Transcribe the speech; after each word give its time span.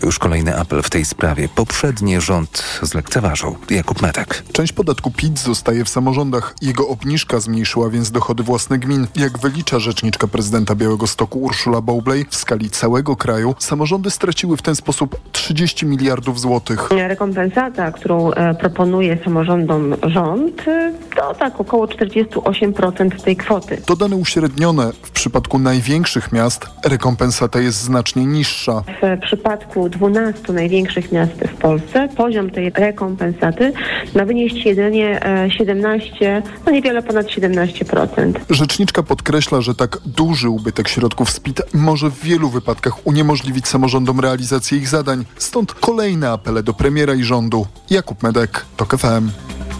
To 0.00 0.06
już 0.06 0.18
kolejny 0.18 0.56
apel 0.58 0.82
w 0.82 0.90
tej 0.90 1.04
sprawie. 1.04 1.48
Poprzedni 1.48 2.20
rząd 2.20 2.64
zlekceważył. 2.82 3.56
Jakub 3.70 4.02
Medek. 4.02 4.42
Część 4.52 4.72
podatku 4.72 5.10
PIT 5.10 5.38
zostaje 5.38 5.84
w 5.84 5.88
samorządach. 5.88 6.54
Jego 6.62 6.88
obniżka 6.88 7.40
zmniejszyła 7.40 7.90
więc 7.90 8.10
dochody 8.10 8.42
własne 8.42 8.78
gmin. 8.78 9.06
Jak 9.16 9.38
wylicza 9.38 9.78
rzeczniczka 9.78 10.26
prezydenta 10.26 10.74
Białego 10.74 11.06
Stoku 11.06 11.38
Urszula 11.38 11.80
Bowley, 11.80 12.26
w 12.30 12.36
skali 12.36 12.70
całego 12.70 13.16
kraju 13.16 13.54
samorządy 13.58 14.10
straciły 14.10 14.56
w 14.56 14.62
ten 14.62 14.76
sposób 14.76 15.20
30 15.32 15.86
miliardów 15.86 16.40
złotych. 16.40 16.90
Rekompensata, 16.90 17.92
którą 17.92 18.32
e, 18.32 18.54
proponuje 18.54 19.18
samorządom 19.24 19.96
rząd, 20.02 20.68
e, 20.68 20.92
to 21.16 21.34
tak 21.34 21.60
około 21.60 21.86
48% 21.86 23.22
tej 23.22 23.36
kwoty. 23.36 23.82
To 23.86 23.96
dane 23.96 24.16
uśrednione. 24.16 24.92
W 25.02 25.10
przypadku 25.10 25.58
największych 25.58 26.32
miast 26.32 26.66
rekompensata 26.84 27.60
jest 27.60 27.78
znacznie 27.78 28.26
niższa. 28.26 28.82
W 29.02 29.20
przypadku 29.20 29.83
12 29.88 30.52
największych 30.52 31.12
miast 31.12 31.32
w 31.32 31.54
Polsce 31.54 32.08
poziom 32.16 32.50
tej 32.50 32.70
rekompensaty 32.70 33.72
ma 34.14 34.24
wynieść 34.24 34.66
jedynie 34.66 35.26
e, 35.26 35.50
17, 35.50 36.42
no 36.66 36.72
niewiele 36.72 37.02
ponad 37.02 37.26
17%. 37.26 38.32
Rzeczniczka 38.50 39.02
podkreśla, 39.02 39.60
że 39.60 39.74
tak 39.74 39.98
duży 40.06 40.48
ubytek 40.48 40.88
środków 40.88 41.30
z 41.30 41.40
PIT 41.40 41.62
może 41.74 42.10
w 42.10 42.20
wielu 42.20 42.48
wypadkach 42.48 43.06
uniemożliwić 43.06 43.68
samorządom 43.68 44.20
realizację 44.20 44.78
ich 44.78 44.88
zadań. 44.88 45.24
Stąd 45.36 45.74
kolejne 45.74 46.30
apele 46.30 46.62
do 46.62 46.74
premiera 46.74 47.14
i 47.14 47.22
rządu. 47.22 47.66
Jakub 47.90 48.22
Medek, 48.22 48.66
TOK 48.76 48.96
FM. 48.96 49.30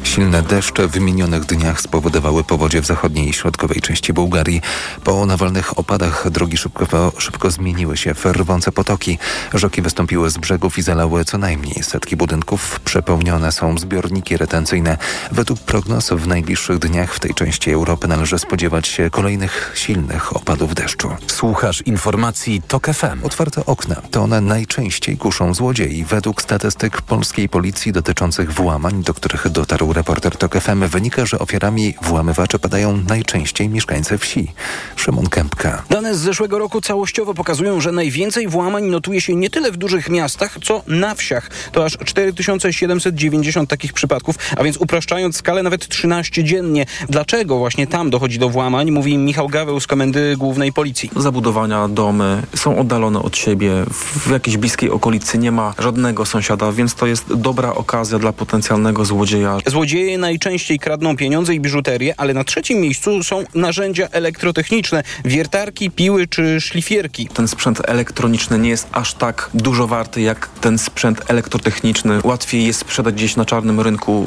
Silne 0.04 0.42
deszcze 0.42 0.88
w 0.88 1.00
minionych 1.00 1.44
dniach 1.44 1.80
spowodowały 1.80 2.44
powodzie 2.44 2.80
w 2.80 2.86
zachodniej 2.86 3.28
i 3.28 3.32
środkowej 3.32 3.80
części 3.80 4.12
Bułgarii. 4.12 4.60
Po 5.04 5.26
nawalnych 5.26 5.78
opadach 5.78 6.30
drogi 6.30 6.56
szybko, 6.56 7.12
szybko 7.18 7.50
zmieniły 7.50 7.96
się 7.96 8.14
w 8.14 8.26
rwące 8.26 8.72
potoki. 8.72 9.18
Rzeki 9.54 9.82
wystąpiły 9.82 10.30
z 10.30 10.38
brzegów 10.38 10.78
i 10.78 10.82
zalały 10.82 11.24
co 11.24 11.38
najmniej 11.38 11.82
setki 11.82 12.16
budynków. 12.16 12.80
Przepełnione 12.80 13.52
są 13.52 13.78
zbiorniki 13.78 14.36
retencyjne. 14.36 14.98
Według 15.32 15.60
prognoz 15.60 16.10
w 16.10 16.26
najbliższych 16.26 16.78
dniach 16.78 17.14
w 17.14 17.20
tej 17.20 17.34
części 17.34 17.70
Europy 17.70 18.08
należy 18.08 18.38
spodziewać 18.38 18.88
się 18.88 19.10
kolejnych 19.10 19.72
silnych 19.74 20.36
opadów 20.36 20.74
deszczu. 20.74 21.10
Słuchasz 21.26 21.82
informacji 21.82 22.62
TOK 22.68 22.86
FM. 22.86 23.24
Otwarte 23.24 23.66
okna 23.66 24.02
to 24.10 24.22
one 24.22 24.40
najczęściej 24.40 25.16
kuszą 25.16 25.54
złodziei. 25.54 26.04
Według 26.04 26.42
statystyk 26.42 27.02
polskiej 27.02 27.48
policji 27.48 27.92
dotyczących 27.92 28.52
włamań, 28.52 29.02
do 29.02 29.14
których 29.14 29.48
dotarł 29.48 29.93
reporter 29.94 30.36
TOK 30.36 30.60
FM, 30.60 30.88
wynika, 30.88 31.26
że 31.26 31.38
ofiarami 31.38 31.94
włamywaczy 32.02 32.58
padają 32.58 32.96
najczęściej 33.08 33.68
mieszkańcy 33.68 34.18
wsi. 34.18 34.52
Szymon 34.96 35.26
Kępka. 35.26 35.82
Dane 35.90 36.14
z 36.14 36.18
zeszłego 36.18 36.58
roku 36.58 36.80
całościowo 36.80 37.34
pokazują, 37.34 37.80
że 37.80 37.92
najwięcej 37.92 38.48
włamań 38.48 38.84
notuje 38.84 39.20
się 39.20 39.36
nie 39.36 39.50
tyle 39.50 39.72
w 39.72 39.76
dużych 39.76 40.08
miastach, 40.08 40.58
co 40.64 40.82
na 40.86 41.14
wsiach. 41.14 41.50
To 41.72 41.84
aż 41.84 41.98
4790 42.04 43.70
takich 43.70 43.92
przypadków, 43.92 44.36
a 44.56 44.62
więc 44.62 44.76
upraszczając 44.76 45.36
skalę 45.36 45.62
nawet 45.62 45.88
13 45.88 46.44
dziennie. 46.44 46.86
Dlaczego 47.08 47.58
właśnie 47.58 47.86
tam 47.86 48.10
dochodzi 48.10 48.38
do 48.38 48.48
włamań, 48.48 48.90
mówi 48.90 49.18
Michał 49.18 49.48
Gaweł 49.48 49.80
z 49.80 49.86
Komendy 49.86 50.36
Głównej 50.36 50.72
Policji. 50.72 51.10
Zabudowania, 51.16 51.88
domy 51.88 52.42
są 52.56 52.78
oddalone 52.78 53.22
od 53.22 53.36
siebie, 53.36 53.72
w 53.90 54.30
jakiejś 54.30 54.56
bliskiej 54.56 54.90
okolicy 54.90 55.38
nie 55.38 55.52
ma 55.52 55.74
żadnego 55.78 56.26
sąsiada, 56.26 56.72
więc 56.72 56.94
to 56.94 57.06
jest 57.06 57.34
dobra 57.34 57.74
okazja 57.74 58.18
dla 58.18 58.32
potencjalnego 58.32 59.04
złodzieja. 59.04 59.58
Złodzieje 59.84 60.18
najczęściej 60.18 60.78
kradną 60.78 61.16
pieniądze 61.16 61.54
i 61.54 61.60
biżuterię, 61.60 62.14
ale 62.16 62.34
na 62.34 62.44
trzecim 62.44 62.80
miejscu 62.80 63.22
są 63.22 63.44
narzędzia 63.54 64.08
elektrotechniczne, 64.12 65.02
wiertarki, 65.24 65.90
piły 65.90 66.26
czy 66.26 66.60
szlifierki. 66.60 67.28
Ten 67.34 67.48
sprzęt 67.48 67.88
elektroniczny 67.88 68.58
nie 68.58 68.68
jest 68.70 68.88
aż 68.92 69.14
tak 69.14 69.50
dużo 69.54 69.86
warty 69.86 70.20
jak 70.20 70.48
ten 70.60 70.78
sprzęt 70.78 71.30
elektrotechniczny. 71.30 72.20
Łatwiej 72.24 72.66
jest 72.66 72.80
sprzedać 72.80 73.14
gdzieś 73.14 73.36
na 73.36 73.44
czarnym 73.44 73.80
rynku 73.80 74.26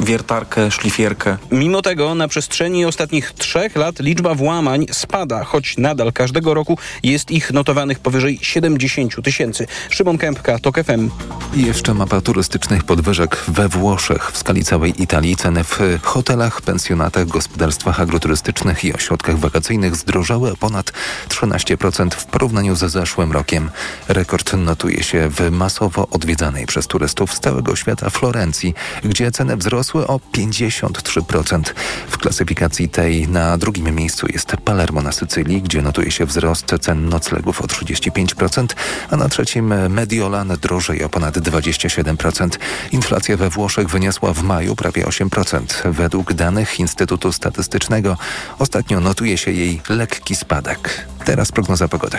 y, 0.00 0.04
wiertarkę, 0.04 0.70
szlifierkę. 0.70 1.36
Mimo 1.50 1.82
tego 1.82 2.14
na 2.14 2.28
przestrzeni 2.28 2.84
ostatnich 2.84 3.32
trzech 3.32 3.76
lat 3.76 4.00
liczba 4.00 4.34
włamań 4.34 4.86
spada, 4.92 5.44
choć 5.44 5.76
nadal 5.78 6.12
każdego 6.12 6.54
roku 6.54 6.78
jest 7.02 7.30
ich 7.30 7.52
notowanych 7.52 7.98
powyżej 7.98 8.38
70 8.42 9.24
tysięcy. 9.24 9.66
Szymon 9.90 10.18
Kępka, 10.18 10.58
TOK 10.58 10.76
FM. 10.84 11.10
Jeszcze 11.56 11.94
mapa 11.94 12.20
turystycznych 12.20 12.84
podwyżek 12.84 13.44
we 13.48 13.68
Włoszech. 13.68 14.32
W 14.32 14.38
skali 14.38 14.64
całej 14.64 14.93
Italii 14.98 15.36
ceny 15.36 15.64
w 15.64 15.78
hotelach, 16.02 16.62
pensjonatach, 16.62 17.26
gospodarstwach 17.26 18.00
agroturystycznych 18.00 18.84
i 18.84 18.94
ośrodkach 18.94 19.38
wakacyjnych 19.38 19.96
zdrożały 19.96 20.52
o 20.52 20.56
ponad 20.56 20.92
13% 21.28 22.10
w 22.10 22.24
porównaniu 22.24 22.76
ze 22.76 22.88
zeszłym 22.88 23.32
rokiem. 23.32 23.70
Rekord 24.08 24.52
notuje 24.52 25.02
się 25.02 25.30
w 25.30 25.50
masowo 25.50 26.08
odwiedzanej 26.10 26.66
przez 26.66 26.86
turystów 26.86 27.34
z 27.34 27.40
całego 27.40 27.76
świata 27.76 28.10
Florencji, 28.10 28.74
gdzie 29.04 29.30
ceny 29.30 29.56
wzrosły 29.56 30.06
o 30.06 30.20
53%. 30.32 31.62
W 32.08 32.18
klasyfikacji 32.18 32.88
tej 32.88 33.28
na 33.28 33.58
drugim 33.58 33.94
miejscu 33.94 34.26
jest 34.32 34.56
Palermo 34.64 35.02
na 35.02 35.12
Sycylii, 35.12 35.62
gdzie 35.62 35.82
notuje 35.82 36.10
się 36.10 36.26
wzrost 36.26 36.66
cen 36.80 37.08
noclegów 37.08 37.62
o 37.62 37.64
35%, 37.64 38.66
a 39.10 39.16
na 39.16 39.28
trzecim 39.28 39.90
Mediolan 39.90 40.48
drożej 40.62 41.04
o 41.04 41.08
ponad 41.08 41.38
27%. 41.38 42.48
Inflacja 42.92 43.36
we 43.36 43.50
Włoszech 43.50 43.88
wyniosła 43.88 44.32
w 44.32 44.42
maju 44.42 44.76
prawie 44.84 45.04
8%. 45.04 45.92
Według 45.92 46.32
danych 46.32 46.80
Instytutu 46.80 47.32
Statystycznego 47.32 48.16
ostatnio 48.58 49.00
notuje 49.00 49.38
się 49.38 49.52
jej 49.52 49.80
lekki 49.88 50.36
spadek. 50.36 51.06
Teraz 51.24 51.52
prognoza 51.52 51.88
pogody. 51.88 52.18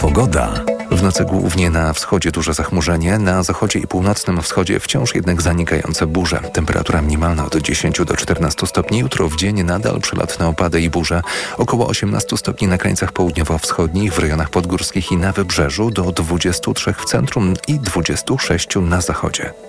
Pogoda. 0.00 0.64
W 0.90 1.02
nocy 1.02 1.24
głównie 1.24 1.70
na 1.70 1.92
wschodzie 1.92 2.30
duże 2.30 2.54
zachmurzenie, 2.54 3.18
na 3.18 3.42
zachodzie 3.42 3.78
i 3.78 3.86
północnym 3.86 4.42
wschodzie 4.42 4.80
wciąż 4.80 5.14
jednak 5.14 5.42
zanikające 5.42 6.06
burze. 6.06 6.40
Temperatura 6.52 7.02
minimalna 7.02 7.44
od 7.44 7.56
10 7.56 7.98
do 8.06 8.16
14 8.16 8.66
stopni. 8.66 8.98
Jutro 8.98 9.28
w 9.28 9.36
dzień 9.36 9.62
nadal 9.62 10.00
przelotne 10.00 10.46
opady 10.46 10.80
i 10.80 10.90
burze. 10.90 11.22
Około 11.56 11.86
18 11.88 12.36
stopni 12.36 12.68
na 12.68 12.78
krańcach 12.78 13.12
południowo-wschodnich, 13.12 14.12
w 14.12 14.18
rejonach 14.18 14.50
podgórskich 14.50 15.12
i 15.12 15.16
na 15.16 15.32
wybrzeżu, 15.32 15.90
do 15.90 16.12
23 16.12 16.92
w 16.92 17.04
centrum 17.04 17.54
i 17.68 17.80
26 17.80 18.68
na 18.76 19.00
zachodzie. 19.00 19.67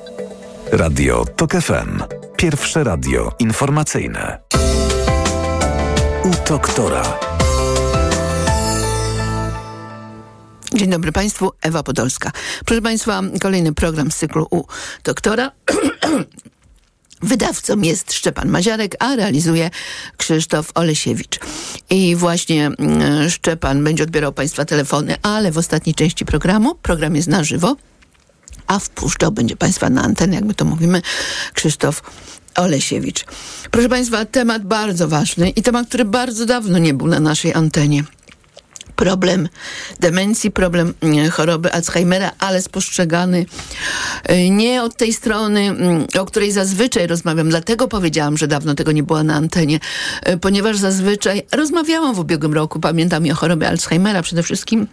Radio 0.71 1.25
TOK 1.35 1.51
FM. 1.51 2.03
Pierwsze 2.37 2.83
radio 2.83 3.31
informacyjne. 3.39 4.39
U 6.23 6.49
doktora. 6.49 7.19
Dzień 10.73 10.89
dobry 10.89 11.11
Państwu, 11.11 11.51
Ewa 11.61 11.83
Podolska. 11.83 12.31
Proszę 12.65 12.81
Państwa, 12.81 13.21
kolejny 13.41 13.73
program 13.73 14.11
z 14.11 14.17
cyklu 14.17 14.47
U 14.51 14.63
doktora. 15.03 15.51
Wydawcą 17.21 17.81
jest 17.81 18.13
Szczepan 18.13 18.49
Maziarek, 18.49 18.95
a 18.99 19.15
realizuje 19.15 19.69
Krzysztof 20.17 20.71
Olesiewicz. 20.75 21.39
I 21.89 22.15
właśnie 22.15 22.67
mm, 22.67 23.29
Szczepan 23.29 23.83
będzie 23.83 24.03
odbierał 24.03 24.33
Państwa 24.33 24.65
telefony, 24.65 25.15
ale 25.21 25.51
w 25.51 25.57
ostatniej 25.57 25.95
części 25.95 26.25
programu, 26.25 26.75
program 26.75 27.15
jest 27.15 27.27
na 27.27 27.43
żywo, 27.43 27.75
a 28.69 28.79
wpuszczał 28.79 29.31
będzie 29.31 29.55
Państwa 29.55 29.89
na 29.89 30.01
antenę, 30.01 30.35
jak 30.35 30.45
my 30.45 30.53
to 30.53 30.65
mówimy, 30.65 31.01
Krzysztof 31.53 32.01
Olesiewicz. 32.55 33.25
Proszę 33.71 33.89
Państwa, 33.89 34.25
temat 34.25 34.63
bardzo 34.63 35.07
ważny 35.07 35.49
i 35.49 35.61
temat, 35.61 35.87
który 35.87 36.05
bardzo 36.05 36.45
dawno 36.45 36.77
nie 36.77 36.93
był 36.93 37.07
na 37.07 37.19
naszej 37.19 37.53
antenie 37.53 38.03
problem 38.95 39.49
demencji, 39.99 40.51
problem 40.51 40.93
mm, 41.01 41.29
choroby 41.29 41.73
Alzheimera, 41.73 42.31
ale 42.39 42.61
spostrzegany 42.61 43.45
y, 44.31 44.49
nie 44.49 44.83
od 44.83 44.97
tej 44.97 45.13
strony, 45.13 45.59
mm, 45.59 46.07
o 46.19 46.25
której 46.25 46.51
zazwyczaj 46.51 47.07
rozmawiam. 47.07 47.49
Dlatego 47.49 47.87
powiedziałam, 47.87 48.37
że 48.37 48.47
dawno 48.47 48.75
tego 48.75 48.91
nie 48.91 49.03
było 49.03 49.23
na 49.23 49.35
antenie, 49.35 49.79
y, 50.29 50.37
ponieważ 50.37 50.77
zazwyczaj 50.77 51.43
rozmawiałam 51.51 52.15
w 52.15 52.19
ubiegłym 52.19 52.53
roku, 52.53 52.79
pamiętam 52.79 53.31
o 53.31 53.35
chorobie 53.35 53.67
Alzheimera 53.67 54.21
przede 54.21 54.43
wszystkim. 54.43 54.87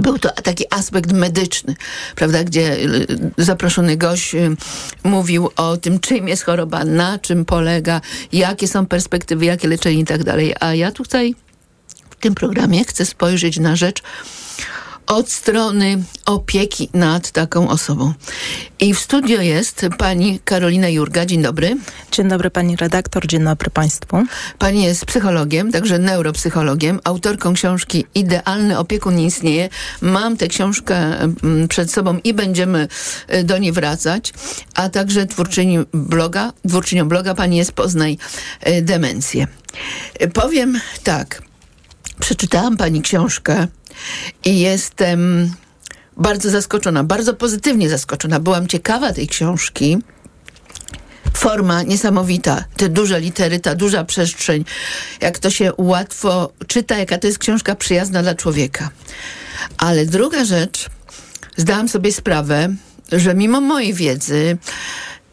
Był 0.00 0.18
to 0.18 0.30
taki 0.30 0.64
aspekt 0.70 1.12
medyczny, 1.12 1.74
prawda, 2.14 2.44
gdzie 2.44 2.76
y, 2.76 3.06
zaproszony 3.38 3.96
gość 3.96 4.32
mówił 5.04 5.50
o 5.56 5.76
tym, 5.76 6.00
czym 6.00 6.28
jest 6.28 6.44
choroba, 6.44 6.84
na 6.84 7.18
czym 7.18 7.44
polega, 7.44 8.00
jakie 8.32 8.68
są 8.68 8.86
perspektywy, 8.86 9.44
jakie 9.44 9.68
leczenie 9.68 10.00
i 10.00 10.04
tak 10.04 10.24
dalej. 10.24 10.54
A 10.60 10.74
ja 10.74 10.92
tutaj 10.92 11.34
w 12.10 12.16
tym 12.16 12.34
programie 12.34 12.84
chcę 12.84 13.06
spojrzeć 13.06 13.58
na 13.58 13.76
rzecz 13.76 14.02
od 15.06 15.30
strony 15.30 16.02
opieki 16.26 16.88
nad 16.94 17.30
taką 17.30 17.68
osobą. 17.68 18.12
I 18.80 18.94
w 18.94 18.98
studio 18.98 19.40
jest 19.40 19.86
pani 19.98 20.40
Karolina 20.44 20.88
Jurga. 20.88 21.26
Dzień 21.26 21.42
dobry. 21.42 21.76
Dzień 22.12 22.28
dobry 22.28 22.50
pani 22.50 22.76
redaktor, 22.76 23.26
dzień 23.26 23.44
dobry 23.44 23.70
państwu. 23.70 24.22
Pani 24.58 24.84
jest 24.84 25.06
psychologiem, 25.06 25.72
także 25.72 25.98
neuropsychologiem, 25.98 27.00
autorką 27.04 27.54
książki 27.54 28.04
Idealny 28.14 28.78
opiekun 28.78 29.16
nie 29.16 29.26
istnieje. 29.26 29.68
Mam 30.00 30.36
tę 30.36 30.48
książkę 30.48 30.96
mm, 30.96 31.68
przed 31.68 31.92
sobą 31.92 32.18
i 32.24 32.34
będziemy 32.34 32.88
y, 33.34 33.44
do 33.44 33.58
niej 33.58 33.72
wracać, 33.72 34.32
a 34.74 34.88
także 34.88 35.26
twórczyni 35.26 35.78
bloga, 35.92 36.52
twórczynią 36.68 37.08
bloga 37.08 37.34
pani 37.34 37.56
jest 37.56 37.72
Poznaj 37.72 38.18
y, 38.68 38.82
Demencję. 38.82 39.46
Y, 40.22 40.28
Powiem 40.28 40.80
tak, 41.04 41.42
przeczytałam 42.20 42.76
pani 42.76 43.02
książkę 43.02 43.66
i 44.44 44.58
jestem 44.60 45.50
bardzo 46.16 46.50
zaskoczona, 46.50 47.04
bardzo 47.04 47.34
pozytywnie 47.34 47.88
zaskoczona. 47.88 48.40
Byłam 48.40 48.66
ciekawa 48.66 49.12
tej 49.12 49.28
książki. 49.28 49.98
Forma 51.34 51.82
niesamowita, 51.82 52.64
te 52.76 52.88
duże 52.88 53.20
litery, 53.20 53.60
ta 53.60 53.74
duża 53.74 54.04
przestrzeń, 54.04 54.64
jak 55.20 55.38
to 55.38 55.50
się 55.50 55.72
łatwo 55.78 56.52
czyta, 56.66 56.98
jaka 56.98 57.18
to 57.18 57.26
jest 57.26 57.38
książka 57.38 57.74
przyjazna 57.74 58.22
dla 58.22 58.34
człowieka. 58.34 58.90
Ale 59.78 60.06
druga 60.06 60.44
rzecz, 60.44 60.88
zdałam 61.56 61.88
sobie 61.88 62.12
sprawę, 62.12 62.74
że 63.12 63.34
mimo 63.34 63.60
mojej 63.60 63.94
wiedzy, 63.94 64.58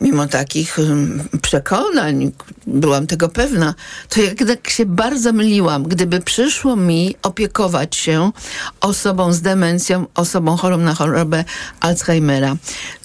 mimo 0.03 0.27
takich 0.27 0.77
um, 0.79 1.23
przekonań, 1.41 2.31
byłam 2.67 3.07
tego 3.07 3.29
pewna, 3.29 3.75
to 4.09 4.21
jednak 4.21 4.69
się 4.69 4.85
bardzo 4.85 5.33
myliłam. 5.33 5.83
Gdyby 5.83 6.19
przyszło 6.19 6.75
mi 6.75 7.15
opiekować 7.23 7.95
się 7.95 8.31
osobą 8.81 9.33
z 9.33 9.41
demencją, 9.41 10.05
osobą 10.15 10.57
chorą 10.57 10.77
na 10.77 10.93
chorobę 10.93 11.43
Alzheimera. 11.79 12.55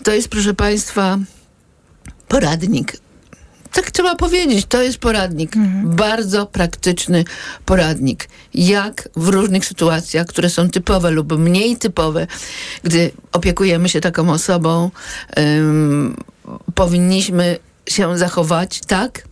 To 0.04 0.12
jest, 0.12 0.28
proszę 0.28 0.54
Państwa, 0.54 1.18
poradnik. 2.28 2.96
Tak 3.72 3.90
trzeba 3.90 4.14
powiedzieć, 4.14 4.66
to 4.68 4.82
jest 4.82 4.98
poradnik. 4.98 5.52
Bardzo 5.84 6.46
praktyczny 6.46 7.24
poradnik. 7.64 8.28
Jak 8.54 9.08
w 9.16 9.28
różnych 9.28 9.66
sytuacjach, 9.66 10.26
które 10.26 10.50
są 10.50 10.70
typowe 10.70 11.10
lub 11.10 11.38
mniej 11.38 11.76
typowe, 11.76 12.26
gdy 12.82 13.10
opiekujemy 13.32 13.88
się 13.88 14.00
taką 14.00 14.30
osobą, 14.30 14.90
ym, 15.38 16.16
powinniśmy 16.74 17.58
się 17.88 18.18
zachować 18.18 18.80
tak, 18.86 19.22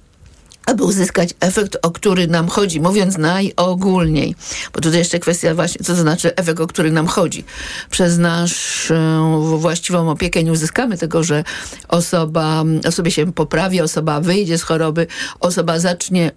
aby 0.66 0.84
uzyskać 0.84 1.34
efekt, 1.40 1.76
o 1.82 1.90
który 1.90 2.26
nam 2.26 2.48
chodzi, 2.48 2.80
mówiąc 2.80 3.18
najogólniej. 3.18 4.34
Bo 4.72 4.80
tutaj 4.80 4.98
jeszcze 4.98 5.18
kwestia 5.18 5.54
właśnie, 5.54 5.84
co 5.84 5.94
to 5.94 6.00
znaczy 6.00 6.36
efekt, 6.36 6.60
o 6.60 6.66
który 6.66 6.90
nam 6.90 7.06
chodzi. 7.06 7.44
Przez 7.90 8.18
naszą 8.18 9.58
właściwą 9.58 10.10
opiekę 10.10 10.44
nie 10.44 10.52
uzyskamy 10.52 10.98
tego, 10.98 11.22
że 11.22 11.44
osoba, 11.88 12.64
osobie 12.88 13.10
się 13.10 13.32
poprawi, 13.32 13.80
osoba 13.80 14.20
wyjdzie 14.20 14.58
z 14.58 14.62
choroby, 14.62 15.06
osoba 15.40 15.78
zacznie 15.78 16.30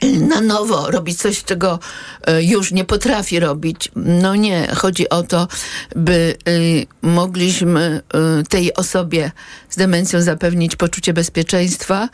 na 0.30 0.40
nowo 0.40 0.90
robić 0.90 1.18
coś, 1.18 1.44
czego 1.44 1.78
e, 2.26 2.42
już 2.42 2.72
nie 2.72 2.84
potrafi 2.84 3.40
robić. 3.40 3.90
No 3.96 4.34
nie, 4.34 4.68
chodzi 4.74 5.08
o 5.08 5.22
to, 5.22 5.48
by 5.96 6.36
y, 6.48 6.86
mogliśmy 7.02 8.02
y, 8.40 8.44
tej 8.44 8.74
osobie 8.74 9.32
z 9.70 9.76
demencją 9.76 10.22
zapewnić 10.22 10.76
poczucie 10.76 11.12
bezpieczeństwa, 11.12 12.08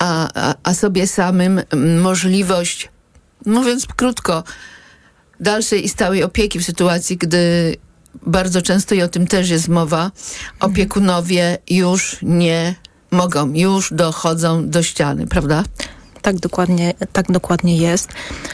a, 0.00 0.28
a, 0.34 0.54
a 0.62 0.74
sobie 0.74 1.06
samym 1.06 1.62
możliwość, 2.02 2.88
mówiąc 3.46 3.86
krótko, 3.86 4.44
dalszej 5.40 5.84
i 5.84 5.88
stałej 5.88 6.22
opieki 6.22 6.58
w 6.58 6.64
sytuacji, 6.64 7.16
gdy 7.16 7.76
bardzo 8.26 8.62
często 8.62 8.94
i 8.94 9.02
o 9.02 9.08
tym 9.08 9.26
też 9.26 9.50
jest 9.50 9.68
mowa, 9.68 10.10
opiekunowie 10.60 11.58
już 11.70 12.16
nie 12.22 12.74
mogą, 13.10 13.52
już 13.52 13.92
dochodzą 13.92 14.68
do 14.70 14.82
ściany, 14.82 15.26
prawda? 15.26 15.64
Tak 16.24 16.36
dokładnie, 16.36 16.94
tak 17.12 17.32
dokładnie 17.32 17.76
jest. 17.76 18.08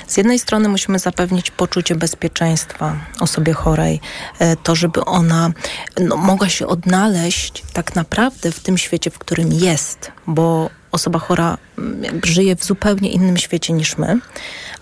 Z 0.07 0.17
jednej 0.17 0.39
strony 0.39 0.69
musimy 0.69 0.99
zapewnić 0.99 1.51
poczucie 1.51 1.95
bezpieczeństwa 1.95 2.97
osobie 3.21 3.53
chorej, 3.53 4.01
e, 4.39 4.57
to 4.57 4.75
żeby 4.75 5.05
ona 5.05 5.53
no, 6.01 6.17
mogła 6.17 6.49
się 6.49 6.67
odnaleźć 6.67 7.65
tak 7.73 7.95
naprawdę 7.95 8.53
w 8.53 8.61
tym 8.61 8.79
świecie, 8.79 9.11
w 9.11 9.19
którym 9.19 9.53
jest, 9.53 10.13
bo 10.27 10.71
osoba 10.93 11.19
chora 11.19 11.59
mm, 11.79 12.21
żyje 12.25 12.57
w 12.57 12.65
zupełnie 12.65 13.11
innym 13.11 13.37
świecie 13.37 13.73
niż 13.73 13.99
my, 13.99 14.19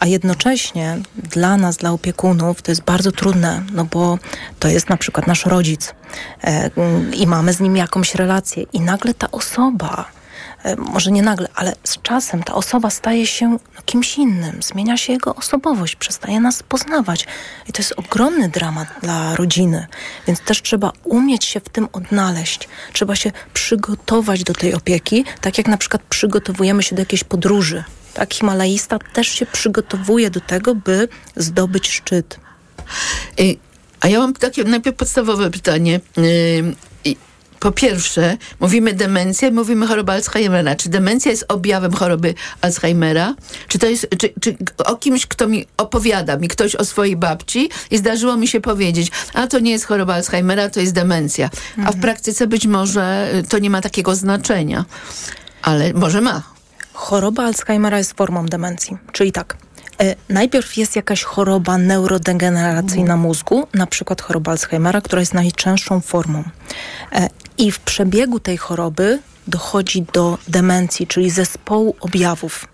a 0.00 0.06
jednocześnie 0.06 0.98
dla 1.14 1.56
nas, 1.56 1.76
dla 1.76 1.90
opiekunów 1.90 2.62
to 2.62 2.70
jest 2.70 2.82
bardzo 2.82 3.12
trudne, 3.12 3.62
no 3.72 3.84
bo 3.84 4.18
to 4.58 4.68
jest 4.68 4.88
na 4.88 4.96
przykład 4.96 5.26
nasz 5.26 5.46
rodzic 5.46 5.94
e, 6.44 6.70
mm, 6.76 7.14
i 7.14 7.26
mamy 7.26 7.52
z 7.52 7.60
nim 7.60 7.76
jakąś 7.76 8.14
relację 8.14 8.62
i 8.72 8.80
nagle 8.80 9.14
ta 9.14 9.30
osoba 9.30 10.17
może 10.76 11.10
nie 11.10 11.22
nagle, 11.22 11.48
ale 11.54 11.74
z 11.84 12.02
czasem 12.02 12.42
ta 12.42 12.54
osoba 12.54 12.90
staje 12.90 13.26
się 13.26 13.50
no, 13.50 13.82
kimś 13.84 14.18
innym, 14.18 14.62
zmienia 14.62 14.96
się 14.96 15.12
jego 15.12 15.34
osobowość, 15.34 15.96
przestaje 15.96 16.40
nas 16.40 16.62
poznawać. 16.62 17.26
I 17.68 17.72
to 17.72 17.82
jest 17.82 17.94
ogromny 17.96 18.48
dramat 18.48 18.88
dla 19.02 19.36
rodziny, 19.36 19.86
więc 20.26 20.40
też 20.40 20.62
trzeba 20.62 20.92
umieć 21.04 21.44
się 21.44 21.60
w 21.60 21.68
tym 21.68 21.88
odnaleźć. 21.92 22.68
Trzeba 22.92 23.16
się 23.16 23.32
przygotować 23.54 24.44
do 24.44 24.52
tej 24.52 24.74
opieki, 24.74 25.24
tak 25.40 25.58
jak 25.58 25.68
na 25.68 25.76
przykład 25.76 26.02
przygotowujemy 26.02 26.82
się 26.82 26.96
do 26.96 27.02
jakiejś 27.02 27.24
podróży. 27.24 27.84
Tak, 28.14 28.34
Himalajista 28.34 28.98
też 29.12 29.28
się 29.28 29.46
przygotowuje 29.46 30.30
do 30.30 30.40
tego, 30.40 30.74
by 30.74 31.08
zdobyć 31.36 31.88
szczyt. 31.88 32.40
A 34.00 34.08
ja 34.08 34.18
mam 34.18 34.34
takie 34.34 34.64
najpierw 34.64 34.96
podstawowe 34.96 35.50
pytanie. 35.50 36.00
Po 37.60 37.72
pierwsze, 37.72 38.36
mówimy 38.60 38.92
demencja, 38.92 39.50
mówimy 39.50 39.86
choroba 39.86 40.12
Alzheimera. 40.12 40.76
Czy 40.76 40.88
demencja 40.88 41.30
jest 41.30 41.44
objawem 41.48 41.92
choroby 41.92 42.34
Alzheimera? 42.60 43.34
Czy 43.68 43.78
to 43.78 43.86
jest, 43.86 44.08
czy, 44.18 44.32
czy 44.40 44.56
o 44.84 44.96
kimś, 44.96 45.26
kto 45.26 45.48
mi 45.48 45.66
opowiada, 45.76 46.36
mi 46.36 46.48
ktoś 46.48 46.74
o 46.76 46.84
swojej 46.84 47.16
babci 47.16 47.70
i 47.90 47.98
zdarzyło 47.98 48.36
mi 48.36 48.48
się 48.48 48.60
powiedzieć, 48.60 49.10
a 49.34 49.46
to 49.46 49.58
nie 49.58 49.70
jest 49.70 49.84
choroba 49.84 50.14
Alzheimera, 50.14 50.70
to 50.70 50.80
jest 50.80 50.92
demencja. 50.92 51.50
A 51.84 51.92
w 51.92 52.00
praktyce 52.00 52.46
być 52.46 52.66
może 52.66 53.30
y, 53.34 53.42
to 53.42 53.58
nie 53.58 53.70
ma 53.70 53.80
takiego 53.80 54.14
znaczenia. 54.14 54.84
Ale 55.62 55.92
może 55.92 56.20
ma. 56.20 56.42
Choroba 56.92 57.42
Alzheimera 57.44 57.98
jest 57.98 58.12
formą 58.12 58.46
demencji, 58.46 58.96
czyli 59.12 59.32
tak. 59.32 59.56
E, 60.00 60.14
najpierw 60.28 60.76
jest 60.76 60.96
jakaś 60.96 61.22
choroba 61.22 61.78
neurodegeneracyjna 61.78 63.16
mózgu, 63.16 63.66
na 63.74 63.86
przykład 63.86 64.22
choroba 64.22 64.52
Alzheimera, 64.52 65.00
która 65.00 65.20
jest 65.20 65.34
najczęstszą 65.34 66.00
formą. 66.00 66.44
I 67.58 67.72
w 67.72 67.78
przebiegu 67.78 68.40
tej 68.40 68.56
choroby 68.56 69.18
dochodzi 69.46 70.02
do 70.12 70.38
demencji, 70.48 71.06
czyli 71.06 71.30
zespołu 71.30 71.96
objawów. 72.00 72.68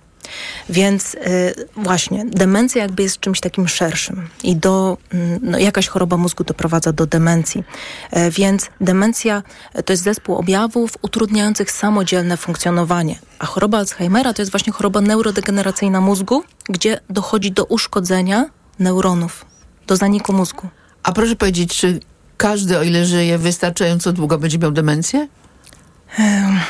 Więc 0.68 1.14
y, 1.14 1.54
właśnie 1.76 2.24
demencja 2.24 2.82
jakby 2.82 3.02
jest 3.02 3.20
czymś 3.20 3.40
takim 3.40 3.68
szerszym 3.68 4.28
i 4.42 4.56
do, 4.56 4.98
mm, 5.12 5.40
no, 5.42 5.58
jakaś 5.58 5.88
choroba 5.88 6.16
mózgu 6.16 6.44
doprowadza 6.44 6.92
do 6.92 7.06
demencji. 7.06 7.64
E, 8.10 8.30
więc 8.30 8.70
demencja 8.80 9.42
e, 9.72 9.82
to 9.82 9.92
jest 9.92 10.02
zespół 10.02 10.36
objawów 10.36 10.98
utrudniających 11.02 11.70
samodzielne 11.70 12.36
funkcjonowanie. 12.36 13.18
A 13.38 13.46
choroba 13.46 13.78
Alzheimera 13.78 14.32
to 14.32 14.42
jest 14.42 14.52
właśnie 14.52 14.72
choroba 14.72 15.00
neurodegeneracyjna 15.00 16.00
mózgu, 16.00 16.44
gdzie 16.64 17.00
dochodzi 17.10 17.52
do 17.52 17.64
uszkodzenia 17.64 18.46
neuronów, 18.78 19.44
do 19.86 19.96
zaniku 19.96 20.32
mózgu. 20.32 20.68
A 21.02 21.12
proszę 21.12 21.36
powiedzieć, 21.36 21.76
czy 21.76 22.00
każdy, 22.36 22.78
o 22.78 22.82
ile 22.82 23.04
żyje 23.04 23.38
wystarczająco 23.38 24.12
długo, 24.12 24.38
będzie 24.38 24.58
miał 24.58 24.70
demencję? 24.72 25.28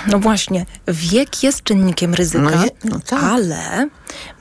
No 0.06 0.18
właśnie, 0.18 0.66
wiek 0.88 1.42
jest 1.42 1.62
czynnikiem 1.62 2.14
ryzyka, 2.14 2.42
No 2.50 2.64
je- 2.64 2.70
no 2.84 3.00
tak. 3.06 3.22
ale 3.22 3.88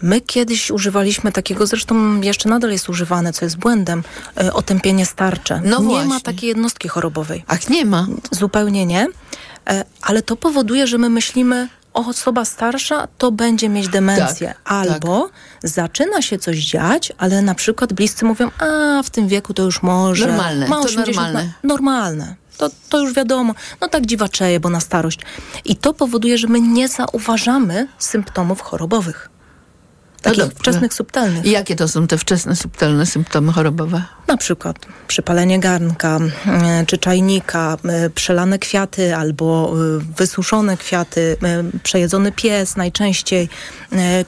my 0.01 0.21
kiedyś 0.21 0.71
używaliśmy 0.71 1.31
takiego, 1.31 1.67
zresztą 1.67 2.21
jeszcze 2.21 2.49
nadal 2.49 2.71
jest 2.71 2.89
używane, 2.89 3.33
co 3.33 3.45
jest 3.45 3.57
błędem, 3.57 4.03
e, 4.37 4.53
otępienie 4.53 5.05
starcze. 5.05 5.61
No 5.65 5.79
nie 5.79 5.85
właśnie. 5.85 6.09
ma 6.09 6.19
takiej 6.19 6.47
jednostki 6.49 6.87
chorobowej. 6.87 7.43
Ach, 7.47 7.69
nie 7.69 7.85
ma. 7.85 8.07
Zupełnie 8.31 8.85
nie. 8.85 9.07
E, 9.69 9.85
Ale 10.01 10.21
to 10.21 10.35
powoduje, 10.35 10.87
że 10.87 10.97
my 10.97 11.09
myślimy, 11.09 11.67
osoba 11.93 12.45
starsza 12.45 13.07
to 13.17 13.31
będzie 13.31 13.69
mieć 13.69 13.87
demencję. 13.87 14.47
Tak, 14.47 14.61
Albo 14.65 15.29
zaczyna 15.63 16.21
się 16.21 16.37
coś 16.37 16.57
dziać, 16.57 17.13
ale 17.17 17.41
na 17.41 17.55
przykład 17.55 17.93
bliscy 17.93 18.25
mówią, 18.25 18.51
a 18.59 19.03
w 19.03 19.09
tym 19.09 19.27
wieku 19.27 19.53
to 19.53 19.63
już 19.63 19.83
może. 19.83 20.27
Normalne, 20.27 20.67
ma 20.67 20.75
to 20.75 20.81
80 20.83 21.07
normalne. 21.07 21.39
lat. 21.39 21.63
Normalne. 21.63 22.35
To, 22.57 22.69
to 22.89 22.99
już 22.99 23.13
wiadomo. 23.13 23.55
No 23.81 23.87
tak 23.87 24.05
dziwaczeje, 24.05 24.59
bo 24.59 24.69
na 24.69 24.79
starość. 24.79 25.19
I 25.65 25.75
to 25.75 25.93
powoduje, 25.93 26.37
że 26.37 26.47
my 26.47 26.61
nie 26.61 26.87
zauważamy 26.87 27.87
symptomów 27.97 28.61
chorobowych. 28.61 29.29
Takich 30.23 30.39
dobrze. 30.39 30.55
wczesnych, 30.59 30.93
subtelnych. 30.93 31.45
I 31.45 31.51
jakie 31.51 31.75
to 31.75 31.87
są 31.87 32.07
te 32.07 32.17
wczesne, 32.17 32.55
subtelne 32.55 33.05
symptomy 33.05 33.51
chorobowe? 33.51 34.03
Na 34.27 34.37
przykład 34.37 34.85
przypalenie 35.07 35.59
garnka, 35.59 36.19
e, 36.45 36.85
czy 36.87 36.97
czajnika, 36.97 37.77
e, 37.85 38.09
przelane 38.09 38.59
kwiaty 38.59 39.15
albo 39.15 39.73
e, 39.73 39.99
wysuszone 40.17 40.77
kwiaty, 40.77 41.37
przejedzony 41.83 42.31
pies 42.31 42.75
najczęściej, 42.75 43.49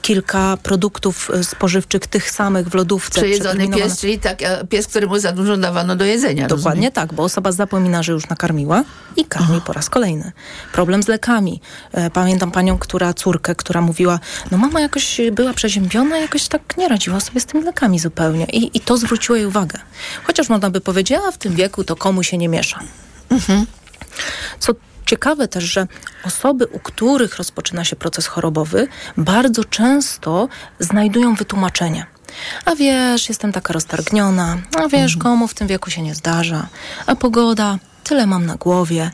kilka 0.02 0.56
produktów 0.62 1.30
e, 1.30 1.44
spożywczych 1.44 2.06
tych 2.06 2.30
samych 2.30 2.68
w 2.68 2.74
lodówce. 2.74 3.20
Przejedzony 3.20 3.68
pies, 3.68 4.00
czyli 4.00 4.18
tak, 4.18 4.42
e, 4.42 4.66
pies, 4.66 4.86
któremu 4.86 5.18
za 5.18 5.32
dużo 5.32 5.56
dawano 5.56 5.96
do 5.96 6.04
jedzenia. 6.04 6.46
Dokładnie 6.46 6.90
tak, 6.92 7.14
bo 7.14 7.22
osoba 7.22 7.52
zapomina, 7.52 8.02
że 8.02 8.12
już 8.12 8.28
nakarmiła 8.28 8.84
i 9.16 9.24
karmi 9.24 9.60
po 9.60 9.72
raz 9.72 9.90
kolejny. 9.90 10.32
Problem 10.72 11.02
z 11.02 11.08
lekami. 11.08 11.60
E, 11.92 12.10
Pamiętam 12.10 12.50
panią, 12.50 12.78
która 12.78 13.14
córkę, 13.14 13.54
która 13.54 13.80
mówiła, 13.80 14.20
no 14.50 14.58
mama 14.58 14.80
jakoś 14.80 15.20
była 15.32 15.54
przeziębiona, 15.54 16.18
jakoś 16.18 16.48
tak 16.48 16.76
nie 16.76 16.88
radziła 16.88 17.20
sobie 17.20 17.40
z 17.40 17.46
tymi 17.46 17.64
lekami 17.64 17.98
zupełnie. 17.98 18.44
I, 18.44 18.76
i 18.76 18.80
to 18.80 18.96
zwróciło 18.96 19.36
jej 19.36 19.46
uwagę. 19.46 19.78
Chociaż 20.24 20.48
można 20.48 20.70
by 20.70 20.80
powiedzieć, 20.80 21.18
a 21.28 21.32
w 21.32 21.38
tym 21.38 21.54
wieku 21.54 21.84
to 21.84 21.96
komu 21.96 22.22
się 22.22 22.38
nie 22.38 22.48
miesza. 22.48 22.80
Co 24.60 24.72
ciekawe 25.06 25.48
też, 25.48 25.64
że 25.64 25.86
osoby, 26.24 26.66
u 26.66 26.78
których 26.78 27.36
rozpoczyna 27.36 27.84
się 27.84 27.96
proces 27.96 28.26
chorobowy, 28.26 28.88
bardzo 29.16 29.64
często 29.64 30.48
znajdują 30.80 31.34
wytłumaczenie. 31.34 32.06
A 32.64 32.74
wiesz, 32.74 33.28
jestem 33.28 33.52
taka 33.52 33.72
roztargniona. 33.72 34.56
A 34.84 34.88
wiesz, 34.88 35.16
komu 35.16 35.48
w 35.48 35.54
tym 35.54 35.66
wieku 35.66 35.90
się 35.90 36.02
nie 36.02 36.14
zdarza. 36.14 36.66
A 37.06 37.16
pogoda, 37.16 37.78
tyle 38.04 38.26
mam 38.26 38.46
na 38.46 38.56
głowie. 38.56 39.10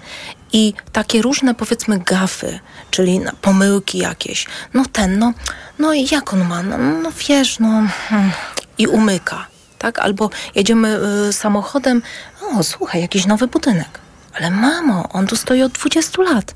I 0.53 0.75
takie 0.93 1.23
różne, 1.23 1.55
powiedzmy, 1.55 1.99
gafy, 1.99 2.61
czyli 2.91 3.21
pomyłki 3.41 3.99
jakieś. 3.99 4.47
No 4.75 4.85
ten, 4.93 5.19
no, 5.19 5.33
no 5.79 5.95
i 5.95 6.09
jak 6.11 6.33
on 6.33 6.45
ma? 6.45 6.63
No, 6.63 6.79
no 6.79 7.11
wiesz, 7.29 7.59
no... 7.59 7.83
hmm. 8.09 8.33
I 8.79 8.87
umyka, 8.87 9.47
tak? 9.79 9.99
Albo 9.99 10.31
jedziemy 10.55 10.99
y, 11.29 11.33
samochodem, 11.33 12.03
o, 12.43 12.63
słuchaj, 12.63 13.01
jakiś 13.01 13.27
nowy 13.27 13.47
budynek. 13.47 14.02
Ale 14.35 14.51
mamo, 14.51 15.09
on 15.13 15.27
tu 15.27 15.37
stoi 15.37 15.63
od 15.63 15.73
20 15.73 16.23
lat. 16.23 16.55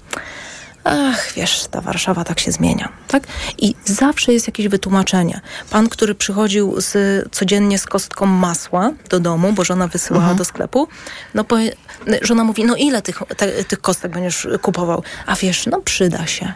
Ach, 0.85 1.33
wiesz, 1.33 1.67
ta 1.71 1.81
Warszawa 1.81 2.25
tak 2.25 2.41
się 2.41 2.53
zmienia, 2.53 2.89
tak? 3.09 3.23
I 3.59 3.75
zawsze 3.85 4.33
jest 4.33 4.47
jakieś 4.47 4.69
wytłumaczenie. 4.69 5.41
Pan, 5.71 5.89
który 5.89 6.15
przychodził 6.15 6.81
z, 6.81 6.95
codziennie 7.33 7.79
z 7.79 7.87
kostką 7.87 8.27
masła 8.27 8.93
do 9.11 9.21
domu, 9.21 9.53
bo 9.53 9.65
żona 9.65 9.89
wysyłała 9.89 10.35
do 10.35 10.45
sklepu, 10.45 10.89
no 11.35 11.45
powie, 11.45 11.73
żona 12.23 12.45
mówi, 12.45 12.65
no 12.65 12.77
ile 12.77 13.03
tych, 13.03 13.23
te, 13.37 13.65
tych 13.65 13.81
kostek 13.81 14.13
będziesz 14.13 14.49
kupował? 14.63 15.03
A 15.27 15.37
wiesz, 15.37 15.67
no 15.67 15.81
przyda 15.81 16.27
się. 16.27 16.53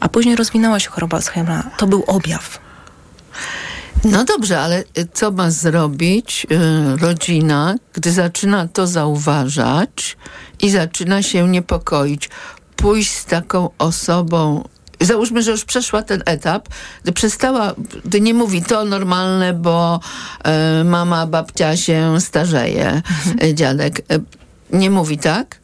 A 0.00 0.08
później 0.08 0.36
rozwinęła 0.36 0.80
się 0.80 0.90
choroba 0.90 1.16
Alzheimera. 1.16 1.70
To 1.76 1.86
był 1.86 2.04
objaw. 2.06 2.58
No 4.04 4.24
dobrze, 4.24 4.60
ale 4.60 4.84
y, 4.98 5.08
co 5.12 5.30
ma 5.30 5.50
zrobić 5.50 6.46
y, 6.50 6.96
rodzina, 6.96 7.76
gdy 7.92 8.12
zaczyna 8.12 8.68
to 8.68 8.86
zauważać 8.86 10.16
i 10.62 10.70
zaczyna 10.70 11.22
się 11.22 11.48
niepokoić? 11.48 12.30
Pójść 12.76 13.12
z 13.12 13.24
taką 13.24 13.70
osobą. 13.78 14.68
Załóżmy, 15.00 15.42
że 15.42 15.50
już 15.50 15.64
przeszła 15.64 16.02
ten 16.02 16.22
etap, 16.26 16.68
gdy 17.02 17.12
przestała, 17.12 17.74
gdy 18.04 18.20
nie 18.20 18.34
mówi 18.34 18.62
to 18.62 18.84
normalne, 18.84 19.54
bo 19.54 20.00
y, 20.80 20.84
mama, 20.84 21.26
babcia 21.26 21.76
się 21.76 22.20
starzeje, 22.20 23.02
y, 23.42 23.54
dziadek. 23.54 23.98
Y, 23.98 24.22
nie 24.72 24.90
mówi 24.90 25.18
tak? 25.18 25.58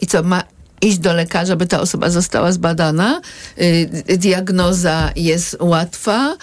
I 0.00 0.06
co, 0.06 0.22
ma 0.22 0.42
iść 0.80 0.98
do 0.98 1.12
lekarza, 1.12 1.56
by 1.56 1.66
ta 1.66 1.80
osoba 1.80 2.10
została 2.10 2.52
zbadana? 2.52 3.20
Y, 3.60 4.18
diagnoza 4.18 5.10
jest 5.16 5.56
łatwa. 5.60 6.36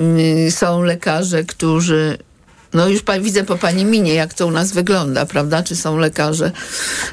Y, 0.00 0.50
są 0.50 0.82
lekarze, 0.82 1.44
którzy. 1.44 2.18
No 2.74 2.88
już 2.88 3.02
pa, 3.02 3.20
widzę 3.20 3.44
po 3.44 3.56
pani 3.56 3.84
minie, 3.84 4.14
jak 4.14 4.34
to 4.34 4.46
u 4.46 4.50
nas 4.50 4.72
wygląda, 4.72 5.26
prawda? 5.26 5.62
Czy 5.62 5.76
są 5.76 5.96
lekarze, 5.98 6.52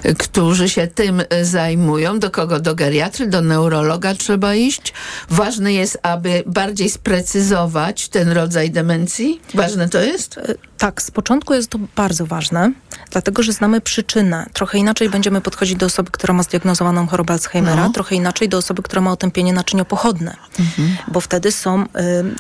y, 0.06 0.14
którzy 0.16 0.70
się 0.70 0.88
tym 0.88 1.20
y, 1.34 1.46
zajmują? 1.46 2.20
Do 2.20 2.32
kogo? 2.32 2.60
Do 2.60 2.76
geriatry, 2.76 3.28
do 3.28 3.42
neurologa 3.42 4.16
trzeba 4.16 4.56
iść? 4.56 4.94
Ważne 5.30 5.74
jest, 5.74 6.00
aby 6.04 6.44
bardziej 6.46 6.90
sprecyzować 6.90 8.08
ten 8.10 8.30
rodzaj 8.32 8.72
demencji? 8.72 9.42
Ważne 9.54 9.90
to 9.90 10.02
jest? 10.02 10.38
E, 10.38 10.56
Tak, 10.78 11.02
z 11.02 11.12
początku 11.12 11.54
jest 11.54 11.70
to 11.70 11.80
bardzo 11.96 12.26
ważne, 12.26 12.72
dlatego 13.12 13.44
że 13.44 13.54
znamy 13.54 13.82
przyczynę. 13.82 14.46
Trochę 14.54 14.78
inaczej 14.78 15.10
będziemy 15.10 15.42
podchodzić 15.42 15.76
do 15.78 15.86
osoby, 15.86 16.12
która 16.12 16.34
ma 16.34 16.44
zdiagnozowaną 16.44 17.08
chorobę 17.08 17.34
Alzheimera, 17.34 17.76
No. 17.84 17.90
trochę 17.90 18.16
inaczej 18.16 18.50
do 18.50 18.58
osoby, 18.58 18.82
która 18.84 19.02
ma 19.02 19.12
otępienie 19.12 19.54
naczyniopochodne, 19.54 20.36
bo 21.08 21.22
wtedy 21.22 21.52
są, 21.52 21.84
y, 21.84 21.86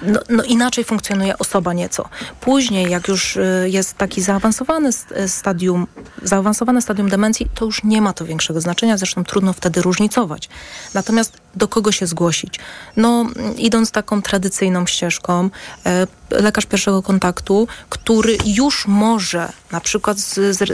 no, 0.05 0.19
no 0.29 0.43
inaczej 0.43 0.84
funkcjonuje 0.84 1.38
osoba 1.38 1.74
nieco. 1.74 2.10
Później, 2.41 2.89
jak 2.91 3.05
już 3.08 3.36
y, 3.38 3.68
jest 3.72 3.98
taki 3.98 4.22
zaawansowany 4.22 4.90
y, 4.90 5.30
stadium, 5.30 5.88
zaawansowane 6.24 6.82
stadium 6.82 7.10
demencji, 7.10 7.50
to 7.56 7.66
już 7.66 7.84
nie 7.84 8.02
ma 8.02 8.14
to 8.14 8.26
większego 8.26 8.62
znaczenia, 8.62 8.98
zresztą 8.98 9.24
trudno 9.24 9.54
wtedy 9.54 9.82
różnicować. 9.82 10.50
Natomiast 10.94 11.38
do 11.56 11.68
kogo 11.68 11.92
się 11.92 12.08
zgłosić? 12.08 12.60
No, 12.98 13.22
mm, 13.36 13.58
idąc 13.58 13.92
taką 13.92 14.22
tradycyjną 14.22 14.86
ścieżką, 14.86 15.50
e, 15.86 16.08
lekarz 16.32 16.66
pierwszego 16.66 17.04
kontaktu, 17.04 17.68
który 17.90 18.38
już 18.46 18.88
może 18.88 19.52
na 19.72 19.82
przykład 19.82 20.18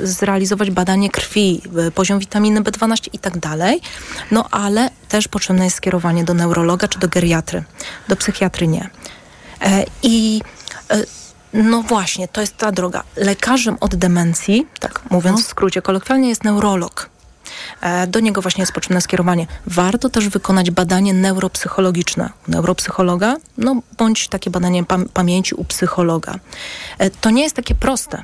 zrealizować 0.04 0.72
badanie 0.72 1.10
krwi, 1.10 1.62
e, 1.88 1.92
poziom 1.92 2.20
witaminy 2.20 2.62
B12 2.62 3.10
i 3.14 3.20
tak 3.20 3.38
dalej, 3.38 3.82
no 4.32 4.50
ale 4.52 4.90
też 5.10 5.28
potrzebne 5.28 5.66
jest 5.66 5.78
skierowanie 5.78 6.24
do 6.24 6.34
neurologa 6.34 6.88
czy 6.88 7.00
do 7.00 7.08
geriatry, 7.08 7.64
do 8.08 8.16
psychiatry 8.16 8.68
nie. 8.68 8.90
E, 9.62 9.86
I 10.04 10.42
no 11.54 11.82
właśnie, 11.82 12.28
to 12.28 12.42
jest 12.42 12.58
ta 12.58 12.72
droga. 12.72 13.04
Lekarzem 13.16 13.78
od 13.80 13.96
demencji, 13.96 14.68
tak 14.80 15.02
mówiąc 15.10 15.44
w 15.46 15.48
skrócie 15.48 15.82
kolokwialnie, 15.82 16.30
jest 16.30 16.44
neurolog. 16.44 17.10
E, 17.82 18.08
Do 18.08 18.20
niego 18.20 18.42
właśnie 18.42 18.62
jest 18.62 18.72
potrzebne 18.72 19.02
skierowanie. 19.02 19.48
Warto 19.68 20.10
też 20.10 20.30
wykonać 20.30 20.72
badanie 20.72 21.14
neuropsychologiczne 21.14 22.30
u 22.48 22.52
neuropsychologa, 22.52 23.36
no 23.58 23.82
bądź 23.98 24.28
takie 24.28 24.50
badanie 24.50 24.84
pam- 24.84 25.10
pamięci 25.14 25.56
u 25.56 25.64
psychologa. 25.66 26.36
E, 26.98 27.10
To 27.10 27.30
nie 27.30 27.44
jest 27.44 27.56
takie 27.56 27.76
proste, 27.76 28.24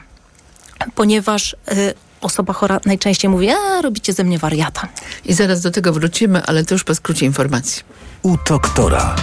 ponieważ 0.96 1.53
e, 1.67 1.93
osoba 2.22 2.53
chora 2.53 2.79
najczęściej 2.86 3.29
mówi, 3.31 3.50
a 3.50 3.81
robicie 3.81 4.13
ze 4.13 4.24
mnie 4.24 4.39
wariata. 4.39 4.88
I 5.25 5.34
zaraz 5.34 5.62
do 5.62 5.72
tego 5.72 5.93
wrócimy, 5.93 6.43
ale 6.46 6.65
to 6.65 6.75
już 6.75 6.84
po 6.84 6.96
skrócie 6.96 7.25
informacji. 7.25 7.84
U 8.24 8.38
doktora. 8.50 9.15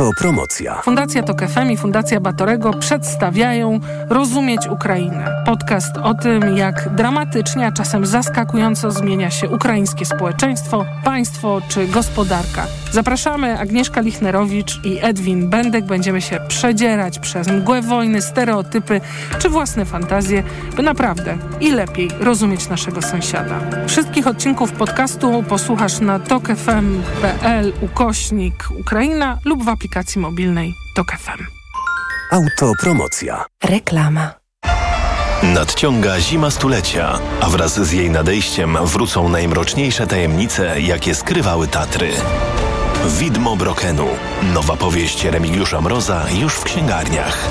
Autopromocja. 0.00 0.82
Fundacja 0.82 1.22
Tok 1.22 1.42
FM 1.42 1.70
i 1.70 1.76
Fundacja 1.76 2.20
Batorego 2.20 2.72
przedstawiają 2.72 3.80
Rozumieć 4.08 4.66
Ukrainę. 4.66 5.42
Podcast 5.46 5.96
o 5.96 6.14
tym, 6.14 6.56
jak 6.56 6.94
dramatycznie, 6.94 7.66
a 7.66 7.72
czasem 7.72 8.06
zaskakująco 8.06 8.90
zmienia 8.90 9.30
się 9.30 9.48
ukraińskie 9.48 10.04
społeczeństwo, 10.04 10.84
państwo 11.04 11.60
czy 11.68 11.86
gospodarka. 11.86 12.66
Zapraszamy 12.92 13.58
Agnieszka 13.58 14.00
Lichnerowicz 14.00 14.80
i 14.84 14.98
Edwin 15.02 15.50
Bendek. 15.50 15.84
Będziemy 15.84 16.22
się 16.22 16.40
przedzierać 16.48 17.18
przez 17.18 17.48
mgłę 17.48 17.82
wojny, 17.82 18.22
stereotypy 18.22 19.00
czy 19.38 19.48
własne 19.48 19.84
fantazje, 19.84 20.42
by 20.76 20.82
naprawdę 20.82 21.38
i 21.60 21.70
lepiej 21.70 22.10
rozumieć 22.20 22.68
naszego 22.68 23.02
sąsiada. 23.02 23.60
Wszystkich 23.86 24.26
odcinków 24.26 24.72
podcastu 24.72 25.44
posłuchasz 25.48 26.00
na 26.00 26.18
tokefm.pl 26.18 27.72
ukośnik 27.80 28.54
Ukraina 28.80 29.38
lub 29.44 29.64
w 29.64 29.68
aplikacji 29.68 29.89
mobilnej 30.16 30.74
Tok 30.94 31.12
FM. 31.12 31.44
Autopromocja. 32.32 33.44
Reklama. 33.64 34.34
Nadciąga 35.42 36.20
zima 36.20 36.50
stulecia, 36.50 37.18
a 37.40 37.48
wraz 37.48 37.80
z 37.80 37.92
jej 37.92 38.10
nadejściem 38.10 38.78
wrócą 38.84 39.28
najmroczniejsze 39.28 40.06
tajemnice, 40.06 40.80
jakie 40.80 41.14
skrywały 41.14 41.68
Tatry. 41.68 42.10
Widmo 43.18 43.56
Brokenu. 43.56 44.06
Nowa 44.54 44.76
powieść 44.76 45.24
Remigiusza 45.24 45.80
Mroza 45.80 46.26
już 46.40 46.54
w 46.54 46.64
księgarniach. 46.64 47.48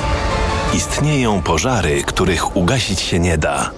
Istnieją 0.73 1.41
pożary, 1.41 2.03
których 2.03 2.55
ugasić 2.57 3.01
się 3.01 3.19
nie 3.19 3.37
da. 3.37 3.71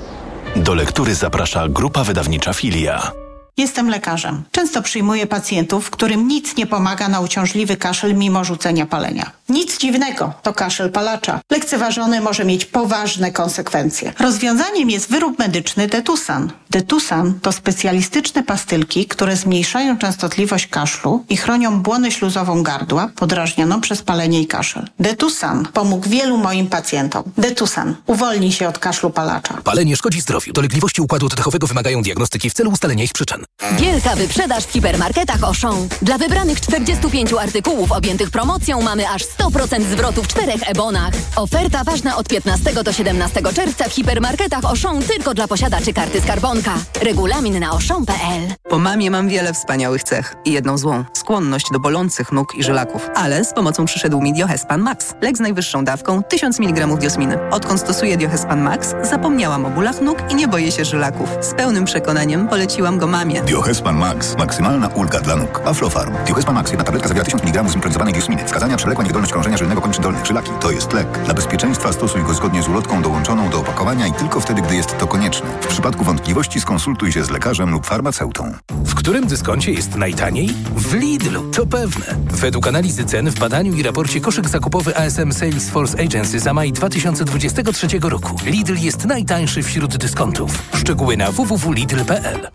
Do 0.56 0.74
lektury 0.74 1.16
zaprasza 1.16 1.68
grupa 1.68 2.04
wydawnicza 2.04 2.54
Filia. 2.54 3.12
Jestem 3.58 3.90
lekarzem. 3.90 4.44
Często 4.52 4.82
przyjmuję 4.82 5.28
pacjentów, 5.28 5.90
którym 5.90 6.28
nic 6.28 6.58
nie 6.58 6.68
pomaga 6.68 7.10
na 7.10 7.20
uciążliwy 7.20 7.78
kaszel 7.78 8.16
mimo 8.16 8.44
rzucenia 8.44 8.86
palenia. 8.86 9.32
Nic 9.50 9.78
dziwnego, 9.78 10.34
to 10.44 10.54
kaszel 10.54 10.92
palacza. 10.92 11.40
Lekceważony 11.52 12.22
może 12.22 12.46
mieć 12.46 12.66
poważne 12.66 13.32
konsekwencje. 13.32 14.14
Rozwiązaniem 14.20 14.90
jest 14.90 15.10
wyrób 15.10 15.40
medyczny 15.40 15.88
Detusan. 15.88 16.52
Detusan 16.70 17.40
to 17.42 17.52
specjalistyczne 17.52 18.44
pastylki, 18.44 19.06
które 19.06 19.36
zmniejszają 19.36 19.98
częstotliwość 19.98 20.68
kaszlu 20.68 21.26
i 21.30 21.38
chronią 21.38 21.82
błonę 21.82 22.12
śluzową 22.12 22.64
gardła 22.64 23.10
podrażnioną 23.16 23.82
przez 23.82 24.02
palenie 24.02 24.42
i 24.42 24.48
kaszel. 24.48 24.88
Detusan 25.00 25.68
pomógł 25.74 26.10
wielu 26.10 26.38
moim 26.38 26.68
pacjentom. 26.68 27.24
Detusan 27.38 27.96
uwolni 28.08 28.52
się 28.52 28.68
od 28.68 28.80
kaszlu 28.80 29.10
palacza. 29.10 29.54
Palenie 29.64 29.96
szkodzi 29.96 30.22
zdrowiu. 30.22 30.54
Dolegliwości 30.54 31.02
układu 31.02 31.26
oddechowego 31.26 31.68
wymagają 31.68 32.02
diagnostyki 32.02 32.50
w 32.50 32.54
celu 32.54 32.72
ustalenia 32.72 33.04
ich 33.04 33.14
przyczyny. 33.14 33.41
Wielka 33.80 34.16
wyprzedaż 34.16 34.64
w 34.64 34.72
hipermarketach 34.72 35.44
Auchan. 35.44 35.88
Dla 36.02 36.18
wybranych 36.18 36.62
45 36.62 37.34
artykułów 37.34 37.92
objętych 37.92 38.32
promocją 38.32 38.82
mamy 38.82 39.10
aż 39.10 39.22
100% 39.22 39.82
zwrotu 39.82 40.24
w 40.24 40.28
czterech 40.28 40.70
ebonach. 40.70 41.14
Oferta 41.36 41.84
ważna 41.84 42.18
od 42.18 42.28
15 42.28 42.84
do 42.84 42.94
17 42.94 43.42
czerwca 43.56 43.90
w 43.90 43.94
hipermarketach 43.94 44.66
Auchan 44.66 45.04
tylko 45.04 45.34
dla 45.34 45.48
posiadaczy 45.48 45.94
karty 45.94 46.22
skarbonka. 46.22 46.74
Regulamin 47.02 47.60
na 47.60 47.70
auchan.pl 47.70 48.42
Po 48.70 48.80
mamie 48.80 49.12
mam 49.12 49.30
wiele 49.30 49.54
wspaniałych 49.54 50.04
cech 50.04 50.36
i 50.46 50.52
jedną 50.52 50.78
złą. 50.78 51.04
Skłonność 51.14 51.66
do 51.74 51.80
bolących 51.80 52.32
nóg 52.32 52.56
i 52.56 52.64
żylaków. 52.64 53.10
Ale 53.16 53.46
z 53.46 53.54
pomocą 53.54 53.86
przyszedł 53.86 54.22
mi 54.22 54.34
Diohespan 54.34 54.82
Max. 54.82 55.14
Lek 55.22 55.38
z 55.38 55.40
najwyższą 55.40 55.86
dawką 55.86 56.24
1000 56.24 56.60
mg 56.60 56.88
diosminy. 56.88 57.38
Odkąd 57.52 57.80
stosuję 57.80 58.18
Diohespan 58.18 58.62
Max, 58.62 58.94
zapomniałam 59.04 59.66
o 59.66 59.70
bólach 59.70 60.02
nóg 60.02 60.18
i 60.30 60.36
nie 60.36 60.48
boję 60.48 60.72
się 60.72 60.86
żylaków. 60.86 61.30
Z 61.42 61.54
pełnym 61.54 61.86
przekonaniem 61.86 62.48
poleciłam 62.48 62.98
go 62.98 63.08
mamie. 63.08 63.31
Diohespan 63.40 63.98
Max. 63.98 64.38
Maksymalna 64.38 64.88
ulga 64.88 65.20
dla 65.20 65.36
nóg. 65.36 65.62
Aflofarm. 65.66 66.14
Diohespan 66.26 66.56
Max. 66.56 66.72
Jedna 66.72 66.84
tabletka 66.84 67.08
zawiera 67.08 67.26
1000 67.26 67.44
mg 67.44 67.70
zimpronizowanej 67.70 68.14
diosminy. 68.14 68.46
Wskazania 68.46 68.78
przewlekła 68.78 69.04
niewydolność 69.04 69.32
krążenia 69.32 69.58
żylnego 69.58 69.82
kończyn 69.82 70.04
dolnych. 70.04 70.26
Żylaki. 70.26 70.52
To 70.60 70.72
jest 70.72 70.94
lek. 70.94 71.08
Dla 71.26 71.34
bezpieczeństwa 71.34 71.94
stosuj 71.94 72.24
go 72.24 72.34
zgodnie 72.34 72.64
z 72.64 72.68
ulotką 72.68 73.02
dołączoną 73.02 73.50
do 73.50 73.60
opakowania 73.60 74.08
i 74.08 74.14
tylko 74.14 74.40
wtedy, 74.40 74.62
gdy 74.62 74.76
jest 74.76 74.98
to 74.98 75.08
konieczne. 75.08 75.50
W 75.62 75.68
przypadku 75.68 76.04
wątpliwości 76.04 76.62
skonsultuj 76.62 77.12
się 77.12 77.24
z 77.24 77.30
lekarzem 77.30 77.70
lub 77.70 77.86
farmaceutą. 77.86 78.54
W 78.70 78.96
którym 78.96 79.28
dyskoncie 79.28 79.72
jest 79.72 79.96
najtaniej? 79.96 80.50
W 80.76 80.94
Lidlu, 80.94 81.52
to 81.52 81.66
pewne. 81.66 82.06
Według 82.32 82.68
analizy 82.68 83.06
cen 83.06 83.30
w 83.30 83.40
badaniu 83.40 83.74
i 83.74 83.84
raporcie 83.84 84.22
koszyk 84.22 84.50
zakupowy 84.50 84.98
ASM 84.98 85.32
Salesforce 85.32 86.00
Agency 86.04 86.40
za 86.40 86.54
maj 86.54 86.72
2023 86.72 87.88
roku. 88.02 88.36
Lidl 88.46 88.76
jest 88.76 89.06
najtańszy 89.06 89.64
wśród 89.64 89.98
dyskontów. 89.98 90.64
Szczegóły 90.74 91.18
na 91.18 91.32
www.lidl.pl 91.32 92.52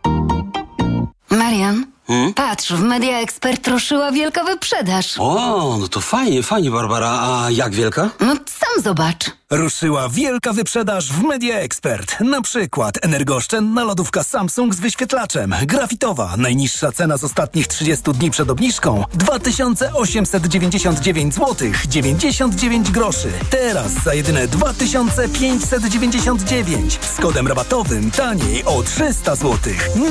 Marian, 1.31 1.93
patrz, 2.35 2.73
w 2.73 2.83
Media 2.83 3.19
Expert 3.19 3.69
ruszyła 3.69 4.13
wielka 4.13 4.45
wyprzedaż. 4.45 5.15
O, 5.19 5.77
no 5.81 5.89
to 5.89 6.01
fajnie, 6.01 6.43
fajnie, 6.43 6.71
Barbara. 6.71 7.19
A 7.23 7.51
jak 7.51 7.75
wielka? 7.75 8.11
No 8.21 8.35
sam 8.35 8.83
zobacz. 8.85 9.25
Ruszyła 9.51 10.09
wielka 10.09 10.53
wyprzedaż 10.53 11.13
w 11.13 11.23
Media 11.23 11.57
Expert. 11.59 12.21
Na 12.21 12.43
przykład 12.43 12.99
energooszczędna 13.03 13.85
lodówka 13.85 14.23
Samsung 14.23 14.75
z 14.75 14.81
wyświetlaczem. 14.81 15.55
Grafitowa. 15.63 16.35
Najniższa 16.37 16.93
cena 16.93 17.17
z 17.17 17.25
ostatnich 17.25 17.67
30 17.67 18.13
dni 18.13 18.31
przed 18.31 18.51
obniżką 18.51 19.05
2899 19.15 21.35
zł 21.35 21.69
99 21.89 22.91
groszy. 22.91 23.33
Teraz 23.51 23.93
za 23.93 24.15
jedyne 24.15 24.49
2599 24.49 26.99
z 27.17 27.21
kodem 27.21 27.49
rabatowym 27.49 28.11
taniej 28.11 28.65
o 28.65 28.83
300 28.83 29.37
zł. 29.37 29.59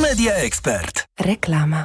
Media 0.02 0.34
Expert. 0.34 1.08
Reklama. 1.20 1.85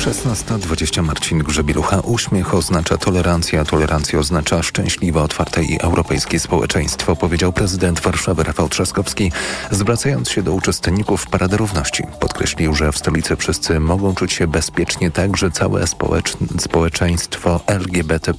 Szesnasta 0.00 0.58
dwadzieścia 0.58 1.02
Marcin 1.02 1.38
Grzebielucha. 1.38 2.00
Uśmiech 2.00 2.54
oznacza 2.54 2.98
tolerancję, 2.98 3.60
a 3.60 3.64
tolerancja 3.64 4.18
oznacza 4.18 4.62
szczęśliwe, 4.62 5.22
otwarte 5.22 5.64
i 5.64 5.80
europejskie 5.80 6.40
społeczeństwo, 6.40 7.16
powiedział 7.16 7.52
prezydent 7.52 8.00
Warszawy 8.00 8.42
Rafał 8.42 8.68
Trzaskowski, 8.68 9.32
zwracając 9.70 10.30
się 10.30 10.42
do 10.42 10.52
uczestników 10.52 11.26
Parady 11.26 11.56
Równości. 11.56 12.02
Podkreślił, 12.20 12.74
że 12.74 12.92
w 12.92 12.98
stolicy 12.98 13.36
wszyscy 13.36 13.80
mogą 13.80 14.14
czuć 14.14 14.32
się 14.32 14.46
bezpiecznie, 14.46 15.10
także 15.10 15.50
całe 15.50 15.86
społecz 15.86 16.36
społeczeństwo 16.58 17.60
LGBT+. 17.66 18.32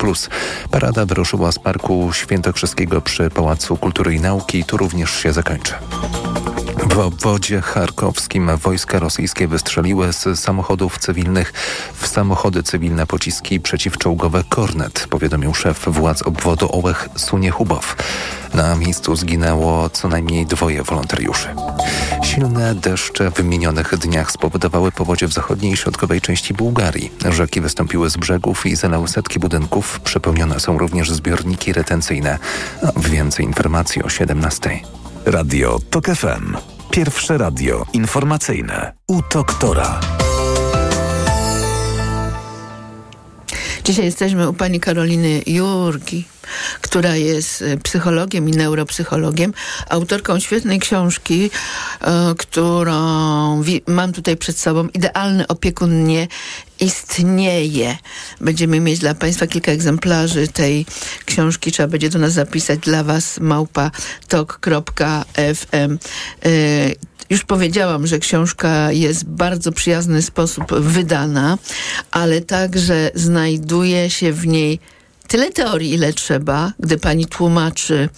Parada 0.71 1.05
wyruszyła 1.05 1.51
z 1.51 1.59
Parku 1.59 2.13
Świętokrzyskiego 2.13 3.01
przy 3.01 3.29
Pałacu 3.29 3.77
Kultury 3.77 4.15
i 4.15 4.19
Nauki. 4.19 4.63
Tu 4.63 4.77
również 4.77 5.11
się 5.11 5.33
zakończy. 5.33 5.73
W 6.91 6.97
obwodzie 6.97 7.61
charkowskim 7.61 8.57
wojska 8.57 8.99
rosyjskie 8.99 9.47
wystrzeliły 9.47 10.13
z 10.13 10.39
samochodów 10.39 10.97
cywilnych 10.97 11.53
w 11.93 12.07
samochody 12.07 12.63
cywilne 12.63 13.07
pociski 13.07 13.59
przeciwczołgowe 13.59 14.43
Kornet, 14.49 15.07
powiadomił 15.09 15.53
szef 15.53 15.85
władz 15.87 16.21
obwodu 16.21 16.75
Ołech 16.75 17.09
Suniechubow. 17.15 17.95
Na 18.53 18.75
miejscu 18.75 19.15
zginęło 19.15 19.89
co 19.89 20.07
najmniej 20.07 20.45
dwoje 20.45 20.83
wolontariuszy. 20.83 21.47
Silne 22.23 22.75
deszcze 22.75 23.31
w 23.31 23.43
minionych 23.43 23.97
dniach 23.97 24.31
spowodowały 24.31 24.91
powodzie 24.91 25.27
w 25.27 25.33
zachodniej 25.33 25.73
i 25.73 25.77
środkowej 25.77 26.21
części 26.21 26.53
Bułgarii. 26.53 27.11
Rzeki 27.29 27.61
wystąpiły 27.61 28.09
z 28.09 28.17
brzegów 28.17 28.65
i 28.65 28.75
zalały 28.75 29.07
setki 29.07 29.39
budynków. 29.39 29.99
Przepełnione 29.99 30.59
są 30.59 30.77
również 30.77 31.11
zbiorniki 31.11 31.73
retencyjne. 31.73 32.39
Więcej 32.97 33.45
informacji 33.45 34.03
o 34.03 34.09
17. 34.09 34.79
Radio 35.25 35.79
TOK 35.89 36.05
FM. 36.05 36.55
Pierwsze 36.91 37.37
radio 37.37 37.85
informacyjne. 37.93 38.93
U 39.07 39.21
doktora. 39.33 39.99
Dzisiaj 43.83 44.05
jesteśmy 44.05 44.49
u 44.49 44.53
pani 44.53 44.79
Karoliny 44.79 45.41
Jurgi, 45.47 46.25
która 46.81 47.15
jest 47.15 47.61
e, 47.61 47.77
psychologiem 47.77 48.49
i 48.49 48.51
neuropsychologiem, 48.51 49.53
autorką 49.89 50.39
świetnej 50.39 50.79
książki, 50.79 51.49
e, 52.01 52.35
którą 52.37 53.63
mam 53.87 54.13
tutaj 54.13 54.37
przed 54.37 54.59
sobą. 54.59 54.87
Idealny 54.93 55.47
opiekun 55.47 56.03
nie 56.03 56.27
istnieje. 56.79 57.97
Będziemy 58.41 58.79
mieć 58.79 58.99
dla 58.99 59.15
Państwa 59.15 59.47
kilka 59.47 59.71
egzemplarzy 59.71 60.47
tej 60.47 60.85
książki. 61.25 61.71
Trzeba 61.71 61.87
będzie 61.87 62.09
do 62.09 62.19
nas 62.19 62.33
zapisać 62.33 62.79
dla 62.79 63.03
Was 63.03 63.39
małpa 63.39 63.91
tok.fm. 64.27 65.97
Już 67.31 67.43
powiedziałam, 67.43 68.07
że 68.07 68.19
książka 68.19 68.91
jest 68.91 69.25
w 69.25 69.29
bardzo 69.29 69.71
przyjazny 69.71 70.21
sposób 70.21 70.73
wydana, 70.73 71.57
ale 72.11 72.41
także 72.41 73.11
znajduje 73.15 74.09
się 74.09 74.33
w 74.33 74.47
niej 74.47 74.79
tyle 75.27 75.51
teorii, 75.51 75.93
ile 75.93 76.13
trzeba, 76.13 76.73
gdy 76.79 76.97
pani 76.97 77.25
tłumaczy, 77.25 78.09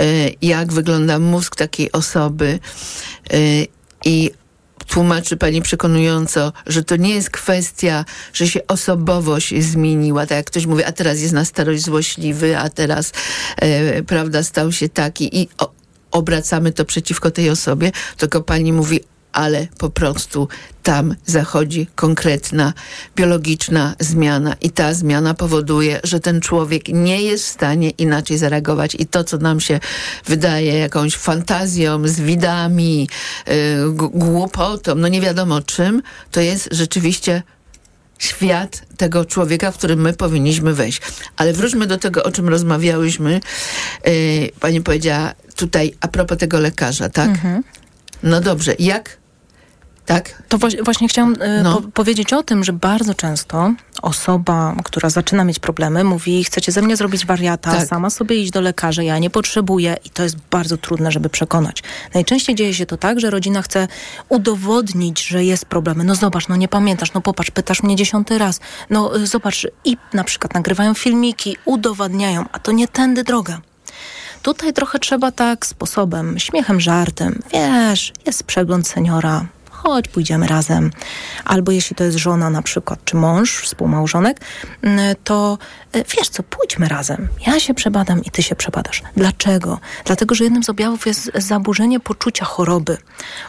e, 0.00 0.04
jak 0.42 0.72
wygląda 0.72 1.18
mózg 1.18 1.56
takiej 1.56 1.92
osoby 1.92 2.58
e, 3.30 3.36
i 4.04 4.30
tłumaczy 4.86 5.36
pani 5.36 5.62
przekonująco, 5.62 6.52
że 6.66 6.84
to 6.84 6.96
nie 6.96 7.14
jest 7.14 7.30
kwestia, 7.30 8.04
że 8.32 8.48
się 8.48 8.66
osobowość 8.66 9.62
zmieniła, 9.62 10.26
tak 10.26 10.36
jak 10.36 10.46
ktoś 10.46 10.66
mówi, 10.66 10.84
a 10.84 10.92
teraz 10.92 11.20
jest 11.20 11.34
na 11.34 11.44
starość 11.44 11.82
złośliwy, 11.84 12.58
a 12.58 12.68
teraz, 12.68 13.12
e, 13.56 14.02
prawda, 14.02 14.42
stał 14.42 14.72
się 14.72 14.88
taki 14.88 15.40
i 15.40 15.48
o, 15.58 15.83
obracamy 16.14 16.72
to 16.72 16.84
przeciwko 16.84 17.30
tej 17.30 17.50
osobie, 17.50 17.92
tylko 18.16 18.40
pani 18.40 18.72
mówi, 18.72 19.00
ale 19.32 19.66
po 19.78 19.90
prostu 19.90 20.48
tam 20.82 21.14
zachodzi 21.26 21.86
konkretna 21.94 22.72
biologiczna 23.16 23.94
zmiana 24.00 24.56
i 24.60 24.70
ta 24.70 24.94
zmiana 24.94 25.34
powoduje, 25.34 26.00
że 26.04 26.20
ten 26.20 26.40
człowiek 26.40 26.88
nie 26.88 27.22
jest 27.22 27.44
w 27.44 27.48
stanie 27.48 27.90
inaczej 27.90 28.38
zareagować 28.38 28.96
i 28.98 29.06
to, 29.06 29.24
co 29.24 29.38
nam 29.38 29.60
się 29.60 29.80
wydaje 30.26 30.78
jakąś 30.78 31.16
fantazją, 31.16 32.08
z 32.08 32.20
widami, 32.20 33.08
yy, 33.46 33.54
głupotą, 33.94 34.94
no 34.94 35.08
nie 35.08 35.20
wiadomo 35.20 35.62
czym, 35.62 36.02
to 36.30 36.40
jest 36.40 36.68
rzeczywiście 36.72 37.42
świat 38.18 38.82
tego 38.96 39.24
człowieka, 39.24 39.70
w 39.70 39.78
którym 39.78 40.00
my 40.00 40.12
powinniśmy 40.12 40.74
wejść. 40.74 41.00
Ale 41.36 41.52
wróćmy 41.52 41.86
do 41.86 41.98
tego, 41.98 42.22
o 42.22 42.32
czym 42.32 42.48
rozmawiałyśmy. 42.48 43.40
Yy, 44.06 44.12
pani 44.60 44.80
powiedziała 44.80 45.32
tutaj 45.56 45.94
a 46.00 46.08
propos 46.08 46.38
tego 46.38 46.60
lekarza, 46.60 47.08
tak? 47.08 47.30
No 48.22 48.40
dobrze, 48.40 48.74
jak? 48.78 49.16
Tak? 50.06 50.42
To 50.48 50.58
właśnie, 50.84 51.08
chciałam 51.08 51.34
e, 51.40 51.62
No. 51.62 51.80
po 51.82 51.88
powiedzieć 51.88 52.32
o 52.32 52.42
tym, 52.42 52.64
że 52.64 52.72
bardzo 52.72 53.14
często 53.14 53.72
osoba, 54.02 54.76
która 54.84 55.10
zaczyna 55.10 55.44
mieć 55.44 55.58
problemy, 55.58 56.04
mówi, 56.04 56.44
chcecie 56.44 56.72
ze 56.72 56.82
mnie 56.82 56.96
zrobić 56.96 57.26
wariata, 57.26 57.72
Tak. 57.72 57.88
sama 57.88 58.10
sobie 58.10 58.36
iść 58.36 58.50
do 58.50 58.60
lekarza, 58.60 59.02
ja 59.02 59.18
nie 59.18 59.30
potrzebuję 59.30 59.96
i 60.04 60.10
to 60.10 60.22
jest 60.22 60.36
bardzo 60.50 60.76
trudne, 60.76 61.12
żeby 61.12 61.28
przekonać. 61.28 61.82
Najczęściej 62.14 62.54
dzieje 62.54 62.74
się 62.74 62.86
to 62.86 62.96
tak, 62.96 63.20
że 63.20 63.30
rodzina 63.30 63.62
chce 63.62 63.88
udowodnić, 64.28 65.26
że 65.26 65.44
jest 65.44 65.64
problem. 65.66 66.02
No 66.02 66.14
zobacz, 66.14 66.48
no 66.48 66.56
nie 66.56 66.68
pamiętasz, 66.68 67.12
no 67.12 67.20
popatrz, 67.20 67.50
pytasz 67.50 67.82
mnie 67.82 67.96
dziesiąty 67.96 68.38
raz. 68.38 68.60
No 68.90 69.16
y, 69.16 69.26
zobacz 69.26 69.66
i 69.84 69.96
na 70.12 70.24
przykład 70.24 70.54
nagrywają 70.54 70.94
filmiki, 70.94 71.56
udowadniają, 71.64 72.44
a 72.52 72.58
to 72.58 72.72
nie 72.72 72.88
tędy 72.88 73.24
droga. 73.24 73.60
Tutaj 74.44 74.72
trochę 74.72 74.98
trzeba 74.98 75.32
tak 75.32 75.66
sposobem, 75.66 76.38
śmiechem, 76.38 76.80
żartem. 76.80 77.42
Wiesz, 77.52 78.12
jest 78.26 78.44
przegląd 78.44 78.88
seniora, 78.88 79.46
chodź, 79.70 80.08
pójdziemy 80.08 80.46
razem. 80.46 80.90
Albo 81.44 81.72
jeśli 81.72 81.96
to 81.96 82.04
jest 82.04 82.16
żona 82.16 82.50
na 82.50 82.62
przykład, 82.62 82.98
czy 83.04 83.16
mąż, 83.16 83.60
współmałżonek, 83.62 84.40
mm, 84.82 85.16
to 85.24 85.58
y, 85.96 86.04
wiesz 86.16 86.28
co, 86.28 86.42
pójdźmy 86.42 86.88
razem. 86.88 87.28
Ja 87.46 87.60
się 87.60 87.74
przebadam 87.74 88.24
i 88.24 88.30
ty 88.30 88.42
się 88.42 88.54
przebadasz. 88.56 89.02
Dlaczego? 89.16 89.78
Dlatego, 90.04 90.34
że 90.34 90.44
jednym 90.44 90.64
z 90.64 90.70
objawów 90.70 91.06
jest 91.06 91.30
zaburzenie 91.34 92.00
poczucia 92.00 92.44
choroby. 92.44 92.98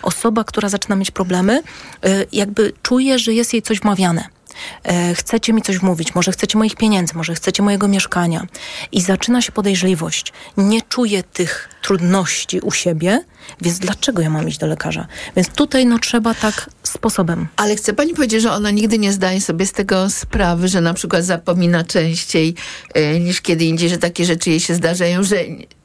Osoba, 0.02 0.44
która 0.44 0.70
zaczyna 0.70 0.96
mieć 0.96 1.12
problemy, 1.12 1.62
y, 2.06 2.28
jakby 2.32 2.74
czuje, 2.82 3.20
że 3.20 3.34
jest 3.34 3.54
jej 3.54 3.62
coś 3.62 3.80
wmawiane. 3.80 4.35
E, 4.84 5.16
chcecie 5.16 5.54
mi 5.54 5.62
coś 5.62 5.78
wmówić, 5.78 6.16
może 6.16 6.32
chcecie 6.32 6.58
moich 6.58 6.76
pieniędzy, 6.76 7.14
może 7.16 7.36
chcecie 7.36 7.64
mojego 7.64 7.88
mieszkania 7.88 8.46
i 8.92 9.02
zaczyna 9.02 9.42
się 9.42 9.52
podejrzliwość. 9.52 10.34
Nie 10.58 10.82
czuję 10.82 11.24
tych 11.24 11.70
trudności 11.82 12.60
u 12.60 12.72
siebie, 12.72 13.22
więc 13.62 13.80
dlaczego 13.80 14.22
ja 14.22 14.30
mam 14.30 14.48
iść 14.48 14.58
do 14.58 14.68
lekarza? 14.68 15.08
Więc 15.36 15.50
tutaj 15.50 15.86
no 15.86 16.00
trzeba 16.00 16.34
tak 16.34 16.70
sposobem. 16.84 17.48
Ale 17.56 17.76
chce 17.76 17.94
pani 17.94 18.14
powiedzieć, 18.14 18.42
że 18.42 18.52
ona 18.52 18.72
nigdy 18.72 19.00
nie 19.00 19.14
zdaje 19.14 19.42
sobie 19.42 19.66
z 19.66 19.72
tego 19.72 20.10
sprawy, 20.10 20.68
że 20.68 20.82
na 20.82 20.94
przykład 20.94 21.26
zapomina 21.26 21.84
częściej 21.84 22.56
e, 22.94 23.20
niż 23.20 23.42
kiedy 23.42 23.66
indziej, 23.66 23.90
że 23.90 23.98
takie 23.98 24.26
rzeczy 24.26 24.50
jej 24.50 24.60
się 24.60 24.76
zdarzają, 24.76 25.24
że 25.24 25.36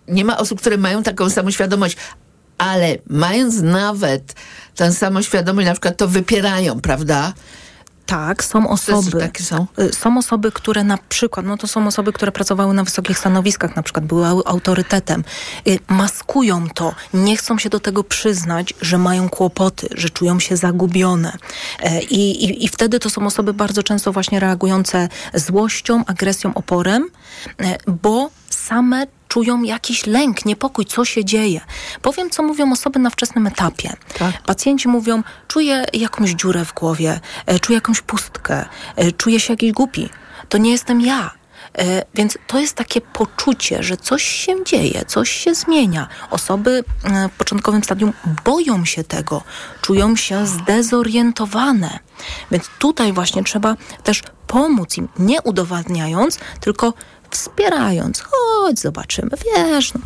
nie 0.08 0.24
ma 0.24 0.38
osób, 0.38 0.60
które 0.60 0.76
mają 0.76 1.02
taką 1.02 1.30
samoświadomość, 1.30 1.96
ale 2.58 2.98
mając 3.06 3.60
nawet 3.60 4.34
tę 4.74 4.92
samoświadomość, 4.92 5.66
na 5.66 5.72
przykład 5.72 5.96
to 5.96 6.08
wypierają, 6.08 6.80
prawda? 6.80 7.32
Tak, 8.10 8.44
są 8.44 8.68
osoby. 8.68 9.18
Takie 9.20 9.44
są? 9.44 9.66
Y, 9.78 9.92
Są 9.92 10.18
osoby, 10.18 10.52
które 10.52 10.84
na 10.84 10.98
przykład, 11.08 11.46
no 11.46 11.56
to 11.56 11.66
są 11.66 11.86
osoby, 11.86 12.12
które 12.12 12.32
pracowały 12.32 12.74
na 12.74 12.84
wysokich 12.84 13.18
stanowiskach, 13.18 13.76
na 13.76 13.82
przykład 13.82 14.04
były 14.04 14.26
au- 14.26 14.42
autorytetem, 14.46 15.24
y, 15.68 15.78
maskują 15.88 16.68
to, 16.74 16.94
nie 17.14 17.36
chcą 17.36 17.58
się 17.58 17.68
do 17.70 17.80
tego 17.80 18.04
przyznać, 18.04 18.74
że 18.80 18.98
mają 18.98 19.28
kłopoty, 19.28 19.88
że 19.90 20.10
czują 20.10 20.40
się 20.40 20.56
zagubione. 20.56 21.32
E, 21.82 22.02
I, 22.02 22.44
i, 22.44 22.64
i 22.64 22.68
wtedy 22.68 22.98
to 23.00 23.10
są 23.10 23.26
osoby 23.26 23.54
bardzo 23.54 23.82
często 23.82 24.12
właśnie 24.12 24.40
reagujące 24.40 25.08
złością, 25.34 26.04
agresją, 26.06 26.54
oporem, 26.54 27.08
e, 27.60 27.76
bo 27.86 28.30
same 28.50 29.06
czują 29.30 29.62
jakiś 29.62 30.06
lęk, 30.06 30.44
niepokój, 30.44 30.84
co 30.84 31.04
się 31.04 31.24
dzieje. 31.24 31.60
Powiem, 32.02 32.30
co 32.30 32.42
mówią 32.42 32.72
osoby 32.72 32.98
na 32.98 33.10
wczesnym 33.10 33.46
etapie. 33.46 33.92
Pacjenci 34.46 34.88
mówią, 34.88 35.22
czuję 35.48 35.84
jakąś 35.92 36.30
dziurę 36.30 36.64
w 36.64 36.74
głowie, 36.74 37.20
e, 37.46 37.60
czuję 37.60 37.74
jakąś 37.76 38.00
pustkę, 38.00 38.64
e, 38.96 39.12
czuję 39.12 39.40
się 39.40 39.52
jakiś 39.52 39.72
głupi. 39.72 40.08
To 40.48 40.58
nie 40.58 40.70
jestem 40.70 41.00
ja. 41.00 41.30
E, 41.78 42.04
Więc 42.14 42.38
to 42.46 42.58
jest 42.58 42.74
takie 42.74 43.00
poczucie, 43.00 43.82
że 43.82 43.96
coś 43.96 44.22
się 44.22 44.64
dzieje, 44.64 45.04
coś 45.06 45.30
się 45.30 45.54
zmienia. 45.54 46.08
Osoby 46.30 46.84
w 47.32 47.36
początkowym 47.38 47.84
stadium 47.84 48.12
boją 48.44 48.84
się 48.84 49.04
tego, 49.04 49.42
czują 49.80 50.16
się 50.16 50.46
zdezorientowane. 50.46 51.98
Więc 52.50 52.70
tutaj 52.78 53.12
właśnie 53.12 53.44
trzeba 53.44 53.76
też 54.04 54.22
pomóc 54.46 54.96
im, 54.96 55.08
nie 55.18 55.42
udowadniając, 55.42 56.38
tylko 56.60 56.92
wspierając. 57.30 58.20
Chodź, 58.20 58.80
zobaczymy, 58.80 59.30
wiesz, 59.56 59.94
no, 59.94 60.00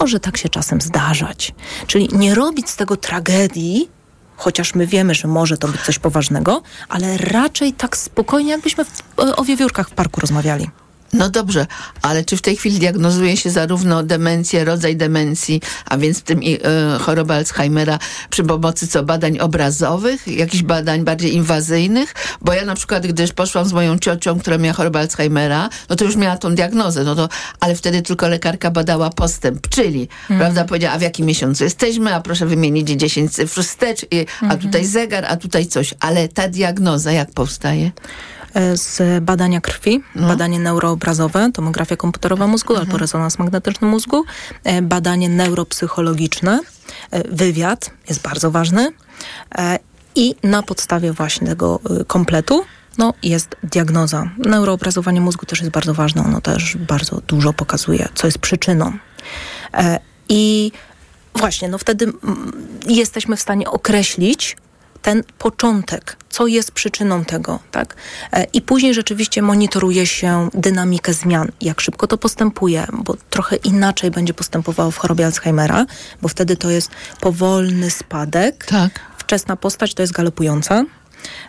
może 0.00 0.20
tak 0.20 0.36
się 0.36 0.48
czasem 0.48 0.80
zdarzać. 0.80 1.54
Czyli 1.86 2.08
nie 2.12 2.34
robić 2.34 2.70
z 2.70 2.76
tego 2.76 2.96
tragedii, 2.96 3.90
chociaż 4.36 4.74
my 4.74 4.86
wiemy, 4.86 5.14
że 5.14 5.28
może 5.28 5.58
to 5.58 5.68
być 5.68 5.80
coś 5.80 5.98
poważnego, 5.98 6.62
ale 6.88 7.16
raczej 7.16 7.72
tak 7.72 7.96
spokojnie, 7.96 8.50
jakbyśmy 8.50 8.84
w, 8.84 8.90
o 9.36 9.44
wiewiórkach 9.44 9.88
w 9.88 9.92
parku 9.94 10.20
rozmawiali. 10.20 10.70
No 11.12 11.30
dobrze, 11.30 11.66
ale 12.02 12.24
czy 12.24 12.36
w 12.36 12.42
tej 12.42 12.56
chwili 12.56 12.78
diagnozuje 12.78 13.36
się 13.36 13.50
zarówno 13.50 14.02
demencję, 14.02 14.64
rodzaj 14.64 14.96
demencji, 14.96 15.60
a 15.84 15.98
więc 15.98 16.18
w 16.18 16.22
tym 16.22 16.42
i, 16.42 16.54
e, 16.54 16.98
chorobę 17.00 17.34
Alzheimera 17.34 17.98
przy 18.30 18.44
pomocy 18.44 18.88
co 18.88 19.02
badań 19.02 19.38
obrazowych, 19.38 20.28
jakichś 20.28 20.62
badań 20.62 21.04
bardziej 21.04 21.34
inwazyjnych? 21.34 22.14
Bo 22.40 22.52
ja 22.52 22.64
na 22.64 22.74
przykład, 22.74 23.06
gdyż 23.06 23.32
poszłam 23.32 23.64
z 23.64 23.72
moją 23.72 23.98
ciocią, 23.98 24.40
która 24.40 24.58
miała 24.58 24.74
chorobę 24.74 24.98
Alzheimera, 25.00 25.68
no 25.90 25.96
to 25.96 26.04
już 26.04 26.16
miała 26.16 26.36
tą 26.36 26.54
diagnozę, 26.54 27.04
no 27.04 27.14
to, 27.14 27.28
ale 27.60 27.74
wtedy 27.74 28.02
tylko 28.02 28.28
lekarka 28.28 28.70
badała 28.70 29.10
postęp, 29.10 29.68
czyli, 29.68 30.08
Mhm. 30.22 30.40
prawda, 30.40 30.64
powiedziała, 30.64 30.94
a 30.94 30.98
w 30.98 31.02
jakim 31.02 31.26
miesiącu 31.26 31.64
jesteśmy, 31.64 32.14
a 32.14 32.20
proszę 32.20 32.46
wymienić 32.46 32.88
10 32.88 33.32
cyfr 33.32 33.62
wstecz, 33.62 34.06
i, 34.10 34.26
a 34.40 34.44
Mhm. 34.44 34.60
tutaj 34.60 34.86
zegar, 34.86 35.24
a 35.28 35.36
tutaj 35.36 35.66
coś, 35.66 35.94
ale 36.00 36.28
ta 36.28 36.48
diagnoza 36.48 37.12
jak 37.12 37.30
powstaje? 37.30 37.90
E, 38.58 38.76
Z 38.76 39.02
badania 39.24 39.60
krwi, 39.60 40.02
badanie 40.16 40.58
neuroobrazowe, 40.58 41.50
tomografia 41.52 41.96
komputerowa 41.96 42.46
mózgu 42.46 42.76
albo 42.76 42.98
rezonans 42.98 43.38
magnetyczny 43.38 43.88
mózgu, 43.88 44.24
e, 44.64 44.82
badanie 44.82 45.28
neuropsychologiczne, 45.28 46.60
e, 47.10 47.28
wywiad 47.28 47.90
jest 48.08 48.22
bardzo 48.22 48.50
ważny 48.50 48.92
i 50.14 50.34
na 50.42 50.62
podstawie 50.62 51.12
właśnie 51.12 51.46
tego 51.46 51.80
kompletu 52.06 52.64
no, 52.98 53.14
jest 53.22 53.56
diagnoza. 53.62 54.30
Neuroobrazowanie 54.38 55.20
mózgu 55.20 55.46
też 55.46 55.60
jest 55.60 55.72
bardzo 55.72 55.94
ważne, 55.94 56.22
ono 56.24 56.40
też 56.40 56.76
bardzo 56.76 57.20
dużo 57.26 57.52
pokazuje, 57.52 58.08
co 58.14 58.26
jest 58.26 58.38
przyczyną. 58.38 58.92
I 60.28 60.72
właśnie, 61.34 61.68
no 61.68 61.78
wtedy 61.78 62.04
mm, 62.04 62.52
jesteśmy 62.88 63.36
w 63.36 63.40
stanie 63.40 63.70
określić 63.70 64.56
ten 65.02 65.22
początek, 65.38 66.16
co 66.30 66.46
jest 66.46 66.72
przyczyną 66.72 67.24
tego, 67.24 67.58
tak? 67.70 67.94
E, 68.32 68.44
I 68.44 68.62
później 68.62 68.94
rzeczywiście 68.94 69.42
monitoruje 69.42 70.06
się 70.06 70.48
dynamikę 70.54 71.12
zmian, 71.12 71.48
jak 71.60 71.80
szybko 71.80 72.06
to 72.06 72.18
postępuje, 72.18 72.86
bo 72.92 73.16
trochę 73.30 73.56
inaczej 73.56 74.10
będzie 74.10 74.34
postępowało 74.34 74.90
w 74.90 74.96
chorobie 74.96 75.26
Alzheimera, 75.26 75.86
bo 76.22 76.28
wtedy 76.28 76.56
to 76.56 76.70
jest 76.70 76.90
powolny 77.20 77.90
spadek. 77.90 78.66
Tak. 78.66 79.00
Wczesna 79.18 79.56
postać 79.56 79.94
to 79.94 80.02
jest 80.02 80.12
galopująca. 80.12 80.84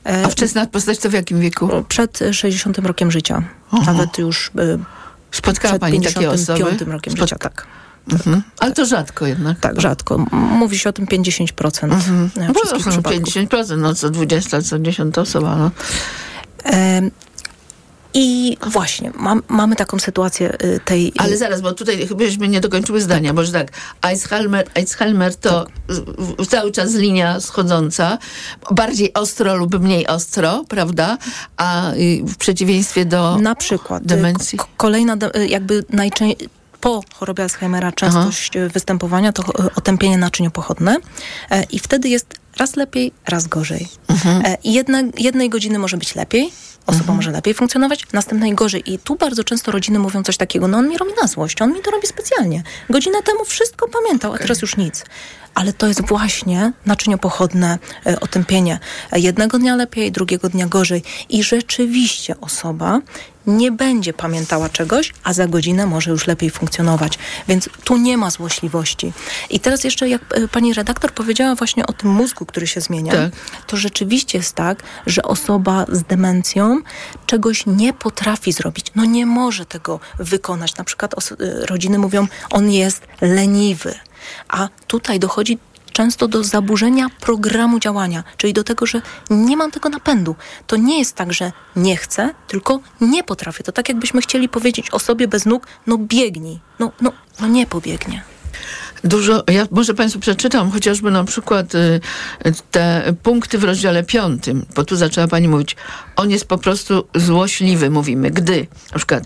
E, 0.05 0.25
A 0.25 0.29
wczesna 0.29 0.65
postać 0.65 0.97
to 0.99 1.09
w 1.09 1.13
jakim 1.13 1.39
wieku? 1.39 1.69
Przed 1.89 2.21
e, 2.21 2.33
60 2.33 2.77
rokiem 2.77 3.11
życia. 3.11 3.43
Nawet 3.85 4.17
już 4.17 4.51
e, 4.57 4.77
Spotkała 5.31 5.71
przed 5.71 5.81
pani 5.81 6.01
takie 6.01 6.13
55 6.19 6.49
osoby? 6.69 6.91
rokiem 6.91 7.13
Spot- 7.13 7.19
życia, 7.19 7.35
tak. 7.35 7.67
Mhm. 8.13 8.41
Ale 8.59 8.71
to 8.71 8.85
rzadko 8.85 9.25
jednak. 9.25 9.59
Tak, 9.59 9.81
rzadko. 9.81 10.17
Mówi 10.31 10.79
się 10.79 10.89
o 10.89 10.93
tym 10.93 11.05
50% 11.05 11.83
Mhm. 11.83 12.29
No, 12.47 12.53
wszystkich 12.53 12.85
no, 12.85 12.91
przypadków. 12.91 13.33
50%, 13.33 13.77
no 13.77 13.95
co 13.95 14.09
20, 14.09 14.61
co 14.61 14.79
10 14.79 15.17
osoba. 15.17 15.55
No. 15.55 15.71
Em, 16.63 17.11
I 18.13 18.57
właśnie, 18.67 19.11
mam, 19.15 19.43
mamy 19.47 19.75
taką 19.75 19.99
sytuację 19.99 20.53
y, 20.63 20.79
tej... 20.85 21.13
Ale 21.17 21.37
zaraz, 21.37 21.61
bo 21.61 21.71
tutaj 21.73 22.07
chybaśmy 22.07 22.47
nie 22.47 22.61
dokończyły 22.61 23.01
zdania, 23.01 23.33
bo 23.33 23.43
że 23.45 23.51
tak, 23.51 23.71
Alzheimer, 24.01 24.67
Alzheimer 24.75 25.35
to 25.35 25.65
w- 25.87 26.47
cały 26.47 26.71
czas 26.71 26.93
linia 26.95 27.39
schodząca, 27.39 28.17
bardziej 28.71 29.13
ostro 29.13 29.55
lub 29.55 29.79
mniej 29.79 30.07
ostro, 30.07 30.63
prawda? 30.69 31.17
A 31.57 31.93
y, 31.93 32.21
w 32.27 32.37
przeciwieństwie 32.37 33.05
do 33.05 33.37
Na 33.37 33.55
przykład. 33.55 34.03
y, 34.03 34.05
demencji. 34.05 34.59
Kolejna, 34.77 35.17
y, 35.35 35.47
jakby 35.47 35.83
najczęściej 35.89 36.49
po 36.81 37.03
chorobie 37.15 37.43
Alzheimera 37.43 37.91
częstość 37.91 38.55
y, 38.55 38.69
występowania 38.69 39.31
to 39.31 39.43
y, 39.43 39.75
otępienie 39.75 40.17
naczyniopochodne 40.17 40.97
e, 41.49 41.63
i 41.63 41.79
wtedy 41.79 42.09
jest 42.09 42.33
raz 42.57 42.75
lepiej, 42.75 43.11
raz 43.27 43.47
gorzej. 43.47 43.87
Mhm. 44.07 44.45
E, 44.45 44.57
jedne, 44.63 45.03
jednej 45.17 45.49
godziny 45.49 45.79
może 45.79 45.97
być 45.97 46.15
lepiej, 46.15 46.51
osoba 46.85 47.13
może 47.13 47.31
lepiej 47.31 47.53
funkcjonować, 47.53 48.05
następnej 48.13 48.55
gorzej. 48.55 48.93
I 48.93 48.99
tu 48.99 49.15
bardzo 49.15 49.43
często 49.43 49.71
rodziny 49.71 49.99
mówią 49.99 50.23
coś 50.23 50.37
takiego, 50.37 50.67
no 50.67 50.77
on 50.77 50.89
mi 50.89 50.97
robi 50.97 51.11
na 51.21 51.27
złość, 51.27 51.61
on 51.61 51.73
mi 51.73 51.81
to 51.81 51.91
robi 51.91 52.07
specjalnie. 52.07 52.63
Godzinę 52.89 53.23
temu 53.23 53.45
wszystko 53.45 53.87
pamiętał, 53.87 54.33
a 54.33 54.37
teraz 54.37 54.61
już 54.61 54.77
nic. 54.77 55.05
Ale 55.55 55.73
to 55.73 55.87
jest 55.87 56.07
właśnie 56.07 56.71
naczyniopochodne 56.85 57.79
e, 58.05 58.19
otępienie. 58.19 58.79
E, 59.11 59.19
Jednego 59.19 59.59
dnia 59.59 59.75
lepiej, 59.75 60.11
drugiego 60.11 60.49
dnia 60.49 60.67
gorzej. 60.67 61.03
I 61.29 61.43
rzeczywiście 61.43 62.39
osoba 62.41 63.01
nie 63.49 63.71
będzie 63.71 64.13
pamiętała 64.13 64.69
czegoś, 64.69 65.13
a 65.23 65.33
za 65.33 65.47
godzinę 65.47 65.85
może 65.85 66.11
już 66.11 66.27
lepiej 66.27 66.49
funkcjonować. 66.49 67.19
Więc 67.47 67.69
tu 67.83 67.97
nie 67.97 68.17
ma 68.17 68.29
złośliwości. 68.29 69.13
I 69.49 69.59
teraz 69.59 69.83
jeszcze, 69.83 70.09
jak 70.09 70.21
e, 70.33 70.47
pani 70.47 70.73
redaktor 70.73 71.11
powiedziała 71.13 71.55
właśnie 71.55 71.87
o 71.87 71.93
tym 71.93 72.09
mózgu, 72.09 72.45
który 72.45 72.67
się 72.67 72.81
zmienia, 72.81 73.11
Tak. 73.13 73.31
to 73.67 73.77
rzeczywiście 73.77 74.37
jest 74.37 74.55
tak, 74.55 74.83
że 75.05 75.23
osoba 75.23 75.85
z 75.91 76.03
demencją 76.03 76.81
czegoś 77.25 77.65
nie 77.65 77.93
potrafi 77.93 78.51
zrobić. 78.51 78.85
No 78.95 79.05
nie 79.05 79.25
może 79.25 79.65
tego 79.65 79.99
wykonać. 80.19 80.75
Na 80.77 80.83
przykład 80.83 81.31
y, 81.31 81.65
rodziny 81.65 81.97
mówią, 81.97 82.27
on 82.49 82.71
jest 82.71 83.01
leniwy. 83.21 83.95
A 84.47 84.67
tutaj 84.87 85.19
dochodzi 85.19 85.57
często 85.89 86.27
do 86.27 86.43
zaburzenia 86.43 87.07
programu 87.19 87.79
działania, 87.79 88.23
czyli 88.37 88.53
do 88.53 88.63
tego, 88.63 88.85
że 88.85 89.01
nie 89.29 89.57
mam 89.57 89.71
tego 89.71 89.89
napędu. 89.89 90.35
To 90.67 90.75
nie 90.75 90.99
jest 90.99 91.15
tak, 91.15 91.33
że 91.33 91.51
nie 91.75 91.97
chcę, 91.97 92.33
tylko 92.47 92.79
nie 93.01 93.23
potrafię. 93.23 93.63
To 93.63 93.71
tak 93.71 93.89
jakbyśmy 93.89 94.21
chcieli 94.21 94.49
powiedzieć 94.49 94.91
osobie 94.91 95.27
bez 95.27 95.45
nóg, 95.45 95.67
no 95.87 95.97
biegnij. 95.97 96.59
No, 96.79 96.91
no, 97.01 97.11
no 97.41 97.47
nie 97.47 97.65
pobiegnie. 97.65 98.23
Dużo, 99.03 99.43
ja 99.47 99.67
może 99.71 99.93
Państwu 99.93 100.19
przeczytam 100.19 100.71
chociażby 100.71 101.11
na 101.11 101.23
przykład 101.23 101.75
y, 101.75 102.01
te 102.71 103.13
punkty 103.23 103.57
w 103.57 103.63
rozdziale 103.63 104.03
piątym, 104.03 104.65
bo 104.75 104.83
tu 104.83 104.95
zaczęła 104.95 105.27
Pani 105.27 105.47
mówić, 105.47 105.75
on 106.15 106.31
jest 106.31 106.45
po 106.45 106.57
prostu 106.57 107.07
złośliwy, 107.15 107.89
mówimy, 107.89 108.31
gdy 108.31 108.67
na 108.91 108.97
przykład 108.97 109.23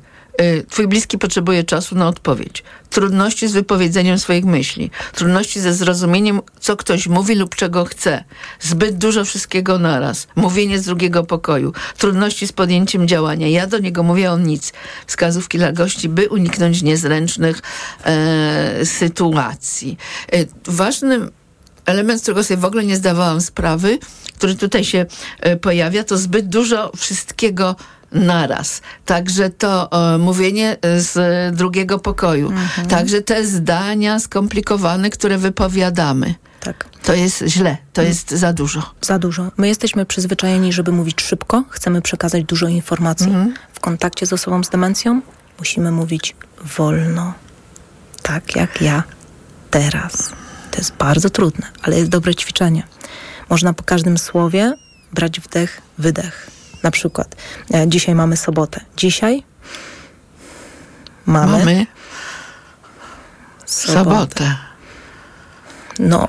Twój 0.70 0.88
bliski 0.88 1.18
potrzebuje 1.18 1.64
czasu 1.64 1.96
na 1.96 2.08
odpowiedź, 2.08 2.64
trudności 2.90 3.48
z 3.48 3.52
wypowiedzeniem 3.52 4.20
swoich 4.20 4.46
myśli, 4.46 4.92
trudności 5.14 5.60
ze 5.60 5.74
zrozumieniem, 5.74 6.42
co 6.60 6.78
ktoś 6.78 7.08
mówi 7.08 7.36
lub 7.36 7.56
czego 7.56 7.86
chce, 7.86 8.24
zbyt 8.60 8.98
dużo 8.98 9.26
wszystkiego 9.26 9.80
naraz, 9.80 10.28
mówienie 10.36 10.80
z 10.80 10.86
drugiego 10.86 11.24
pokoju, 11.24 11.74
trudności 11.98 12.48
z 12.48 12.52
podjęciem 12.52 13.08
działania. 13.08 13.48
Ja 13.48 13.68
do 13.68 13.80
niego 13.80 14.04
mówię, 14.04 14.32
on 14.32 14.44
nic. 14.44 14.74
Wskazówki 15.08 15.58
dla 15.58 15.72
gości, 15.72 16.10
by 16.10 16.30
uniknąć 16.30 16.82
niezręcznych 16.82 17.62
e, 18.06 18.86
sytuacji. 18.86 19.98
E, 20.32 20.46
ważnym 20.66 21.32
element, 21.86 22.20
z 22.20 22.22
którego 22.24 22.44
sobie 22.44 22.58
w 22.58 22.66
ogóle 22.66 22.86
nie 22.86 22.96
zdawałam 22.96 23.42
sprawy, 23.42 24.00
który 24.38 24.56
tutaj 24.56 24.84
się 24.84 25.06
e, 25.40 25.56
pojawia, 25.56 26.04
to 26.04 26.18
zbyt 26.18 26.48
dużo 26.48 26.92
wszystkiego 26.98 27.76
naraz. 28.14 28.82
Także 29.06 29.50
to 29.50 29.90
e, 30.14 30.18
mówienie 30.18 30.78
z 30.98 31.16
drugiego 31.56 32.00
pokoju. 32.00 32.48
Mhm. 32.48 32.88
Także 32.88 33.22
te 33.22 33.46
zdania 33.46 34.20
skomplikowane, 34.20 35.10
które 35.10 35.38
wypowiadamy. 35.38 36.36
Tak. 36.60 36.86
To 37.04 37.14
jest 37.14 37.44
źle, 37.48 37.78
to 37.94 38.02
jest 38.02 38.32
za 38.32 38.54
dużo. 38.54 38.82
Za 39.02 39.20
dużo. 39.20 39.52
My 39.58 39.68
jesteśmy 39.68 40.06
przyzwyczajeni, 40.06 40.74
żeby 40.74 40.92
mówić 40.92 41.22
szybko, 41.22 41.64
chcemy 41.70 42.02
przekazać 42.02 42.44
dużo 42.44 42.68
informacji. 42.68 43.36
W 43.74 43.80
kontakcie 43.80 44.26
z 44.26 44.34
osobą 44.34 44.64
z 44.64 44.70
demencją 44.70 45.22
musimy 45.60 45.92
mówić 45.92 46.36
wolno. 46.78 47.34
Tak 48.22 48.56
jak 48.56 48.82
ja 48.82 49.04
teraz. 49.72 50.32
To 50.72 50.78
jest 50.78 50.96
bardzo 50.96 51.30
trudne, 51.30 51.68
ale 51.82 51.98
jest 51.98 52.10
dobre 52.10 52.36
ćwiczenie. 52.36 52.84
Można 53.50 53.74
po 53.74 53.84
każdym 53.84 54.18
słowie 54.18 54.74
brać 55.14 55.40
wdech, 55.40 55.82
wydech. 55.98 56.50
Na 56.84 56.92
przykład 56.92 57.36
e, 57.74 57.88
dzisiaj 57.88 58.16
mamy 58.16 58.38
sobotę. 58.38 58.82
Dzisiaj 58.98 59.44
mamy, 61.26 61.52
Mamy 61.58 61.86
sobotę. 63.66 64.04
sobotę. 64.04 64.56
No, 66.00 66.28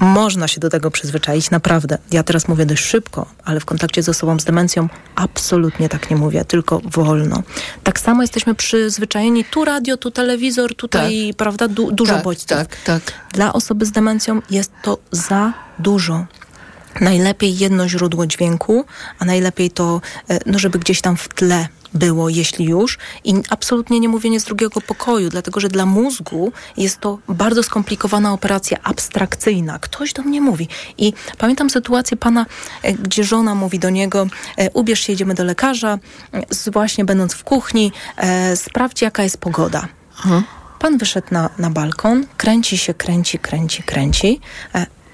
można 0.00 0.48
się 0.48 0.60
do 0.60 0.70
tego 0.70 0.90
przyzwyczaić, 0.90 1.50
naprawdę. 1.50 1.98
Ja 2.10 2.22
teraz 2.22 2.48
mówię 2.48 2.66
dość 2.66 2.84
szybko, 2.84 3.26
ale 3.44 3.60
w 3.60 3.64
kontakcie 3.64 4.02
z 4.02 4.08
osobą 4.08 4.40
z 4.40 4.44
demencją 4.44 4.88
absolutnie 5.16 5.88
tak 5.88 6.10
nie 6.10 6.16
mówię, 6.16 6.44
tylko 6.44 6.80
wolno. 6.84 7.42
Tak 7.84 8.00
samo 8.00 8.22
jesteśmy 8.22 8.54
przyzwyczajeni, 8.54 9.44
tu 9.44 9.64
radio, 9.64 9.96
tu 9.96 10.10
telewizor, 10.10 10.74
tutaj, 10.76 11.34
prawda, 11.36 11.68
du- 11.68 11.92
dużo 11.92 12.14
tak, 12.14 12.24
bodźców. 12.24 12.58
Tak, 12.58 12.76
tak. 12.84 13.02
Dla 13.32 13.52
osoby 13.52 13.86
z 13.86 13.90
demencją 13.90 14.42
jest 14.50 14.72
to 14.82 14.98
za 15.10 15.52
dużo. 15.78 16.26
Najlepiej 17.00 17.58
jedno 17.58 17.88
źródło 17.88 18.26
dźwięku, 18.26 18.84
a 19.18 19.24
najlepiej 19.24 19.70
to, 19.70 20.00
e, 20.28 20.38
no 20.46 20.58
żeby 20.58 20.78
gdzieś 20.78 21.00
tam 21.00 21.16
w 21.16 21.28
tle 21.28 21.68
było, 21.94 22.28
jeśli 22.28 22.64
już. 22.64 22.98
I 23.24 23.34
absolutnie 23.50 24.00
nie 24.00 24.08
mówienie 24.08 24.40
z 24.40 24.44
drugiego 24.44 24.80
pokoju, 24.80 25.28
dlatego 25.30 25.60
że 25.60 25.68
dla 25.68 25.86
mózgu 25.86 26.52
jest 26.76 27.00
to 27.00 27.18
bardzo 27.28 27.62
skomplikowana 27.62 28.32
operacja 28.32 28.78
abstrakcyjna. 28.82 29.78
Ktoś 29.78 30.12
do 30.12 30.22
mnie 30.22 30.40
mówi. 30.40 30.68
I 30.98 31.12
pamiętam 31.38 31.70
sytuację 31.70 32.16
pana, 32.16 32.46
e, 32.82 32.92
gdzie 32.92 33.24
żona 33.24 33.54
mówi 33.54 33.78
do 33.78 33.90
niego, 33.90 34.26
e, 34.56 34.70
ubierz 34.70 35.00
się, 35.00 35.12
jedziemy 35.12 35.34
do 35.34 35.44
lekarza, 35.44 35.98
właśnie 36.72 37.04
będąc 37.04 37.34
w 37.34 37.44
kuchni, 37.44 37.92
sprawdź 38.54 39.02
jaka 39.02 39.22
jest 39.22 39.38
pogoda. 39.38 39.88
Pan 40.78 40.98
wyszedł 40.98 41.26
na, 41.30 41.50
na 41.58 41.70
balkon, 41.70 42.26
kręci 42.36 42.78
się, 42.78 42.94
kręci, 42.94 43.38
kręci, 43.38 43.82
kręci. 43.82 44.40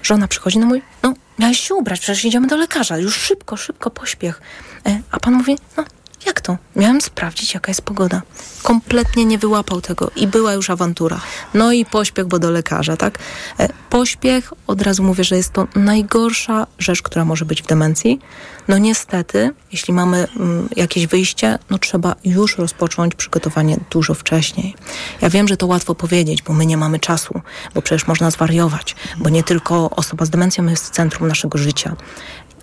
Żona 0.03 0.27
przychodzi, 0.27 0.59
no 0.59 0.65
mówi, 0.65 0.81
no 1.03 1.13
miałeś 1.39 1.59
się 1.59 1.75
ubrać, 1.75 1.99
przecież 1.99 2.25
idziemy 2.25 2.47
do 2.47 2.57
lekarza, 2.57 2.97
już 2.97 3.15
szybko, 3.15 3.57
szybko, 3.57 3.89
pośpiech. 3.89 4.41
E, 4.85 4.99
a 5.11 5.19
pan 5.19 5.33
mówi, 5.33 5.57
no 5.77 5.83
jak 6.25 6.41
to? 6.41 6.57
Miałem 6.75 7.01
sprawdzić, 7.01 7.53
jaka 7.53 7.69
jest 7.71 7.81
pogoda. 7.81 8.21
Kompletnie 8.63 9.25
nie 9.25 9.37
wyłapał 9.37 9.81
tego 9.81 10.11
i 10.15 10.27
była 10.27 10.53
już 10.53 10.69
awantura. 10.69 11.21
No 11.53 11.71
i 11.71 11.85
pośpiech, 11.85 12.27
bo 12.27 12.39
do 12.39 12.51
lekarza, 12.51 12.97
tak? 12.97 13.19
E, 13.59 13.69
pośpiech, 13.89 14.53
od 14.67 14.81
razu 14.81 15.03
mówię, 15.03 15.23
że 15.23 15.37
jest 15.37 15.53
to 15.53 15.67
najgorsza 15.75 16.67
rzecz, 16.79 17.01
która 17.01 17.25
może 17.25 17.45
być 17.45 17.63
w 17.63 17.67
demencji. 17.67 18.19
No 18.67 18.77
niestety, 18.77 19.51
jeśli 19.71 19.93
mamy 19.93 20.27
mm, 20.35 20.69
jakieś 20.75 21.07
wyjście, 21.07 21.59
no 21.69 21.77
trzeba 21.77 22.15
już 22.25 22.57
rozpocząć 22.57 23.15
przygotowanie 23.15 23.77
dużo 23.89 24.13
wcześniej. 24.13 24.75
Ja 25.21 25.29
wiem, 25.29 25.47
że 25.47 25.57
to 25.57 25.67
łatwo 25.67 25.95
powiedzieć, 25.95 26.41
bo 26.41 26.53
my 26.53 26.65
nie 26.65 26.77
mamy 26.77 26.99
czasu, 26.99 27.41
bo 27.75 27.81
przecież 27.81 28.07
można 28.07 28.31
zwariować, 28.31 28.95
bo 29.17 29.29
nie 29.29 29.43
tylko 29.43 29.89
osoba 29.89 30.25
z 30.25 30.29
demencją 30.29 30.65
jest 30.65 30.85
w 30.85 30.89
centrum 30.89 31.27
naszego 31.27 31.57
życia. 31.57 31.95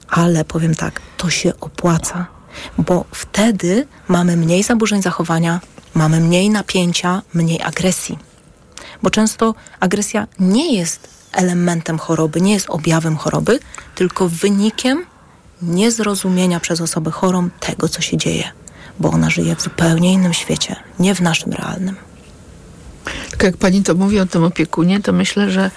Ale 0.08 0.44
powiem 0.44 0.74
tak, 0.74 1.00
to 1.16 1.30
się 1.30 1.52
opłaca, 1.60 2.33
bo 2.78 3.04
wtedy 3.12 3.86
mamy 4.08 4.36
mniej 4.36 4.62
zaburzeń 4.62 5.02
zachowania, 5.02 5.60
mamy 5.94 6.20
mniej 6.20 6.50
napięcia, 6.50 7.22
mniej 7.34 7.62
agresji. 7.62 8.18
Bo 9.02 9.10
często 9.10 9.54
agresja 9.80 10.26
nie 10.40 10.76
jest 10.76 11.08
elementem 11.32 11.98
choroby, 11.98 12.40
nie 12.40 12.52
jest 12.52 12.70
objawem 12.70 13.16
choroby, 13.16 13.60
tylko 13.94 14.28
wynikiem 14.28 15.06
niezrozumienia 15.62 16.60
przez 16.60 16.80
osobę 16.80 17.10
chorą 17.10 17.50
tego, 17.60 17.88
co 17.88 18.02
się 18.02 18.16
dzieje, 18.16 18.44
bo 19.00 19.10
ona 19.10 19.30
żyje 19.30 19.56
w 19.56 19.62
zupełnie 19.62 20.12
innym 20.12 20.34
świecie, 20.34 20.76
nie 20.98 21.14
w 21.14 21.20
naszym 21.20 21.52
realnym. 21.52 21.96
Tylko 23.30 23.46
jak 23.46 23.56
pani 23.56 23.82
to 23.82 23.94
mówi 23.94 24.20
o 24.20 24.26
tym 24.26 24.44
opiekunie, 24.44 25.00
to 25.00 25.12
myślę, 25.12 25.50
że 25.50 25.70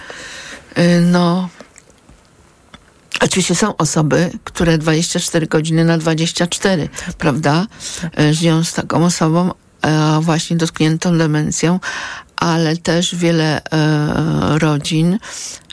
y, 0.77 1.01
no. 1.01 1.49
Oczywiście 3.21 3.55
są 3.55 3.77
osoby, 3.77 4.31
które 4.43 4.77
24 4.77 5.47
godziny 5.47 5.85
na 5.85 5.97
24, 5.97 6.89
prawda? 7.17 7.67
Żyją 8.31 8.63
z 8.63 8.73
taką 8.73 9.05
osobą, 9.05 9.51
e, 9.81 10.19
właśnie 10.21 10.57
dotkniętą 10.57 11.17
demencją, 11.17 11.79
ale 12.35 12.77
też 12.77 13.15
wiele 13.15 13.61
e, 13.63 14.59
rodzin 14.59 15.19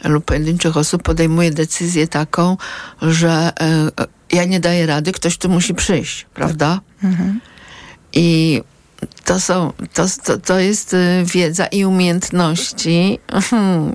lub 0.05 0.25
pojedynczych 0.25 0.77
osób 0.77 1.03
podejmuje 1.03 1.51
decyzję 1.51 2.09
taką, 2.09 2.57
że 3.03 3.53
e, 3.61 3.91
ja 4.33 4.45
nie 4.45 4.61
daję 4.61 4.87
rady, 4.87 5.13
ktoś 5.13 5.39
tu 5.39 5.49
musi 5.49 5.75
przyjść, 5.75 6.27
prawda? 6.35 6.81
I 8.13 8.63
to 9.25 9.41
są, 9.41 9.73
to, 9.95 10.07
to, 10.25 10.39
to 10.39 10.59
jest 10.59 10.97
wiedza 11.25 11.67
i 11.67 11.85
umiejętności. 11.85 13.19
mhm, 13.29 13.95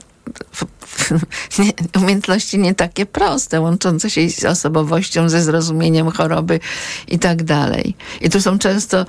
umiejętności 1.96 2.60
nie 2.60 2.76
takie 2.76 3.06
proste, 3.06 3.62
łączące 3.62 4.10
się 4.10 4.30
z 4.30 4.46
osobowością, 4.46 5.30
ze 5.30 5.42
zrozumieniem 5.42 6.12
choroby 6.12 6.60
i 7.08 7.20
tak 7.20 7.44
dalej. 7.44 7.96
I 8.22 8.30
tu 8.30 8.42
są 8.42 8.60
często, 8.60 9.06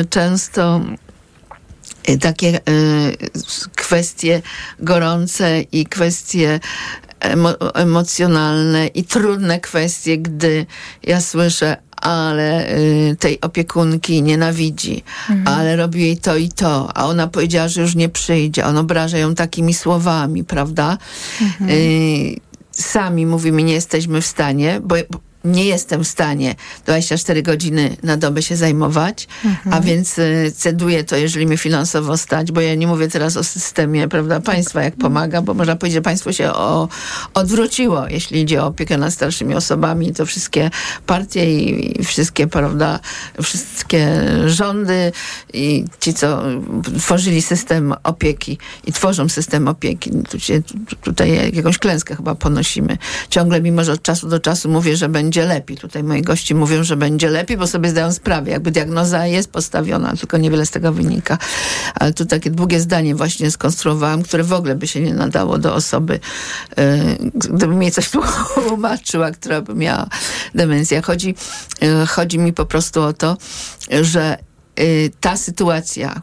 y, 0.00 0.04
często 0.04 0.80
y, 2.08 2.18
takie 2.18 2.60
y, 2.68 3.16
kwestie 3.76 4.42
gorące 4.78 5.60
i 5.60 5.86
kwestie 5.86 6.60
emo, 7.20 7.74
emocjonalne 7.74 8.86
i 8.86 9.04
trudne 9.04 9.60
kwestie, 9.60 10.18
gdy 10.18 10.66
ja 11.02 11.20
słyszę, 11.20 11.76
ale 12.02 12.76
y, 12.78 13.16
tej 13.18 13.40
opiekunki 13.40 14.22
nienawidzi, 14.22 15.02
ale 15.44 15.76
robi 15.76 16.00
jej 16.00 16.16
to 16.16 16.36
i 16.36 16.48
to, 16.48 16.96
a 16.96 17.06
ona 17.06 17.26
powiedziała, 17.26 17.68
że 17.68 17.80
już 17.80 17.94
nie 17.94 18.08
przyjdzie, 18.08 18.66
on 18.66 18.78
obraża 18.78 19.18
ją 19.18 19.34
takimi 19.34 19.74
słowami, 19.74 20.44
prawda? 20.44 20.98
Y, 21.70 22.40
sami 22.70 23.26
mówimy, 23.26 23.62
nie 23.62 23.72
jesteśmy 23.72 24.20
w 24.20 24.26
stanie, 24.26 24.80
bo 24.84 24.96
nie 25.44 25.64
jestem 25.64 26.04
w 26.04 26.08
stanie 26.08 26.54
24 26.86 27.42
godziny 27.42 27.96
na 28.02 28.16
dobę 28.16 28.42
się 28.42 28.56
zajmować, 28.56 29.28
a 29.70 29.80
więc 29.80 30.18
y, 30.18 30.52
ceduję 30.56 31.04
to, 31.04 31.16
jeżeli 31.16 31.46
mi 31.46 31.56
finansowo 31.58 32.16
stać, 32.16 32.52
bo 32.52 32.60
ja 32.60 32.74
nie 32.74 32.86
mówię 32.86 33.08
teraz 33.08 33.36
o 33.36 33.44
systemie 33.44 34.08
prawda, 34.08 34.40
państwa, 34.40 34.82
jak 34.82 34.96
pomaga, 34.96 35.42
bo 35.42 35.54
można 35.54 35.76
powiedzieć, 35.76 35.94
że 35.94 36.02
państwo 36.02 36.32
się 36.32 36.52
o, 36.52 36.88
odwróciło, 37.34 38.08
jeśli 38.08 38.40
idzie 38.40 38.62
o 38.62 38.66
opiekę 38.66 38.98
nad 38.98 39.14
starszymi 39.14 39.54
osobami, 39.54 40.12
to 40.12 40.26
wszystkie 40.26 40.70
partie 41.06 41.60
i, 41.60 42.00
i 42.00 42.04
wszystkie, 42.04 42.46
prawda, 42.46 43.00
wszystkie 43.42 44.08
rządy 44.46 45.12
i 45.52 45.84
ci, 46.00 46.14
co 46.14 46.42
tworzyli 46.98 47.42
system 47.42 47.94
opieki 48.02 48.58
i 48.86 48.92
tworzą 48.92 49.28
system 49.28 49.68
opieki, 49.68 50.10
tu 50.30 50.40
się, 50.40 50.62
tu- 50.62 50.96
tutaj 50.96 51.52
jakąś 51.54 51.78
klęskę 51.78 52.16
chyba 52.16 52.34
ponosimy. 52.34 52.98
Ciągle, 53.30 53.60
mimo 53.60 53.84
że 53.84 53.92
od 53.92 54.02
czasu 54.02 54.28
do 54.28 54.40
czasu 54.40 54.68
mówię, 54.68 54.96
że 54.96 55.08
będzie 55.08 55.31
lepiej. 55.40 55.76
Tutaj 55.76 56.04
moi 56.04 56.22
gości 56.22 56.54
mówią, 56.54 56.84
że 56.84 56.96
będzie 56.96 57.28
lepiej, 57.28 57.56
bo 57.56 57.66
sobie 57.66 57.90
zdają 57.90 58.12
sprawę, 58.12 58.50
jakby 58.50 58.70
diagnoza 58.70 59.26
jest 59.26 59.50
postawiona, 59.50 60.16
tylko 60.16 60.36
niewiele 60.36 60.66
z 60.66 60.70
tego 60.70 60.92
wynika. 60.92 61.38
Ale 61.94 62.12
tu 62.12 62.26
takie 62.26 62.50
długie 62.50 62.80
zdanie 62.80 63.14
właśnie 63.14 63.50
skonstruowałam, 63.50 64.22
które 64.22 64.44
w 64.44 64.52
ogóle 64.52 64.74
by 64.74 64.86
się 64.86 65.00
nie 65.00 65.14
nadało 65.14 65.58
do 65.58 65.74
osoby, 65.74 66.20
yy, 66.76 67.30
gdybym 67.34 67.82
jej 67.82 67.92
coś 67.92 68.10
tłumaczyła, 68.68 69.30
która 69.30 69.60
by 69.60 69.74
miała 69.74 70.06
demencję. 70.54 71.02
Chodzi, 71.02 71.34
yy, 71.80 72.06
chodzi 72.06 72.38
mi 72.38 72.52
po 72.52 72.66
prostu 72.66 73.02
o 73.02 73.12
to, 73.12 73.36
że 74.02 74.38
yy, 74.78 75.10
ta 75.20 75.36
sytuacja, 75.36 76.22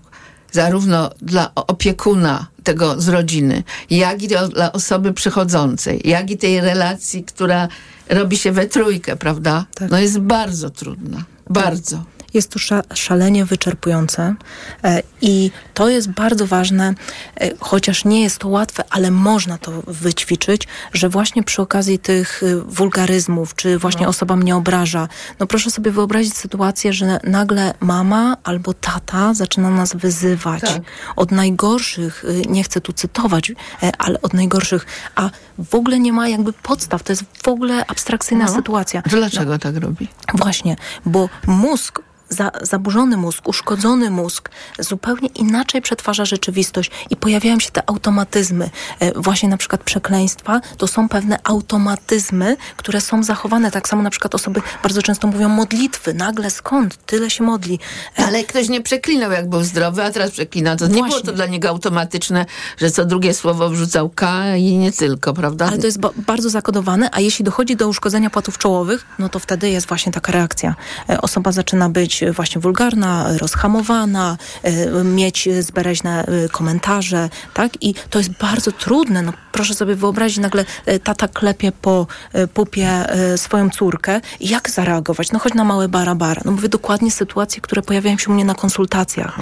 zarówno 0.51 1.09
dla 1.21 1.55
opiekuna 1.55 2.47
tego 2.63 3.01
z 3.01 3.07
rodziny, 3.07 3.63
jak 3.89 4.23
i 4.23 4.27
dla 4.27 4.71
osoby 4.71 5.13
przychodzącej, 5.13 6.01
jak 6.05 6.31
i 6.31 6.37
tej 6.37 6.61
relacji, 6.61 7.23
która 7.23 7.67
robi 8.09 8.37
się 8.37 8.51
we 8.51 8.67
trójkę, 8.67 9.15
prawda? 9.15 9.65
No 9.89 9.99
jest 9.99 10.19
bardzo 10.19 10.69
trudna. 10.69 11.23
Bardzo. 11.49 12.03
Jest 12.33 12.51
to 12.51 12.59
sza, 12.59 12.81
szalenie 12.93 13.45
wyczerpujące 13.45 14.35
e, 14.83 15.01
i 15.21 15.51
to 15.73 15.89
jest 15.89 16.09
bardzo 16.09 16.47
ważne, 16.47 16.93
e, 17.41 17.49
chociaż 17.59 18.05
nie 18.05 18.21
jest 18.21 18.37
to 18.37 18.47
łatwe, 18.47 18.83
ale 18.89 19.11
można 19.11 19.57
to 19.57 19.71
wyćwiczyć, 19.87 20.67
że 20.93 21.09
właśnie 21.09 21.43
przy 21.43 21.61
okazji 21.61 21.99
tych 21.99 22.43
y, 22.43 22.61
wulgaryzmów, 22.61 23.55
czy 23.55 23.77
właśnie 23.77 24.03
No. 24.03 24.09
osoba 24.09 24.35
mnie 24.35 24.55
obraża, 24.55 25.07
no 25.39 25.47
proszę 25.47 25.71
sobie 25.71 25.91
wyobrazić 25.91 26.37
sytuację, 26.37 26.93
że 26.93 27.19
nagle 27.23 27.73
mama 27.79 28.37
albo 28.43 28.73
tata 28.73 29.33
zaczyna 29.33 29.69
nas 29.69 29.93
wyzywać 29.95 30.61
Tak. 30.61 30.81
od 31.15 31.31
najgorszych, 31.31 32.25
nie 32.49 32.63
chcę 32.63 32.81
tu 32.81 32.93
cytować, 32.93 33.51
e, 33.83 33.91
ale 33.97 34.21
od 34.21 34.33
najgorszych, 34.33 34.85
a 35.15 35.29
w 35.59 35.75
ogóle 35.75 35.99
nie 35.99 36.13
ma 36.13 36.27
jakby 36.27 36.53
podstaw, 36.53 37.03
to 37.03 37.11
jest 37.11 37.23
w 37.43 37.47
ogóle 37.47 37.85
abstrakcyjna 37.85 38.45
No. 38.45 38.53
sytuacja. 38.55 39.01
Dlaczego 39.05 39.59
tak 39.59 39.75
robi? 39.77 40.07
Właśnie, 40.33 40.75
bo 41.05 41.29
mózg, 41.47 42.01
za, 42.29 42.51
zaburzony 42.61 43.17
mózg, 43.17 43.47
uszkodzony 43.47 44.09
mózg 44.09 44.49
zupełnie 44.79 45.27
inaczej 45.27 45.81
przetwarza 45.81 46.25
rzeczywistość 46.25 46.91
i 47.09 47.15
pojawiają 47.15 47.59
się 47.59 47.71
te 47.71 47.89
automatyzmy. 47.89 48.69
E, 48.99 49.21
właśnie 49.21 49.49
na 49.49 49.57
przykład 49.57 49.83
przekleństwa 49.83 50.61
to 50.77 50.87
są 50.87 51.09
pewne 51.09 51.39
automatyzmy, 51.43 52.57
które 52.77 53.01
są 53.01 53.23
zachowane. 53.23 53.71
Tak 53.71 53.87
samo 53.89 54.01
na 54.03 54.09
przykład 54.09 54.35
osoby 54.35 54.61
bardzo 54.83 55.01
często 55.01 55.27
mówią 55.27 55.49
modlitwy. 55.49 56.13
Nagle 56.13 56.49
skąd? 56.49 57.05
Tyle 57.05 57.29
się 57.29 57.43
modli. 57.43 57.79
E, 58.19 58.25
Ale 58.25 58.43
ktoś 58.43 58.69
nie 58.69 58.81
przeklinał, 58.81 59.31
jak 59.31 59.49
był 59.49 59.63
zdrowy, 59.63 60.03
a 60.03 60.11
teraz 60.11 60.31
przeklina. 60.31 60.75
To 60.75 60.87
nie 60.87 61.03
było 61.03 61.21
to 61.21 61.31
dla 61.31 61.45
niego 61.45 61.69
automatyczne, 61.69 62.45
że 62.77 62.91
co 62.91 63.05
drugie 63.05 63.33
słowo 63.33 63.69
wrzucał 63.69 64.09
K 64.09 64.55
i 64.55 64.77
nie 64.77 64.91
tylko, 64.91 65.33
prawda? 65.33 65.65
Ale 65.67 65.77
to 65.77 65.85
jest 65.85 65.99
ba- 65.99 66.09
bardzo 66.27 66.49
zakodowane, 66.49 67.09
a 67.11 67.19
jeśli 67.19 67.45
dochodzi 67.45 67.75
do 67.75 67.87
uszkodzenia 67.87 68.29
płatów 68.29 68.57
czołowych, 68.57 69.05
no 69.19 69.29
to 69.29 69.39
wtedy 69.39 69.69
jest 69.69 69.87
właśnie 69.87 70.11
taka 70.11 70.31
reakcja. 70.31 70.75
E, 71.09 71.21
Osoba 71.21 71.51
zaczyna 71.51 71.89
być 71.89 72.18
e, 72.23 72.31
właśnie 72.31 72.61
wulgarna, 72.61 73.29
e, 73.29 73.37
rozhamowana, 73.37 74.37
e, 74.63 75.03
mieć 75.03 75.49
zbereźne 75.59 76.25
e, 76.25 76.49
komentarze, 76.49 77.29
tak? 77.53 77.71
I 77.83 77.93
to 78.09 78.19
jest 78.19 78.31
bardzo 78.31 78.71
trudne. 78.71 79.21
No, 79.21 79.33
proszę 79.51 79.73
sobie 79.73 79.95
wyobrazić, 79.95 80.37
nagle 80.37 80.65
e, 80.85 80.99
tata 80.99 81.27
klepie 81.27 81.71
po 81.71 82.07
e, 82.33 82.47
pupie 82.47 82.87
e, 82.89 83.37
swoją 83.37 83.69
córkę. 83.69 84.21
I 84.39 84.49
Jak 84.49 84.69
zareagować? 84.69 85.31
No 85.31 85.39
chodź 85.39 85.53
na 85.53 85.63
małe 85.63 85.87
bara 85.87 86.15
bara. 86.15 86.41
No 86.45 86.51
mówię 86.51 86.69
dokładnie 86.69 87.11
sytuacje, 87.11 87.61
które 87.61 87.81
pojawiają 87.81 88.17
się 88.17 88.29
u 88.31 88.33
mnie 88.33 88.45
na 88.45 88.55
konsultacjach. 88.55 89.39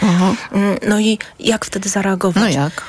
Mm, 0.51 0.77
No 0.87 0.99
i 0.99 1.19
jak 1.39 1.65
wtedy 1.65 1.89
zareagować? 1.89 2.43
No 2.43 2.49
jak? 2.61 2.81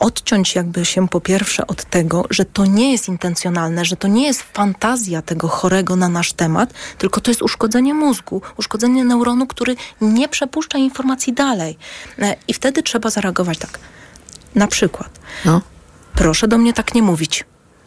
Odciąć 0.00 0.54
jakby 0.54 0.84
się 0.84 1.08
po 1.08 1.20
pierwsze 1.20 1.66
od 1.66 1.84
tego, 1.84 2.24
że 2.30 2.44
to 2.44 2.66
nie 2.66 2.92
jest 2.92 3.08
intencjonalne, 3.08 3.84
że 3.84 3.96
to 3.96 4.08
nie 4.08 4.26
jest 4.26 4.42
fantazja 4.42 5.22
tego 5.22 5.48
chorego 5.48 5.96
na 5.96 6.08
nasz 6.08 6.32
temat, 6.32 6.74
tylko 6.98 7.20
to 7.20 7.30
jest 7.30 7.42
uszkodzenie 7.42 7.94
mózgu, 7.94 8.42
uszkodzenie 8.56 9.04
neuronu, 9.04 9.46
który 9.46 9.76
nie 10.00 10.28
przepuszcza 10.28 10.78
informacji 10.78 11.32
dalej. 11.32 11.78
E, 12.18 12.36
I 12.48 12.54
wtedy 12.54 12.82
trzeba 12.82 13.10
zareagować 13.10 13.58
tak. 13.58 13.78
Na 14.54 14.66
przykład, 14.66 15.20
No. 15.44 15.60
proszę 16.14 16.48
do 16.48 16.58
mnie 16.58 16.72
tak 16.72 16.94
nie 16.94 17.02
mówić. 17.02 17.44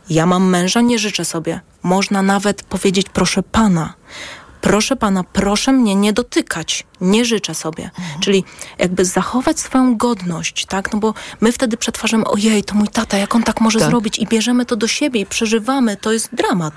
Ja 0.10 0.26
mam 0.26 0.49
męża, 0.49 0.82
nie 0.82 0.99
życzę 0.99 1.26
sobie. 1.26 1.62
Można 1.84 2.21
nawet 2.21 2.63
powiedzieć 2.63 3.08
proszę 3.13 3.43
pana. 3.43 3.93
Proszę 4.63 4.95
pana, 4.95 5.23
proszę 5.23 5.71
mnie 5.73 5.95
nie 5.95 6.13
dotykać. 6.13 6.86
Nie 7.02 7.26
życzę 7.26 7.56
sobie. 7.56 7.91
Czyli 8.19 8.43
jakby 8.78 9.06
zachować 9.06 9.60
swoją 9.60 9.97
godność, 9.97 10.65
tak? 10.65 10.93
No 10.93 10.99
bo 10.99 11.13
my 11.41 11.52
wtedy 11.52 11.78
przetwarzamy, 11.78 12.26
ojej, 12.26 12.63
to 12.63 12.76
mój 12.76 12.88
tata, 12.88 13.17
jak 13.17 13.36
on 13.36 13.43
tak 13.43 13.62
może 13.62 13.80
Tak. 13.80 13.89
zrobić? 13.89 14.19
I 14.19 14.28
bierzemy 14.28 14.65
to 14.65 14.76
do 14.76 14.88
siebie 14.88 15.21
i 15.21 15.26
przeżywamy. 15.26 15.97
To 15.97 16.12
jest 16.12 16.36
dramat. 16.36 16.73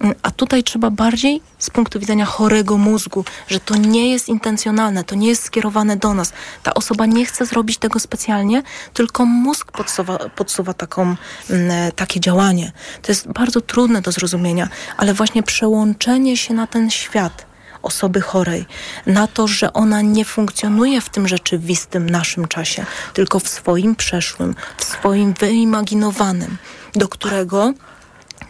Mm, 0.00 0.14
A 0.22 0.30
tutaj 0.30 0.64
trzeba 0.64 0.90
bardziej 0.90 1.40
z 1.58 1.70
punktu 1.70 2.00
widzenia 2.00 2.24
chorego 2.24 2.78
mózgu, 2.78 3.24
że 3.48 3.60
to 3.60 3.76
nie 3.76 4.10
jest 4.10 4.28
intencjonalne, 4.28 5.04
to 5.04 5.14
nie 5.14 5.28
jest 5.28 5.42
skierowane 5.44 5.96
do 5.96 6.14
nas. 6.14 6.32
Ta 6.62 6.74
osoba 6.74 7.06
nie 7.06 7.26
chce 7.26 7.46
zrobić 7.46 7.78
tego 7.78 7.98
specjalnie, 7.98 8.62
tylko 8.94 9.24
mózg 9.26 9.72
podsuwa, 9.72 10.18
podsuwa 10.18 10.74
taką, 10.74 11.02
mm, 11.50 11.92
takie 11.96 12.20
działanie. 12.20 12.72
To 13.02 13.12
jest 13.12 13.28
bardzo 13.32 13.60
trudne 13.60 14.02
do 14.02 14.12
zrozumienia, 14.12 14.68
ale 14.96 15.14
właśnie 15.14 15.42
przełączenie 15.42 16.36
się 16.36 16.54
na 16.54 16.66
ten 16.66 16.90
świat 16.90 17.21
osoby 17.82 18.20
chorej, 18.20 18.66
na 19.06 19.26
to, 19.26 19.48
że 19.48 19.72
ona 19.72 20.02
nie 20.02 20.24
funkcjonuje 20.24 21.00
w 21.00 21.08
tym 21.08 21.28
rzeczywistym 21.28 22.10
naszym 22.10 22.48
czasie, 22.48 22.86
tylko 23.14 23.40
w 23.40 23.48
swoim 23.48 23.96
przeszłym, 23.96 24.54
w 24.76 24.84
swoim 24.84 25.34
wyimaginowanym, 25.34 26.56
do 26.94 27.08
którego 27.08 27.74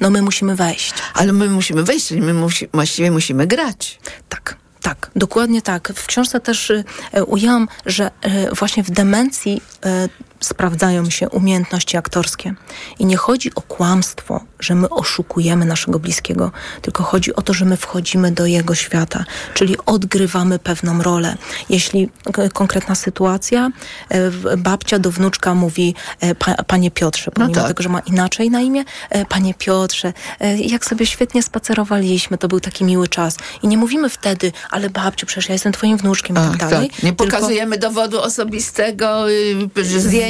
no 0.00 0.10
my 0.10 0.22
musimy 0.22 0.56
wejść. 0.56 0.94
Ale 1.14 1.32
my 1.32 1.48
musimy 1.48 1.82
wejść, 1.84 2.06
czyli 2.06 2.20
my 2.20 2.34
musi, 2.34 2.68
właściwie 2.74 3.10
musimy 3.10 3.46
grać. 3.46 3.98
Tak. 4.28 4.56
Tak, 4.82 5.10
dokładnie 5.16 5.62
tak. 5.62 5.92
W 5.96 6.06
książce 6.06 6.40
też 6.40 6.72
e, 7.12 7.24
ujęłam, 7.24 7.68
że 7.86 8.10
e, 8.20 8.54
właśnie 8.54 8.82
w 8.82 8.90
demencji 8.90 9.62
e, 9.84 10.08
sprawdzają 10.42 11.10
się 11.10 11.28
umiejętności 11.28 11.96
aktorskie. 11.96 12.54
I 12.98 13.06
nie 13.06 13.16
chodzi 13.16 13.54
o 13.54 13.60
kłamstwo, 13.60 14.40
że 14.60 14.74
my 14.74 14.88
oszukujemy 14.88 15.64
naszego 15.64 15.98
bliskiego, 15.98 16.50
tylko 16.82 17.02
chodzi 17.02 17.34
o 17.34 17.42
to, 17.42 17.54
że 17.54 17.64
my 17.64 17.76
wchodzimy 17.76 18.32
do 18.32 18.46
jego 18.46 18.74
świata, 18.74 19.24
czyli 19.54 19.76
odgrywamy 19.86 20.58
pewną 20.58 21.02
rolę. 21.02 21.36
Jeśli 21.68 22.08
konkretna 22.52 22.94
sytuacja, 22.94 23.70
e, 24.08 24.56
babcia 24.56 24.98
do 24.98 25.10
wnuczka 25.10 25.54
mówi, 25.54 25.94
e, 26.20 26.34
pa, 26.34 26.54
panie 26.54 26.90
Piotrze, 26.90 27.30
pomimo 27.30 27.54
tak. 27.54 27.68
tego, 27.68 27.82
że 27.82 27.88
ma 27.88 28.00
inaczej 28.00 28.50
na 28.50 28.60
imię, 28.60 28.84
e, 29.10 29.24
panie 29.24 29.54
Piotrze, 29.54 30.12
jak 30.56 30.84
sobie 30.84 31.06
świetnie 31.06 31.42
spacerowaliśmy, 31.42 32.38
to 32.38 32.48
był 32.48 32.60
taki 32.60 32.84
miły 32.84 33.08
czas. 33.08 33.36
I 33.62 33.68
nie 33.68 33.76
mówimy 33.78 34.08
wtedy, 34.08 34.52
ale 34.70 34.90
babciu, 34.90 35.26
przecież 35.26 35.48
ja 35.48 35.52
jestem 35.52 35.72
twoim 35.72 35.96
wnuczkiem 35.96 36.36
i 36.36 36.38
tak 36.38 36.56
dalej. 36.56 36.90
tak. 36.90 37.02
Nie 37.02 37.12
tylko- 37.12 37.24
pokazujemy 37.24 37.78
dowodu 37.78 38.20
osobistego, 38.20 39.30
y, 39.30 39.68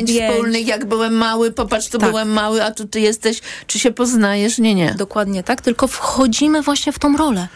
zdjęć 0.02 0.10
Zdjęć. 0.10 0.32
wspólnych, 0.34 0.66
jak 0.66 0.84
byłem 0.84 1.14
mały, 1.14 1.52
popatrz, 1.52 1.88
tu 1.88 1.98
Tak. 1.98 2.10
byłem 2.10 2.28
mały, 2.32 2.64
a 2.64 2.70
tu 2.70 2.88
ty 2.88 3.00
jesteś, 3.00 3.40
czy 3.66 3.78
się 3.78 3.90
poznajesz? 3.90 4.58
Nie, 4.58 4.74
nie. 4.74 4.94
Dokładnie 4.94 5.42
tak, 5.42 5.60
tylko 5.60 5.88
wchodzimy 5.88 6.62
właśnie 6.62 6.92
w 6.92 6.98
tą 6.98 7.16
rolę. 7.16 7.48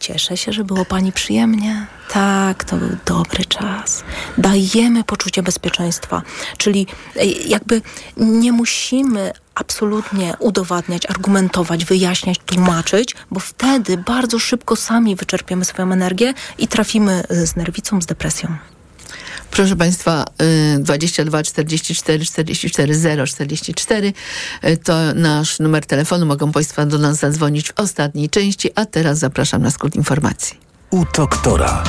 Cieszę 0.00 0.36
się, 0.36 0.52
że 0.52 0.64
było 0.64 0.84
pani 0.84 1.12
przyjemnie. 1.12 1.86
Tak, 2.10 2.64
to 2.64 2.76
był 2.76 2.88
dobry 3.06 3.44
czas. 3.44 4.04
Dajemy 4.38 5.04
poczucie 5.04 5.42
bezpieczeństwa. 5.42 6.22
Czyli 6.56 6.86
e, 7.16 7.26
jakby 7.26 7.82
nie 8.16 8.52
musimy 8.52 9.32
absolutnie 9.54 10.34
udowadniać, 10.38 11.06
argumentować, 11.10 11.84
wyjaśniać, 11.84 12.38
tłumaczyć, 12.46 13.14
bo 13.30 13.40
wtedy 13.40 13.96
bardzo 13.96 14.38
szybko 14.38 14.76
sami 14.76 15.16
wyczerpiemy 15.16 15.64
swoją 15.64 15.92
energię 15.92 16.34
i 16.58 16.68
trafimy 16.68 17.22
z 17.30 17.56
nerwicą, 17.56 18.00
z 18.02 18.06
depresją. 18.06 18.56
Proszę 19.52 19.76
Państwa, 19.76 20.24
y, 20.76 20.78
22 20.78 21.42
44 21.42 22.24
44 22.24 22.94
0 22.94 23.26
44 23.26 24.12
y, 24.64 24.76
to 24.76 25.14
nasz 25.14 25.58
numer 25.58 25.86
telefonu. 25.86 26.26
Mogą 26.26 26.52
Państwo 26.52 26.86
do 26.86 26.98
nas 26.98 27.16
zadzwonić 27.16 27.68
w 27.68 27.72
ostatniej 27.76 28.30
części, 28.30 28.70
a 28.74 28.86
teraz 28.86 29.18
zapraszam 29.18 29.62
na 29.62 29.70
skrót 29.70 29.96
informacji. 29.96 30.56
U 30.90 31.04
doktora. 31.16 31.84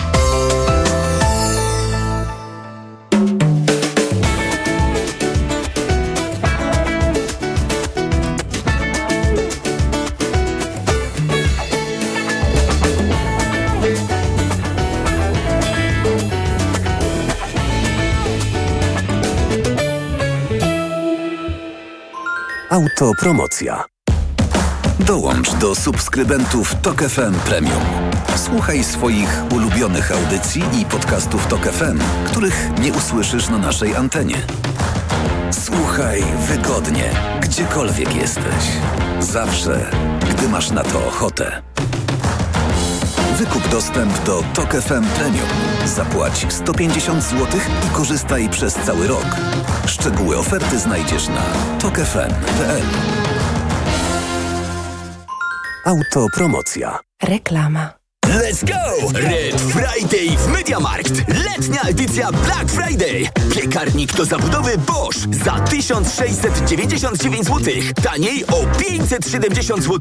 Autopromocja. 22.73 23.83
Dołącz 24.99 25.53
do 25.53 25.75
subskrybentów 25.75 26.75
Tok 26.81 27.03
FM 27.03 27.33
Premium. 27.45 27.83
Słuchaj 28.35 28.83
swoich 28.83 29.43
ulubionych 29.51 30.11
audycji 30.11 30.63
i 30.81 30.85
podcastów 30.85 31.47
Tok 31.47 31.61
FM, 31.61 31.99
których 32.25 32.69
nie 32.81 32.93
usłyszysz 32.93 33.49
na 33.49 33.57
naszej 33.57 33.95
antenie. 33.95 34.35
Słuchaj 35.51 36.23
wygodnie, 36.47 37.11
gdziekolwiek 37.41 38.15
jesteś. 38.15 38.63
Zawsze, 39.19 39.91
gdy 40.29 40.49
masz 40.49 40.71
na 40.71 40.83
to 40.83 41.07
ochotę. 41.07 41.61
Wykup 43.37 43.69
dostęp 43.69 44.23
do 44.23 44.43
Tok 44.53 44.73
FM 44.73 45.05
Premium. 45.15 45.72
Zapłać 45.85 46.45
150 46.49 47.23
zł 47.23 47.47
i 47.87 47.95
korzystaj 47.95 48.49
przez 48.49 48.73
cały 48.73 49.07
rok. 49.07 49.25
Szczegóły 49.87 50.37
oferty 50.37 50.79
znajdziesz 50.79 51.27
na 51.27 51.43
tokefm.pl. 51.79 52.83
Autopromocja. 55.85 56.99
Reklama. 57.23 58.02
Let's 58.33 58.63
go! 58.63 59.09
Red 59.13 59.61
Friday 59.61 60.37
w 60.37 60.47
Mediamarkt. 60.47 61.13
Letnia 61.27 61.81
edycja 61.81 62.31
Black 62.31 62.71
Friday. 62.71 63.29
Piekarnik 63.55 64.13
do 64.13 64.25
zabudowy 64.25 64.77
Bosch 64.77 65.17
za 65.45 65.59
1699 65.59 67.45
zł. 67.45 67.73
Taniej 68.03 68.45
o 68.45 68.65
570 68.79 69.83
zł. 69.83 69.99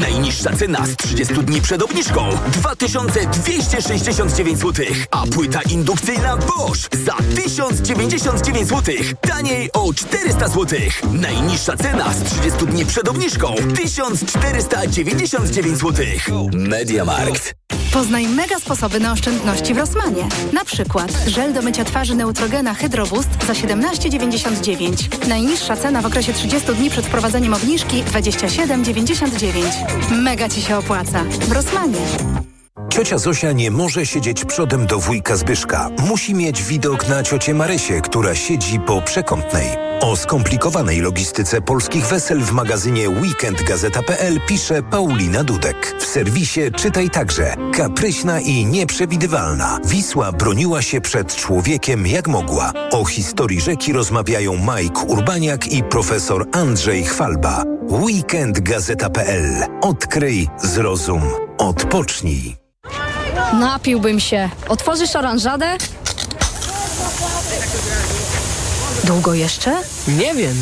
Najniższa 0.00 0.56
cena 0.56 0.86
z 0.86 0.96
30 0.96 1.34
dni 1.34 1.62
przed 1.62 1.82
obniżką 1.82 2.28
2269 2.52 4.58
zł. 4.58 4.86
A 5.10 5.26
płyta 5.26 5.62
indukcyjna 5.62 6.36
Bosch 6.36 6.88
za 7.04 7.16
1099 7.36 8.68
zł. 8.68 8.94
Taniej 9.20 9.70
o 9.72 9.94
400 9.94 10.48
zł. 10.48 10.78
Najniższa 11.12 11.76
cena 11.76 12.12
z 12.12 12.22
30 12.22 12.66
dni 12.66 12.86
przed 12.86 13.08
obniżką 13.08 13.54
1499 13.74 15.78
zł. 15.78 16.06
Mediamarkt. 16.52 17.54
Poznaj 17.92 18.28
mega 18.28 18.58
sposoby 18.58 19.00
na 19.00 19.12
oszczędności 19.12 19.74
w 19.74 19.78
Rosmanie. 19.78 20.28
Na 20.52 20.64
przykład 20.64 21.12
żel 21.26 21.52
do 21.52 21.62
mycia 21.62 21.84
twarzy 21.84 22.14
Neutrogena 22.14 22.74
Hydro 22.74 23.06
Boost 23.06 23.28
za 23.46 23.52
17,99. 23.52 25.28
Najniższa 25.28 25.76
cena 25.76 26.02
w 26.02 26.06
okresie 26.06 26.32
30 26.32 26.74
dni 26.74 26.90
przed 26.90 27.06
wprowadzeniem 27.06 27.54
obniżki 27.54 28.04
27,99. 28.04 29.62
Mega 30.10 30.48
Ci 30.48 30.62
się 30.62 30.76
opłaca. 30.76 31.24
W 31.24 31.52
Rosmanie. 31.52 31.98
Ciocia 32.88 33.18
Zosia 33.18 33.52
nie 33.52 33.70
może 33.70 34.06
siedzieć 34.06 34.44
przodem 34.44 34.86
do 34.86 34.98
wujka 34.98 35.36
Zbyszka. 35.36 35.90
Musi 35.98 36.34
mieć 36.34 36.62
widok 36.62 37.08
na 37.08 37.22
ciocię 37.22 37.54
Marysię, 37.54 38.00
która 38.00 38.34
siedzi 38.34 38.80
po 38.80 39.02
przekątnej. 39.02 39.68
O 40.00 40.16
skomplikowanej 40.16 41.00
logistyce 41.00 41.60
polskich 41.60 42.06
wesel 42.06 42.40
w 42.40 42.52
magazynie 42.52 43.10
weekendgazeta.pl 43.10 44.40
pisze 44.48 44.82
Paulina 44.82 45.44
Dudek. 45.44 45.96
W 45.98 46.04
serwisie 46.04 46.60
czytaj 46.76 47.10
także. 47.10 47.54
Kapryśna 47.74 48.40
i 48.40 48.66
nieprzewidywalna. 48.66 49.78
Wisła 49.84 50.32
broniła 50.32 50.82
się 50.82 51.00
przed 51.00 51.36
człowiekiem 51.36 52.06
jak 52.06 52.28
mogła. 52.28 52.72
O 52.90 53.04
historii 53.04 53.60
rzeki 53.60 53.92
rozmawiają 53.92 54.56
Mike 54.56 55.00
Urbaniak 55.00 55.72
i 55.72 55.82
profesor 55.82 56.46
Andrzej 56.52 57.04
Chwalba. 57.04 57.64
Weekendgazeta.pl. 57.88 59.64
Odkryj, 59.80 60.48
zrozum, 60.62 61.22
odpocznij. 61.58 62.69
Napiłbym 63.52 64.20
się. 64.20 64.50
Otworzysz 64.68 65.16
oranżadę? 65.16 65.76
Długo 69.04 69.34
jeszcze? 69.34 69.76
Nie 70.08 70.34
wiem. 70.34 70.56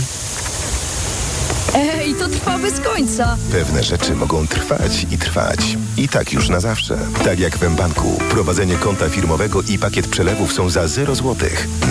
Ej, 1.81 2.15
to 2.15 2.29
trwa 2.29 2.59
bez 2.59 2.81
końca. 2.81 3.37
Pewne 3.53 3.83
rzeczy 3.83 4.15
mogą 4.15 4.47
trwać 4.47 5.07
i 5.11 5.19
trwać. 5.19 5.59
I 5.97 6.09
tak 6.09 6.33
już 6.33 6.49
na 6.49 6.61
zawsze. 6.61 6.99
Tak 7.25 7.39
jak 7.39 7.59
w 7.59 7.71
mBanku. 7.71 8.19
Prowadzenie 8.31 8.77
konta 8.77 9.09
firmowego 9.09 9.63
i 9.63 9.79
pakiet 9.79 10.07
przelewów 10.09 10.53
są 10.53 10.71
za 10.71 10.89
0 10.89 11.15
zł. 11.15 11.37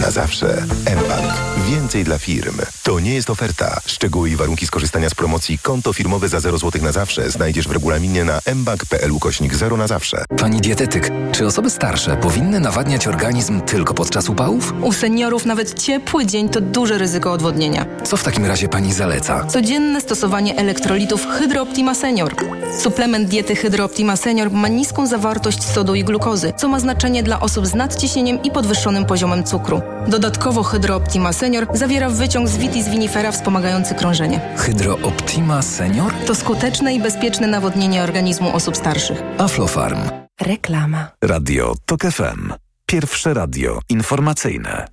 Na 0.02 0.12
zawsze. 0.12 0.64
mBank. 0.86 1.34
Więcej 1.70 2.04
dla 2.04 2.18
firm. 2.20 2.58
To 2.84 3.00
nie 3.00 3.14
jest 3.14 3.30
oferta. 3.30 3.80
Szczegóły 3.86 4.30
i 4.30 4.36
warunki 4.36 4.68
skorzystania 4.68 5.10
z 5.10 5.16
promocji 5.16 5.60
konto 5.60 5.94
firmowe 5.94 6.30
za 6.30 6.40
0 6.40 6.58
zł 6.58 6.82
na 6.84 6.92
zawsze 6.92 7.32
znajdziesz 7.32 7.68
w 7.68 7.72
regulaminie 7.72 8.24
na 8.24 8.40
mbank.pl 8.56 9.12
ukośnik 9.12 9.56
0 9.56 9.78
na 9.78 9.88
zawsze. 9.88 10.26
Pani 10.38 10.62
dietetyk, 10.62 11.12
czy 11.32 11.46
osoby 11.46 11.70
starsze 11.70 12.18
powinny 12.18 12.60
nawadniać 12.60 13.08
organizm 13.08 13.62
tylko 13.62 13.94
podczas 13.94 14.30
upałów? 14.30 14.74
U 14.82 14.94
seniorów 14.94 15.46
nawet 15.46 15.80
ciepły 15.82 16.26
dzień 16.26 16.50
to 16.50 16.62
duże 16.62 16.98
ryzyko 16.98 17.32
odwodnienia. 17.32 17.86
Co 18.04 18.18
w 18.18 18.24
takim 18.24 18.46
razie 18.46 18.68
pani 18.70 18.94
zaleca? 18.94 19.46
Codzienne 19.78 20.02
stosowanie 20.02 20.56
elektrolitów 20.56 21.28
Hydrooptima 21.28 21.94
Senior. 21.94 22.36
Suplement 22.80 23.30
diety 23.30 23.56
Hydrooptima 23.56 24.16
Senior 24.16 24.52
ma 24.52 24.68
niską 24.68 25.08
zawartość 25.08 25.64
sodu 25.64 25.96
i 25.96 26.04
glukozy, 26.04 26.54
co 26.58 26.68
ma 26.68 26.80
znaczenie 26.80 27.24
dla 27.24 27.40
osób 27.40 27.68
z 27.68 27.74
nadciśnieniem 27.74 28.44
i 28.44 28.52
podwyższonym 28.52 29.06
poziomem 29.06 29.44
cukru. 29.44 29.82
Dodatkowo 30.08 30.64
Hydrooptima 30.64 31.34
Senior 31.34 31.68
zawiera 31.74 32.10
wyciąg 32.10 32.48
z 32.48 32.58
vitis 32.58 32.90
vinifera 32.90 33.32
wspomagający 33.32 33.96
krążenie. 33.96 34.40
Hydro 34.56 34.98
Optima 35.04 35.62
Senior? 35.62 36.14
To 36.28 36.36
skuteczne 36.36 36.94
i 36.94 37.00
bezpieczne 37.00 37.48
nawodnienie 37.48 38.04
organizmu 38.04 38.56
osób 38.56 38.78
starszych. 38.78 39.24
Aflofarm. 39.38 40.00
Reklama. 40.42 41.08
Radio 41.24 41.76
TOK 41.86 42.02
FM. 42.02 42.54
Pierwsze 42.86 43.34
radio 43.34 43.80
informacyjne. 43.90 44.88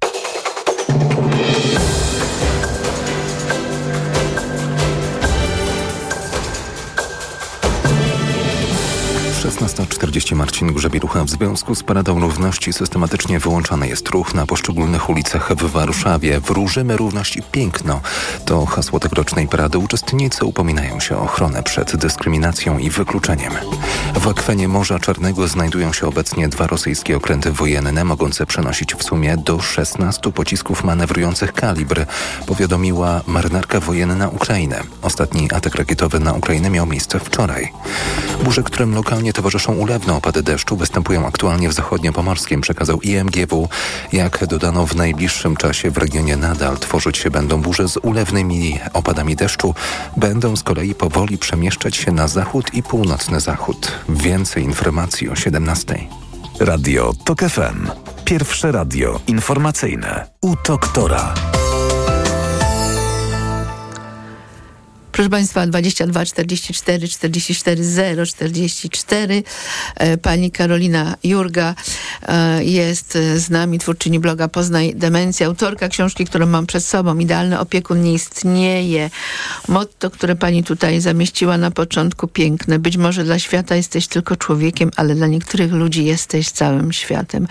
16.40 9.44 10.34
Marcin 10.34 10.72
Grzebielucha. 10.72 11.24
W 11.24 11.30
związku 11.30 11.74
z 11.74 11.82
Paradą 11.82 12.20
Równości 12.20 12.72
systematycznie 12.72 13.38
wyłączany 13.38 13.88
jest 13.88 14.08
ruch 14.08 14.34
na 14.34 14.46
poszczególnych 14.46 15.10
ulicach 15.10 15.52
w 15.54 15.70
Warszawie. 15.70 16.40
Wróżymy 16.40 16.96
równość 16.96 17.36
i 17.36 17.42
piękno. 17.42 18.00
To 18.44 18.66
hasło 18.66 19.00
tegorocznej 19.00 19.48
parady. 19.48 19.78
Uczestnicy 19.78 20.44
upominają 20.44 21.00
się 21.00 21.16
o 21.16 21.22
ochronę 21.22 21.62
przed 21.62 21.96
dyskryminacją 21.96 22.78
i 22.78 22.90
wykluczeniem. 22.90 23.52
W 24.14 24.28
akwenie 24.28 24.68
Morza 24.68 24.98
Czarnego 24.98 25.48
znajdują 25.48 25.92
się 25.92 26.06
obecnie 26.06 26.48
dwa 26.48 26.66
rosyjskie 26.66 27.16
okręty 27.16 27.52
wojenne, 27.52 28.04
mogące 28.04 28.46
przenosić 28.46 28.94
w 28.94 29.02
sumie 29.02 29.36
do 29.36 29.60
16 29.60 30.32
pocisków 30.32 30.84
manewrujących 30.84 31.52
kalibr, 31.52 32.06
powiadomiła 32.46 33.20
marynarka 33.26 33.80
wojenna 33.80 34.28
Ukrainy. 34.28 34.76
Ostatni 35.02 35.48
atak 35.52 35.74
rakietowy 35.74 36.20
na 36.20 36.32
Ukrainę 36.32 36.70
miał 36.70 36.86
miejsce 36.86 37.20
wczoraj. 37.20 37.72
Burze, 38.44 38.62
którym 38.62 38.94
lokalnie 38.94 39.33
towarzyszą 39.34 39.72
ulewne 39.72 40.14
opady 40.14 40.42
deszczu, 40.42 40.76
występują 40.76 41.26
aktualnie 41.26 41.68
w 41.68 41.72
zachodniopomorskim, 41.72 42.60
przekazał 42.60 43.00
IMGW. 43.00 43.68
Jak 44.12 44.46
dodano, 44.46 44.86
w 44.86 44.96
najbliższym 44.96 45.56
czasie 45.56 45.90
w 45.90 45.98
regionie 45.98 46.36
nadal 46.36 46.78
tworzyć 46.78 47.18
się 47.18 47.30
będą 47.30 47.62
burze 47.62 47.88
z 47.88 47.96
ulewnymi 47.96 48.78
opadami 48.92 49.36
deszczu. 49.36 49.74
Będą 50.16 50.56
z 50.56 50.62
kolei 50.62 50.94
powoli 50.94 51.38
przemieszczać 51.38 51.96
się 51.96 52.12
na 52.12 52.28
zachód 52.28 52.74
i 52.74 52.82
północny 52.82 53.40
zachód. 53.40 53.92
Więcej 54.08 54.64
informacji 54.64 55.28
o 55.28 55.36
17. 55.36 55.98
Radio 56.60 57.12
TOK 57.24 57.40
FM. 57.40 57.88
Pierwsze 58.24 58.72
radio 58.72 59.20
informacyjne. 59.26 60.26
U 60.42 60.54
doktora. 60.66 61.34
Proszę 65.14 65.30
Państwa, 65.30 65.66
22 65.66 66.24
44 66.24 67.08
44 67.08 67.84
0 67.84 68.26
44. 68.26 69.42
Pani 70.22 70.50
Karolina 70.50 71.16
Jurga 71.24 71.74
e, 72.22 72.64
jest 72.64 73.18
z 73.36 73.50
nami, 73.50 73.78
twórczyni 73.78 74.20
bloga 74.20 74.48
Poznaj 74.48 74.94
Demencja, 74.94 75.46
autorka 75.46 75.88
książki, 75.88 76.24
którą 76.24 76.46
mam 76.46 76.66
przed 76.66 76.84
sobą. 76.84 77.18
Idealny 77.18 77.60
opiekun 77.60 78.02
nie 78.02 78.12
istnieje. 78.12 79.10
Motto, 79.68 80.10
które 80.10 80.36
Pani 80.36 80.64
tutaj 80.64 81.00
zamieściła 81.00 81.58
na 81.58 81.70
początku, 81.70 82.28
piękne. 82.28 82.78
Być 82.78 82.96
może 82.96 83.24
dla 83.24 83.38
świata 83.38 83.76
jesteś 83.76 84.06
tylko 84.06 84.36
człowiekiem, 84.36 84.90
ale 84.96 85.14
dla 85.14 85.26
niektórych 85.26 85.72
ludzi 85.72 86.04
jesteś 86.04 86.50
całym 86.50 86.92
światem. 86.92 87.48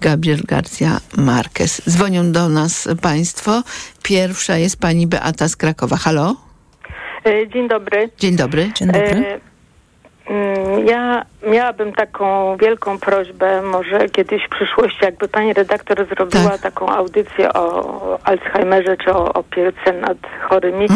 Gabriel 0.00 0.40
Garcia 0.44 1.00
Marquez. 1.16 1.82
Dzwonią 1.88 2.32
do 2.32 2.48
nas 2.48 2.88
Państwo. 3.02 3.62
Pierwsza 4.02 4.56
jest 4.56 4.76
Pani 4.76 5.06
Beata 5.06 5.48
z 5.48 5.56
Krakowa. 5.56 5.96
Halo? 5.96 6.53
E, 7.24 7.48
Dzień 7.48 7.68
dobry. 7.68 8.08
Dzień 8.18 8.36
dobry. 8.36 8.72
Dzień 8.74 8.88
dobry. 8.88 9.00
E, 9.10 9.40
mm, 10.30 10.86
Ja 10.86 11.24
miałabym 11.46 11.92
taką 11.92 12.56
wielką 12.56 12.98
prośbę, 12.98 13.62
może 13.62 14.08
kiedyś 14.08 14.42
w 14.46 14.48
przyszłości, 14.50 14.98
jakby 15.02 15.28
pani 15.28 15.52
redaktor 15.52 16.06
zrobiła 16.08 16.58
taką 16.58 16.88
audycję 16.88 17.52
o 17.52 18.18
Alzheimerze 18.24 18.96
czy 18.96 19.12
o 19.12 19.32
opiece 19.32 19.92
nad 20.00 20.18
chorymi 20.48 20.86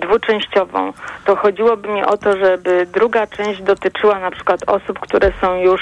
dwuczęściową. 0.00 0.92
To 1.24 1.36
chodziłoby 1.36 1.88
mi 1.88 2.04
o 2.04 2.16
to, 2.16 2.36
żeby 2.36 2.86
druga 2.92 3.26
część 3.26 3.62
dotyczyła 3.62 4.18
na 4.18 4.30
przykład 4.30 4.60
osób, 4.66 4.98
które 4.98 5.32
są 5.40 5.54
już 5.54 5.80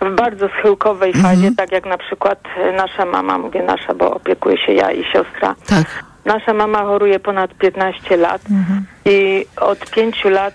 w 0.00 0.14
bardzo 0.14 0.48
schyłkowej 0.48 1.12
fazie, 1.12 1.50
tak 1.56 1.72
jak 1.72 1.86
na 1.86 1.98
przykład 1.98 2.38
nasza 2.76 3.04
mama, 3.04 3.38
mówię 3.38 3.62
nasza, 3.62 3.94
bo 3.94 4.14
opiekuję 4.14 4.58
się 4.58 4.72
ja 4.72 4.90
i 4.92 5.04
siostra. 5.04 5.54
Tak. 5.66 6.04
Nasza 6.24 6.52
mama 6.52 6.78
choruje 6.78 7.18
ponad 7.18 7.50
15 7.58 8.16
lat 8.16 8.42
i 9.04 9.44
od 9.60 9.78
5 9.96 10.30
lat, 10.30 10.54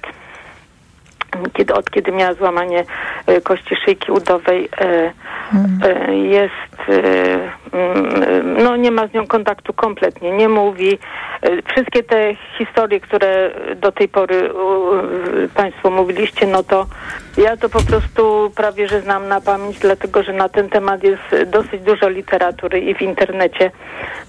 kiedy, 1.54 1.74
od 1.74 1.92
kiedy 1.92 2.12
miała 2.12 2.34
złamanie 2.34 2.84
e, 3.28 3.42
kości 3.42 3.76
szyjki 3.86 4.12
udowej, 4.12 4.70
e, 4.82 5.14
e, 5.84 6.16
jest, 6.16 6.90
mm, 7.74 8.64
no 8.64 8.76
nie 8.76 8.92
ma 8.92 9.08
z 9.08 9.14
nią 9.14 9.28
kontaktu 9.28 9.74
kompletnie, 9.74 10.32
nie 10.32 10.50
mówi. 10.50 10.98
Wszystkie 11.72 12.04
te 12.04 12.36
historie, 12.58 13.00
które 13.00 13.52
do 13.76 13.92
tej 13.92 14.08
pory 14.08 14.50
Państwo 15.56 15.90
mówiliście, 15.90 16.48
no 16.48 16.64
to 16.64 16.86
ja 17.38 17.58
to 17.58 17.70
po 17.70 17.82
prostu 17.82 18.52
prawie, 18.56 18.88
że 18.88 19.02
znam 19.02 19.28
na 19.28 19.42
pamięć, 19.42 19.80
dlatego 19.80 20.24
że 20.24 20.34
na 20.34 20.50
ten 20.50 20.70
temat 20.70 21.04
jest 21.04 21.36
dosyć 21.46 21.82
dużo 21.82 22.10
literatury 22.10 22.80
i 22.80 22.96
w 22.96 23.02
internecie. 23.02 23.72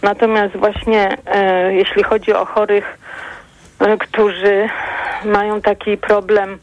Natomiast 0.02 0.56
właśnie 0.56 1.16
jeśli 1.68 2.02
chodzi 2.02 2.32
o 2.32 2.44
chorych, 2.44 2.98
którzy 4.00 4.68
mają 5.24 5.60
taki 5.60 5.96
problem 5.96 6.58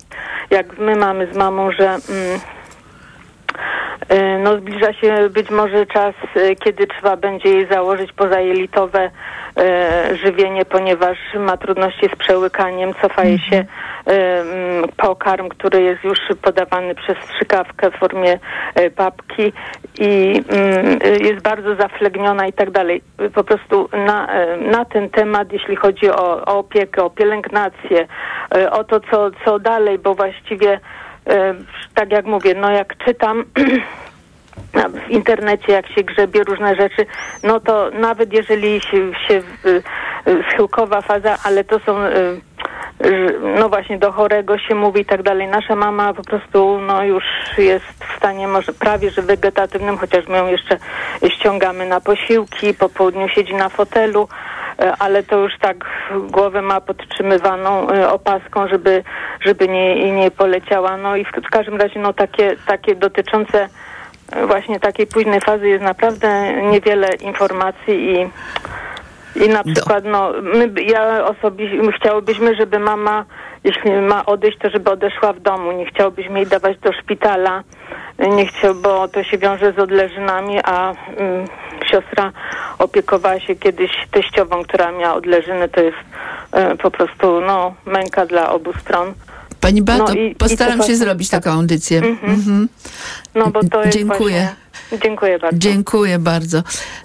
jak 0.49 0.77
my 0.77 0.95
mamy 0.95 1.33
z 1.33 1.35
mamą, 1.35 1.71
że 1.71 1.89
mm, 1.89 2.39
y, 4.11 4.39
no 4.43 4.57
zbliża 4.57 4.93
się 4.93 5.29
być 5.29 5.49
może 5.49 5.85
czas, 5.85 6.15
y, 6.37 6.55
kiedy 6.55 6.87
trzeba 6.87 7.17
będzie 7.17 7.49
jej 7.49 7.67
założyć 7.67 8.13
pozajelitowe 8.13 9.09
y, 10.11 10.17
żywienie, 10.17 10.65
ponieważ 10.65 11.17
ma 11.39 11.57
trudności 11.57 12.09
z 12.13 12.15
przełykaniem, 12.15 12.93
cofa 12.93 13.23
jej 13.23 13.39
się 13.39 13.55
mm, 13.55 13.67
pokarm, 14.97 15.49
który 15.49 15.81
jest 15.81 16.03
już 16.03 16.19
podawany 16.41 16.95
przez 16.95 17.17
strzykawkę 17.17 17.91
w 17.91 17.95
formie 17.95 18.39
y, 18.79 18.91
papki 18.91 19.53
i 19.99 20.43
mm, 20.49 20.99
y, 21.05 21.17
jest 21.23 21.43
bardzo 21.43 21.75
zaflegniona 21.75 22.47
i 22.47 22.53
tak 22.53 22.71
dalej. 22.71 23.01
Po 23.33 23.43
prostu 23.43 23.89
na, 24.07 24.43
y, 24.43 24.57
na 24.57 24.85
ten 24.85 25.09
temat, 25.09 25.51
jeśli 25.53 25.75
chodzi 25.75 26.09
o, 26.09 26.45
o 26.45 26.57
opiekę, 26.59 27.03
o 27.03 27.09
pielęgnację, 27.09 28.07
o 28.71 28.83
to, 28.83 28.99
co, 28.99 29.31
co 29.45 29.59
dalej, 29.59 29.99
bo 29.99 30.15
właściwie 30.15 30.79
tak 31.93 32.11
jak 32.11 32.25
mówię, 32.25 32.53
no 32.55 32.71
jak 32.71 32.97
czytam 32.97 33.43
w 35.05 35.09
internecie, 35.09 35.71
jak 35.71 35.87
się 35.87 36.03
grzebie 36.03 36.43
różne 36.43 36.75
rzeczy, 36.75 37.05
no 37.43 37.59
to 37.59 37.89
nawet 37.91 38.33
jeżeli 38.33 38.81
się, 38.81 39.11
się 39.27 39.41
y, 39.65 39.83
y, 40.27 40.43
schyłkowa 40.51 41.01
faza, 41.01 41.37
ale 41.43 41.63
to 41.63 41.79
są 41.79 42.03
y, 42.03 42.41
no 43.59 43.69
właśnie 43.69 43.97
do 43.97 44.11
chorego 44.11 44.57
się 44.57 44.75
mówi 44.75 45.01
i 45.01 45.05
tak 45.05 45.23
dalej. 45.23 45.47
Nasza 45.47 45.75
mama 45.75 46.13
po 46.13 46.23
prostu 46.23 46.79
no 46.81 47.03
już 47.03 47.23
jest 47.57 47.85
w 47.85 48.17
stanie 48.17 48.47
może 48.47 48.73
prawie 48.73 49.11
że 49.11 49.21
wegetatywnym, 49.21 49.97
chociaż 49.97 50.27
my 50.27 50.37
ją 50.37 50.47
jeszcze 50.47 50.77
ściągamy 51.29 51.85
na 51.85 52.01
posiłki, 52.01 52.73
po 52.73 52.89
południu 52.89 53.29
siedzi 53.29 53.55
na 53.55 53.69
fotelu, 53.69 54.27
ale 54.99 55.23
to 55.23 55.37
już 55.37 55.53
tak 55.61 55.85
głowę 56.29 56.61
ma 56.61 56.81
podtrzymywaną 56.81 57.87
opaską, 58.11 58.67
żeby, 58.67 59.03
żeby 59.45 59.67
nie, 59.67 60.11
nie 60.11 60.31
poleciała. 60.31 60.97
No 60.97 61.15
i 61.15 61.25
w 61.25 61.49
każdym 61.51 61.77
razie 61.77 61.99
no 61.99 62.13
takie, 62.13 62.55
takie 62.67 62.95
dotyczące 62.95 63.69
właśnie 64.47 64.79
takiej 64.79 65.07
późnej 65.07 65.41
fazy 65.41 65.67
jest 65.67 65.83
naprawdę 65.83 66.53
niewiele 66.71 67.09
informacji 67.15 68.11
i 68.11 68.29
i 69.35 69.49
na 69.49 69.63
przykład, 69.63 70.03
no, 70.05 70.31
my, 70.41 70.81
ja 70.81 71.25
osobiście, 71.25 71.77
my 71.77 71.91
chciałybyśmy, 71.91 72.55
żeby 72.55 72.79
mama, 72.79 73.25
jeśli 73.63 73.91
ma 73.91 74.25
odejść, 74.25 74.57
to 74.57 74.69
żeby 74.69 74.91
odeszła 74.91 75.33
w 75.33 75.39
domu. 75.39 75.71
Nie 75.71 75.85
chciałobyśmy 75.85 76.39
jej 76.39 76.47
dawać 76.47 76.77
do 76.77 76.93
szpitala, 76.93 77.63
nie 78.19 78.45
chciał, 78.45 78.75
bo 78.75 79.07
to 79.07 79.23
się 79.23 79.37
wiąże 79.37 79.73
z 79.73 79.79
odleżynami, 79.79 80.59
a 80.63 80.93
mm, 81.17 81.47
siostra 81.91 82.31
opiekowała 82.79 83.39
się 83.39 83.55
kiedyś 83.55 83.91
teściową, 84.11 84.63
która 84.63 84.91
miała 84.91 85.13
odleżyny. 85.13 85.69
To 85.69 85.81
jest 85.81 85.97
e, 86.51 86.75
po 86.75 86.91
prostu, 86.91 87.41
no, 87.41 87.73
męka 87.85 88.25
dla 88.25 88.49
obu 88.51 88.73
stron. 88.73 89.13
Pani 89.61 89.81
Beato, 89.81 90.03
No 90.03 90.13
i- 90.13 90.31
i 90.31 90.35
postaram 90.35 90.79
to 90.79 90.87
się 90.87 90.95
zrobić 90.95 91.29
taką 91.29 91.51
audycję. 91.51 91.97
Mhm. 91.97 92.31
Mhm. 92.33 92.69
No, 93.35 93.47
bo 93.51 93.63
to 93.63 93.83
jest 93.83 93.97
Dziękuję. 93.97 94.17
Właśnie, 94.17 94.55
dziękuję 95.03 95.39
bardzo. 95.39 95.57
Dziękuję 95.57 96.19
bardzo. 96.19 96.63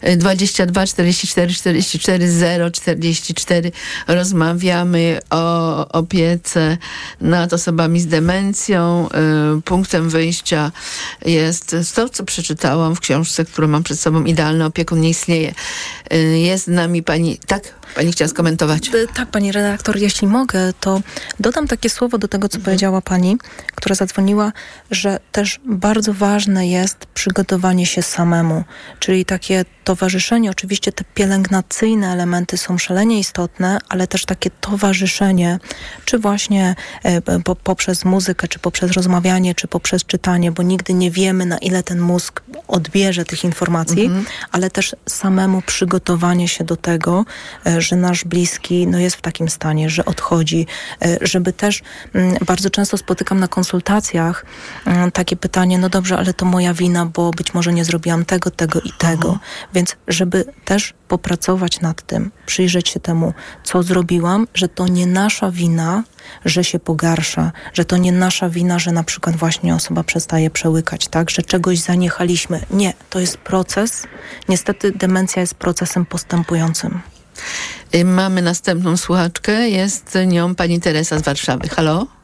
Y, 0.09 0.17
22 0.17 0.87
44 0.87 1.55
44 1.55 2.31
0 2.31 2.71
44 2.71 3.73
rozmawiamy 4.09 5.19
o 5.31 5.89
opiece 5.89 6.79
nad 7.21 7.53
osobami 7.53 8.01
z 8.01 8.07
demencją. 8.07 9.09
Y, 9.59 9.63
Punktem 9.63 10.09
wyjścia 10.11 10.73
jest 11.27 11.77
to, 11.95 12.09
co 12.09 12.25
przeczytałam 12.25 12.95
w 12.97 13.01
książce, 13.01 13.45
którą 13.45 13.69
mam 13.69 13.83
przed 13.83 14.01
sobą. 14.01 14.25
Idealny 14.25 14.65
opiekun 14.65 15.01
nie 15.01 15.11
istnieje. 15.11 15.55
Y, 16.13 16.39
Jest 16.39 16.65
z 16.65 16.69
nami 16.69 17.03
pani, 17.03 17.39
tak? 17.47 17.81
Pani 17.95 18.13
chciała 18.13 18.29
skomentować. 18.29 18.89
E, 18.89 19.07
Tak, 19.15 19.29
pani 19.31 19.53
redaktor, 19.53 19.97
jeśli 19.97 20.29
mogę, 20.29 20.73
to 20.81 21.01
dodam 21.41 21.69
takie 21.69 21.91
słowo 21.91 22.19
do 22.19 22.29
tego, 22.29 22.49
co 22.49 22.59
powiedziała 22.59 23.01
pani, 23.01 23.37
która 23.75 23.95
zadzwoniła, 23.95 24.53
że 24.91 25.19
też 25.33 25.61
bardzo 25.65 26.15
ważne 26.15 26.69
jest 26.69 27.07
przygotowanie 27.07 27.60
się 27.87 28.03
samemu, 28.03 28.65
czyli 28.99 29.25
takie 29.25 29.65
towarzyszenie. 29.91 30.51
Oczywiście 30.51 30.93
te 30.93 31.05
pielęgnacyjne 31.15 32.13
elementy 32.13 32.57
są 32.57 32.79
szalenie 32.79 33.19
istotne, 33.19 33.79
ale 33.89 34.07
też 34.07 34.25
takie 34.25 34.51
towarzyszenie, 34.51 35.59
czy 36.05 36.19
właśnie 36.19 36.75
e, 37.03 37.41
po, 37.41 37.57
poprzez 37.57 38.05
muzykę, 38.05 38.49
czy 38.49 38.59
poprzez 38.59 38.93
rozmawianie, 38.93 39.55
czy 39.55 39.69
poprzez 39.69 40.05
czytanie, 40.05 40.53
bo 40.53 40.63
nigdy 40.63 40.95
nie 40.95 41.11
wiemy, 41.11 41.47
na 41.47 41.59
ile 41.59 41.83
ten 41.83 42.01
mózg 42.01 42.43
odbierze 42.69 43.25
tych 43.25 43.45
informacji, 43.45 44.11
ale 44.53 44.71
też 44.71 44.97
samemu 45.09 45.63
przygotowanie 45.63 46.49
się 46.49 46.65
do 46.65 46.77
tego, 46.77 47.25
e, 47.67 47.81
że 47.81 47.97
nasz 47.97 48.25
bliski 48.25 48.87
no, 48.87 48.99
jest 48.99 49.17
w 49.17 49.21
takim 49.21 49.49
stanie, 49.49 49.91
że 49.91 50.05
odchodzi, 50.05 50.67
e, 51.03 51.19
żeby 51.21 51.53
też 51.53 51.83
mm, 52.15 52.37
bardzo 52.47 52.71
często 52.71 52.97
spotykam 52.97 53.41
na 53.41 53.49
konsultacjach 53.49 54.45
mm, 54.87 55.11
takie 55.11 55.37
pytanie, 55.37 55.79
no 55.79 55.89
dobrze, 55.89 56.19
ale 56.19 56.35
to 56.35 56.45
moja 56.45 56.75
wina, 56.75 57.07
bo 57.07 57.31
być 57.31 57.55
może 57.55 57.73
nie 57.73 57.85
zrobiłam 57.85 58.25
tego, 58.25 58.51
tego 58.51 58.81
i 58.81 58.93
tego. 58.99 59.39
Więc 59.75 59.80
żeby 60.09 60.45
też 60.65 60.95
popracować 61.09 61.81
nad 61.81 62.03
tym, 62.03 62.31
przyjrzeć 62.47 62.89
się 62.89 63.01
temu, 63.01 63.33
co 63.65 63.83
zrobiłam, 63.83 64.47
że 64.55 64.69
to 64.69 64.89
nie 64.89 65.07
nasza 65.07 65.51
wina, 65.51 66.05
że 66.45 66.65
się 66.65 66.79
pogarsza, 66.79 67.53
że 67.73 67.85
to 67.85 67.97
nie 67.97 68.13
nasza 68.13 68.49
wina, 68.49 68.79
że 68.79 68.93
na 68.93 69.03
przykład 69.05 69.37
właśnie 69.37 69.75
osoba 69.75 70.05
przestaje 70.05 70.51
przełykać, 70.51 71.09
tak, 71.09 71.31
że 71.31 71.43
czegoś 71.43 71.79
zaniechaliśmy. 71.79 72.61
Nie, 72.71 72.93
to 73.11 73.21
jest 73.21 73.37
proces. 73.37 74.07
Niestety 74.49 74.93
demencja 74.93 75.41
jest 75.41 75.55
procesem 75.55 76.07
postępującym. 76.07 77.01
Y, 77.95 78.05
Mamy 78.05 78.43
następną 78.43 78.97
słuchaczkę. 78.97 79.69
Jest 79.69 80.19
nią 80.27 80.55
pani 80.55 80.81
Teresa 80.81 81.19
z 81.19 81.23
Warszawy. 81.23 81.69
Halo? 81.69 82.20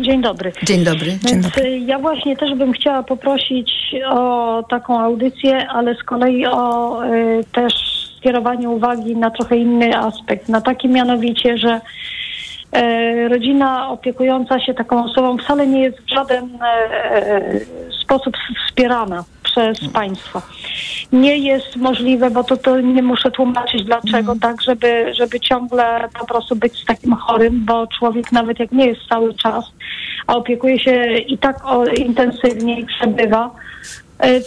Dzień 0.00 0.22
dobry. 0.22 0.52
Dzień 0.62 0.84
dobry. 0.84 1.18
Więc 1.28 1.58
y, 1.58 1.78
ja 1.78 1.98
właśnie 1.98 2.36
też 2.36 2.54
bym 2.54 2.72
chciała 2.72 3.02
poprosić 3.02 3.72
o 4.08 4.62
taką 4.70 5.00
audycję, 5.00 5.68
ale 5.68 5.94
z 5.94 6.02
kolei 6.02 6.46
o 6.46 7.04
y, 7.04 7.44
też 7.52 7.72
skierowanie 8.16 8.68
uwagi 8.68 9.16
na 9.16 9.30
trochę 9.30 9.56
inny 9.56 9.98
aspekt. 9.98 10.48
Na 10.48 10.60
taki 10.60 10.88
mianowicie, 10.88 11.58
że 11.58 11.80
rodzina 13.28 13.90
opiekująca 13.90 14.60
się 14.60 14.74
taką 14.74 15.04
osobą 15.04 15.38
wcale 15.38 15.66
nie 15.66 15.82
jest 15.82 16.00
w 16.00 16.14
żaden 16.14 16.44
y, 16.44 17.66
sposób 18.02 18.36
wspierana 18.66 19.24
przez 19.42 19.88
państwo. 19.92 20.42
Nie 21.12 21.38
jest 21.38 21.76
możliwe, 21.76 22.30
bo 22.30 22.44
to, 22.44 22.56
to 22.56 22.80
nie 22.80 23.02
muszę 23.02 23.30
tłumaczyć 23.30 23.84
dlaczego, 23.84 24.34
tak, 24.40 24.62
żeby, 24.62 25.14
żeby 25.14 25.40
ciągle 25.40 26.08
po 26.18 26.26
prostu 26.26 26.56
być 26.56 26.82
z 26.82 26.84
takim 26.84 27.14
chorym, 27.14 27.64
bo 27.64 27.86
człowiek 27.86 28.32
nawet 28.32 28.60
jak 28.60 28.72
nie 28.72 28.86
jest 28.86 29.00
cały 29.08 29.34
czas, 29.34 29.64
a 30.26 30.36
opiekuje 30.36 30.78
się 30.78 31.14
i 31.14 31.38
tak 31.38 31.66
o, 31.66 31.86
intensywnie 31.86 32.80
i 32.80 32.86
przebywa, 32.86 33.50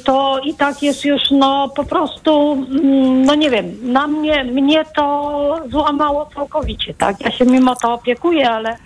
to 0.05 0.39
i 0.43 0.53
tak 0.53 0.83
jest 0.83 1.05
już 1.05 1.21
no 1.31 1.69
po 1.75 1.83
prostu, 1.83 2.51
mm, 2.51 3.25
no 3.25 3.35
nie 3.35 3.49
wiem, 3.49 3.77
na 3.81 4.07
mnie, 4.07 4.43
mnie 4.43 4.83
to 4.95 5.59
złamało 5.69 6.29
całkowicie, 6.35 6.93
tak? 6.93 7.21
Ja 7.21 7.31
się 7.31 7.45
mimo 7.45 7.75
to 7.75 7.93
opiekuję, 7.93 8.49
ale 8.49 8.77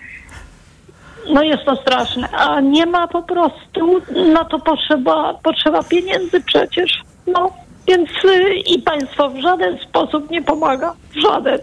no 1.30 1.44
jest 1.44 1.64
to 1.66 1.76
straszne, 1.76 2.30
a 2.30 2.62
nie 2.62 2.86
ma 2.86 3.08
po 3.08 3.24
prostu, 3.24 4.02
na 4.34 4.46
to 4.46 4.60
potrzeba, 4.60 5.34
potrzeba 5.44 5.84
pieniędzy 5.84 6.42
przecież, 6.42 7.02
no. 7.28 7.52
Więc 7.88 8.10
y, 8.26 8.56
i 8.56 8.82
państwo 8.82 9.30
w 9.30 9.38
żaden 9.38 9.78
sposób 9.80 10.30
nie 10.30 10.42
pomaga, 10.42 10.94
w 11.10 11.22
żaden. 11.22 11.60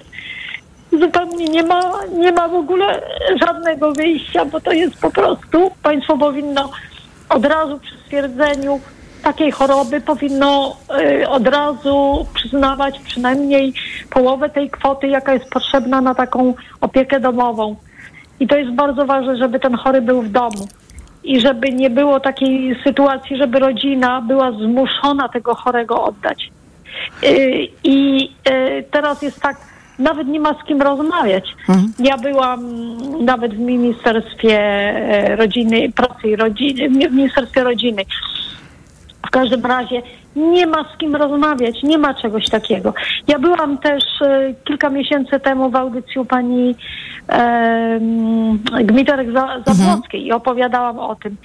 Zupełnie 0.92 1.44
nie 1.44 1.62
ma, 1.62 1.92
nie 2.18 2.32
ma 2.32 2.48
w 2.48 2.54
ogóle 2.54 3.02
żadnego 3.40 3.92
wyjścia, 3.92 4.44
bo 4.44 4.60
to 4.60 4.72
jest 4.72 5.00
po 5.00 5.10
prostu, 5.10 5.70
państwo 5.82 6.18
powinno 6.18 6.70
od 7.28 7.44
razu 7.44 7.78
przy 7.78 7.98
stwierdzeniu 7.98 8.80
takiej 9.24 9.52
choroby 9.52 10.00
powinno 10.00 10.76
y, 11.00 11.28
od 11.28 11.48
razu 11.48 12.26
przyznawać 12.34 12.98
przynajmniej 12.98 13.72
połowę 14.10 14.50
tej 14.50 14.70
kwoty, 14.70 15.08
jaka 15.08 15.34
jest 15.34 15.50
potrzebna 15.50 16.00
na 16.00 16.14
taką 16.14 16.54
opiekę 16.80 17.20
domową. 17.20 17.76
I 18.40 18.46
to 18.46 18.56
jest 18.56 18.72
bardzo 18.72 19.06
ważne, 19.06 19.36
żeby 19.36 19.60
ten 19.60 19.74
chory 19.74 20.02
był 20.02 20.22
w 20.22 20.28
domu. 20.28 20.68
I 21.24 21.40
żeby 21.40 21.72
nie 21.72 21.90
było 21.90 22.20
takiej 22.20 22.76
sytuacji, 22.84 23.36
żeby 23.36 23.58
rodzina 23.58 24.20
była 24.20 24.52
zmuszona 24.52 25.28
tego 25.28 25.54
chorego 25.54 26.04
oddać. 26.04 26.50
Y, 27.24 27.68
I 27.84 28.30
y, 28.50 28.84
teraz 28.90 29.22
jest 29.22 29.40
tak, 29.40 29.56
nawet 29.98 30.28
nie 30.28 30.40
ma 30.40 30.54
z 30.62 30.66
kim 30.66 30.82
rozmawiać. 30.82 31.54
Ja 31.98 32.18
byłam 32.18 32.60
nawet 33.24 33.54
w 33.54 33.58
Ministerstwie 33.58 34.58
e, 34.60 35.36
Rodziny, 35.36 35.92
Pracy 35.92 36.28
i 36.28 36.36
Rodziny, 36.36 36.88
w 37.08 37.12
Ministerstwie 37.12 37.64
Rodziny. 37.64 38.02
Każdym 39.30 39.66
razie 39.66 40.02
nie 40.36 40.66
ma 40.66 40.84
z 40.94 40.98
kim 40.98 41.16
rozmawiać, 41.16 41.82
nie 41.82 41.98
ma 41.98 42.14
czegoś 42.14 42.48
takiego. 42.48 42.94
Ja 43.28 43.38
byłam 43.38 43.78
też 43.78 44.02
e, 44.22 44.54
kilka 44.64 44.90
miesięcy 44.90 45.40
temu 45.40 45.70
w 45.70 45.76
audycji 45.76 46.20
u 46.20 46.24
pani 46.24 46.74
e, 47.28 48.00
Gmiterek 48.84 49.32
Za- 49.32 49.62
Zabłockiej 49.74 50.26
i 50.26 50.32
opowiadałam 50.32 50.98
o 50.98 51.16
tym. 51.16 51.36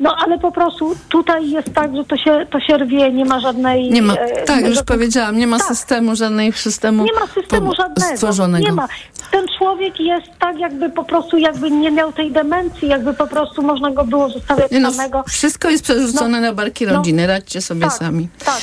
No 0.00 0.16
ale 0.24 0.38
po 0.38 0.52
prostu 0.52 0.94
tutaj 1.08 1.50
jest 1.50 1.74
tak, 1.74 1.96
że 1.96 2.04
to 2.04 2.16
się, 2.16 2.46
to 2.50 2.60
się 2.60 2.78
rwie, 2.78 3.12
nie 3.12 3.24
ma 3.24 3.40
żadnej... 3.40 3.90
Nie 3.90 4.02
ma, 4.02 4.14
e, 4.14 4.44
tak, 4.44 4.60
już 4.60 4.68
żadnych- 4.68 4.84
powiedziałam, 4.84 5.38
nie 5.38 5.46
ma 5.46 5.58
Tak. 5.58 5.66
systemu, 5.66 6.16
żadnego 6.16 6.56
systemu 6.56 7.04
Nie 7.04 7.12
ma 7.20 7.26
systemu 7.26 7.66
po- 7.68 7.74
żadnego. 7.74 8.16
stworzonego. 8.16 8.64
Nie 8.66 8.72
ma. 8.72 8.88
Ten 9.30 9.46
człowiek 9.58 10.00
jest 10.00 10.26
tak, 10.38 10.58
jakby 10.58 10.90
po 10.90 11.04
prostu 11.04 11.38
jakby 11.38 11.70
nie 11.70 11.90
miał 11.90 12.12
tej 12.12 12.32
demencji, 12.32 12.88
jakby 12.88 13.14
po 13.14 13.26
prostu 13.26 13.62
można 13.62 13.90
go 13.90 14.04
było 14.04 14.28
zostawiać 14.28 14.70
Nie 14.70 14.80
no, 14.80 14.90
samego. 14.92 15.22
wszystko 15.28 15.70
jest 15.70 15.84
przerzucone 15.84 16.40
na 16.40 16.52
barki 16.52 16.86
no, 16.86 16.94
rodziny, 16.94 17.26
radźcie 17.26 17.60
sobie 17.60 17.80
tak, 17.80 17.92
sami. 17.92 18.28
Tak, 18.44 18.60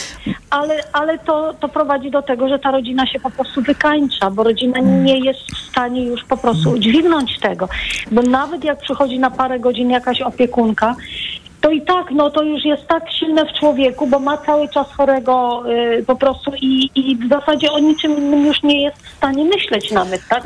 ale, 0.50 0.84
ale 0.94 1.20
to, 1.20 1.54
to 1.54 1.70
prowadzi 1.70 2.12
do 2.12 2.22
tego, 2.22 2.50
że 2.50 2.60
ta 2.60 2.72
rodzina 2.72 3.08
się 3.08 3.20
po 3.20 3.30
prostu 3.30 3.62
wykańcza, 3.62 4.32
bo 4.32 4.44
rodzina 4.44 4.80
nie 4.80 5.20
jest 5.20 5.40
w 5.40 5.70
stanie 5.70 6.06
już 6.06 6.24
po 6.24 6.38
prostu 6.38 6.72
udźwignąć 6.72 7.40
tego. 7.40 7.70
Bo 8.12 8.22
nawet 8.22 8.64
jak 8.64 8.80
przychodzi 8.80 9.20
na 9.20 9.32
parę 9.32 9.60
godzin 9.60 9.90
jakaś 9.90 10.22
opiekunka, 10.22 10.96
to 11.62 11.72
i 11.72 11.82
tak, 11.82 12.12
no 12.12 12.30
to 12.30 12.44
już 12.44 12.66
jest 12.66 12.88
tak 12.88 13.12
silne 13.12 13.46
w 13.46 13.60
człowieku, 13.60 14.08
bo 14.08 14.20
ma 14.20 14.38
cały 14.38 14.70
czas 14.70 14.88
chorego 14.92 15.64
y, 16.00 16.04
po 16.08 16.16
prostu 16.16 16.52
i, 16.62 16.90
i 16.96 17.16
w 17.16 17.30
zasadzie 17.30 17.72
o 17.72 17.80
niczym 17.80 18.18
innym 18.18 18.46
już 18.46 18.64
nie 18.64 18.82
jest 18.84 18.98
w 18.98 19.18
stanie 19.18 19.46
myśleć 19.46 19.92
nawet, 19.92 20.22
tak? 20.30 20.44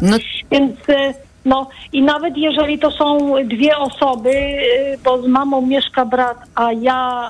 Więc 0.52 0.90
y, 0.90 1.25
no 1.46 1.70
i 1.94 2.02
nawet 2.02 2.38
jeżeli 2.38 2.80
to 2.80 2.92
są 2.92 3.34
dwie 3.44 3.78
osoby, 3.78 4.30
y, 4.30 4.98
bo 5.04 5.22
z 5.22 5.28
mamą 5.28 5.62
mieszka 5.62 6.06
brat, 6.06 6.38
a 6.56 6.72
ja 6.72 7.30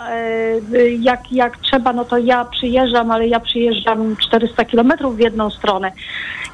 y, 0.74 0.78
y, 0.78 0.97
jak, 1.01 1.32
jak 1.32 1.57
trzeba, 1.57 1.93
no 1.93 2.05
to 2.05 2.18
ja 2.18 2.45
przyjeżdżam, 2.45 3.11
ale 3.11 3.28
ja 3.28 3.39
przyjeżdżam 3.39 4.16
400 4.16 4.66
kilometrów 4.66 5.16
w 5.16 5.20
jedną 5.20 5.49
stronę. 5.49 5.91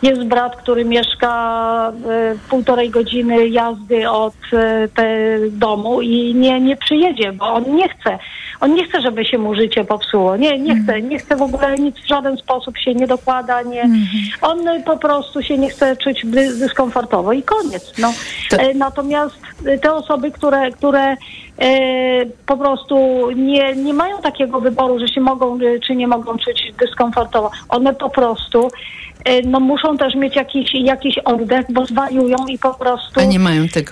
Jest 0.02 0.24
brat, 0.24 0.56
który 0.56 0.86
mieszka 0.86 1.32
półtorej 2.50 2.90
godziny 2.90 3.48
jazdy 3.48 4.10
od 4.10 4.34
te 4.96 5.38
domu 5.50 6.02
i 6.02 6.36
nie, 6.36 6.62
nie 6.62 6.78
przyjedzie, 6.78 7.32
bo 7.34 7.54
on 7.54 7.76
nie 7.76 7.90
chce. 7.90 8.20
On 8.60 8.74
nie 8.74 8.86
chce, 8.86 9.02
żeby 9.02 9.26
się 9.26 9.38
mu 9.38 9.56
życie 9.56 9.86
popsuło. 9.86 10.38
Nie, 10.38 10.60
nie 10.60 10.76
chce, 10.76 11.02
nie 11.02 11.20
chce 11.20 11.36
w 11.36 11.42
ogóle 11.42 11.76
nic 11.76 11.96
w 12.00 12.08
żaden 12.08 12.38
sposób 12.38 12.78
się 12.78 12.94
nie 12.94 13.08
dokłada, 13.08 13.62
nie. 13.62 13.90
On 14.42 14.68
y, 14.68 14.84
po 14.84 14.98
prostu 14.98 15.44
się 15.44 15.58
nie 15.58 15.70
chce 15.70 15.98
czuć 15.98 16.26
dy- 16.26 16.58
dyskomfortowo 16.60 17.34
i 17.34 17.44
koniec. 17.52 17.92
No. 17.98 18.14
E, 18.52 18.74
Natomiast 18.74 19.36
te 19.82 19.94
osoby, 19.94 20.32
które, 20.32 20.72
które 20.72 21.18
po 22.46 22.58
prostu 22.58 23.28
nie, 23.36 23.76
nie 23.76 23.94
mają 23.94 24.22
takiego 24.22 24.62
wyboru, 24.62 25.00
że 25.00 25.08
się 25.08 25.22
mogą 25.22 25.62
y, 25.62 25.80
czy 25.88 25.96
nie 25.96 26.08
mogą 26.08 26.38
czuć 26.38 26.74
dyskomfortowo, 26.80 27.52
one 27.70 27.94
po 27.94 28.10
prostu 28.10 28.70
e, 29.26 29.42
no, 29.42 29.60
muszą 29.60 29.98
też 29.98 30.16
mieć 30.16 30.36
jakiś, 30.36 30.74
jakiś 30.74 31.18
oddech, 31.18 31.66
bo 31.70 31.86
zwariują 31.86 32.38
i 32.48 32.58
po 32.58 32.74
prostu... 32.74 33.20
A 33.20 33.24
nie 33.24 33.40
mają 33.40 33.68
tego. 33.68 33.92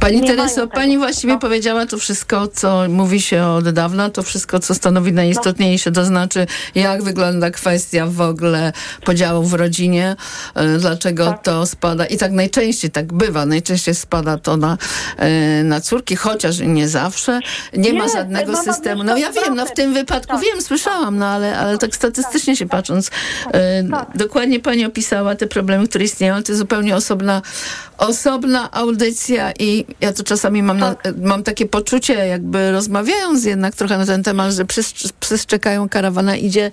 Pani 0.00 0.20
Tereso, 0.20 0.36
mają 0.36 0.48
tego. 0.48 0.66
No. 0.66 0.80
pani 0.80 0.98
właściwie 0.98 1.38
powiedziała 1.38 1.86
to 1.86 1.98
wszystko, 1.98 2.48
co 2.48 2.84
mówi 2.88 3.20
się 3.20 3.44
od 3.44 3.68
dawna, 3.68 4.10
to 4.10 4.22
wszystko, 4.22 4.58
co 4.58 4.74
stanowi 4.74 5.12
najistotniejsze, 5.12 5.92
to 5.92 6.04
znaczy, 6.04 6.46
jak 6.74 7.02
wygląda 7.02 7.50
kwestia 7.50 8.06
w 8.06 8.20
ogóle 8.20 8.72
podziału 9.04 9.42
w 9.42 9.54
rodzinie, 9.54 10.16
e, 10.54 10.78
dlaczego 10.78 11.26
Tak. 11.26 11.42
to 11.42 11.66
spada 11.66 12.06
i 12.06 12.16
tak 12.16 12.32
najczęściej 12.32 12.90
tak 12.90 13.12
bywa, 13.12 13.46
najczęściej 13.46 13.94
spada 13.94 14.38
to 14.38 14.56
na, 14.56 14.78
e, 15.16 15.64
na 15.64 15.80
córki, 15.80 16.16
chociaż 16.16 16.58
nie 16.60 16.88
zawsze. 17.02 17.40
Nie, 17.72 17.92
ma 17.92 18.04
Nie, 18.04 18.10
żadnego 18.10 18.52
mama 18.52 18.64
systemu. 18.64 19.02
mieszka 19.02 19.14
No 19.14 19.18
ja 19.18 19.32
wiem, 19.32 19.54
no 19.54 19.66
w 19.66 19.74
tym 19.74 19.94
wypadku 19.94 20.38
wiem, 20.38 20.62
słyszałam, 20.62 21.18
no 21.18 21.26
ale, 21.26 21.58
ale 21.58 21.78
tak 21.78 21.94
statystycznie 21.96 22.56
się 22.56 22.68
patrząc, 22.68 23.10
e, 23.54 23.82
dokładnie 24.14 24.60
pani 24.60 24.84
opisała 24.84 25.34
te 25.34 25.46
problemy, 25.46 25.88
które 25.88 26.04
istnieją, 26.04 26.42
to 26.42 26.52
jest 26.52 26.58
zupełnie 26.58 26.96
osobna, 26.96 27.42
osobna 27.98 28.70
audycja 28.72 29.52
i 29.58 29.84
ja 30.00 30.12
to 30.12 30.24
czasami 30.24 30.62
mam, 30.62 30.78
na, 30.78 30.96
mam 31.22 31.42
takie 31.42 31.66
poczucie, 31.66 32.14
jakby 32.14 32.72
rozmawiając 32.72 33.44
jednak 33.44 33.74
trochę 33.74 33.98
na 33.98 34.06
ten 34.06 34.22
temat, 34.22 34.52
że 34.52 34.64
czekają 35.46 35.88
karawana 35.88 36.36
idzie, 36.36 36.70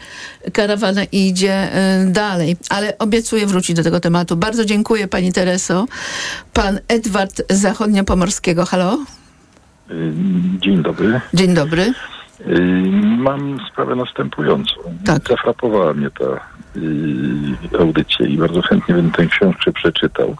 karawana 0.54 1.04
idzie 1.04 1.54
e, 1.54 2.06
dalej, 2.06 2.58
ale 2.70 2.98
obiecuję 2.98 3.48
wrócić 3.48 3.76
do 3.76 3.84
tego 3.84 4.00
tematu. 4.00 4.38
Bardzo 4.38 4.66
dziękuję 4.66 5.08
pani 5.08 5.34
Tereso. 5.34 5.86
Pan 6.54 6.80
Edward 6.88 7.42
z 7.50 7.62
Zachodniopomorskiego, 7.62 8.66
halo? 8.66 8.98
Dzień 10.60 10.84
dobry. 10.84 11.22
Dzień 11.34 11.54
dobry. 11.54 11.94
Y, 12.42 12.62
Mam 13.18 13.58
sprawę 13.72 13.96
następującą. 13.96 14.76
Tak. 15.06 15.28
Zafrapowała 15.30 15.94
mnie 15.94 16.10
ta 16.10 16.26
y, 17.76 17.80
audycja 17.80 18.28
i 18.28 18.38
bardzo 18.38 18.62
chętnie 18.62 18.96
bym 18.96 19.12
tę 19.12 19.26
książkę 19.26 19.72
przeczytał, 19.72 20.36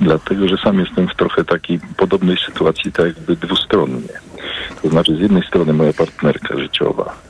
dlatego 0.00 0.48
że 0.48 0.56
sam 0.56 0.78
jestem 0.78 1.08
w 1.08 1.14
trochę 1.14 1.44
takiej 1.44 1.80
podobnej 1.96 2.36
sytuacji, 2.46 2.92
tak 2.92 3.06
jakby 3.06 3.36
dwustronnie. 3.36 4.08
To 4.82 4.88
znaczy 4.88 5.16
z 5.16 5.20
jednej 5.20 5.42
strony 5.42 5.72
moja 5.72 5.92
partnerka 5.92 6.56
życiowa 6.58 7.14
y, 7.24 7.27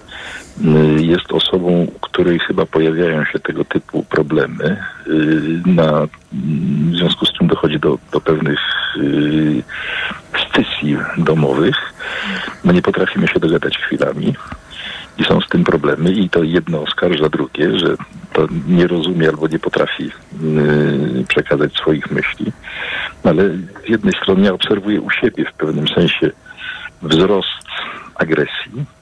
jest 0.99 1.33
osobą, 1.33 1.87
u 1.97 2.01
której 2.01 2.39
chyba 2.39 2.66
pojawiają 2.66 3.24
się 3.24 3.39
tego 3.39 3.64
typu 3.64 4.03
problemy, 4.03 4.76
y, 5.07 5.62
na, 5.66 6.07
w 6.93 6.97
związku 6.97 7.26
z 7.26 7.33
czym 7.33 7.47
dochodzi 7.47 7.81
do, 7.81 7.99
do 8.12 8.20
pewnych 8.20 8.59
y, 8.97 9.62
scysji 10.39 10.97
domowych. 11.18 11.76
My 12.64 12.72
nie 12.72 12.83
potrafimy 12.83 13.29
się 13.29 13.41
dogadać 13.41 13.79
chwilami 13.79 14.35
i 15.18 15.24
są 15.24 15.41
z 15.41 15.49
tym 15.49 15.64
problemy 15.64 16.12
i 16.12 16.31
to 16.31 16.43
jedno 16.43 16.83
oskarża 16.83 17.29
drugie, 17.29 17.79
że 17.79 17.97
to 18.33 18.49
nie 18.68 18.87
rozumie 18.87 19.29
albo 19.29 19.49
nie 19.49 19.59
potrafi 19.59 20.11
przekazać 21.29 21.74
swoich 21.74 22.11
myśli. 22.11 22.53
Ale 23.24 23.49
z 23.87 23.89
jednej 23.89 24.12
strony 24.22 24.47
ja 24.47 24.53
obserwuję 24.53 25.01
u 25.01 25.11
siebie 25.11 25.45
w 25.45 25.57
pewnym 25.57 25.89
sensie 25.89 26.31
wzrost 27.03 27.64
agresji. 28.14 28.98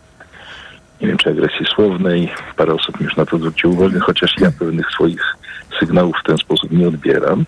Nie 1.01 1.09
wiem, 1.09 1.17
czy 1.17 1.31
agresji 1.31 1.67
słownej. 1.67 2.33
Parę 2.57 2.75
osób 2.75 3.01
już 3.01 3.17
na 3.17 3.27
to 3.27 3.39
zwróciło 3.39 3.73
uwagę, 3.73 4.01
chociaż 4.01 4.35
ja 4.41 4.51
pewnych 4.59 4.91
swoich 4.91 5.37
sygnałów 5.81 6.17
w 6.21 6.27
ten 6.27 6.39
sposób 6.39 6.71
nie 6.71 6.89
odbieram. 6.89 7.45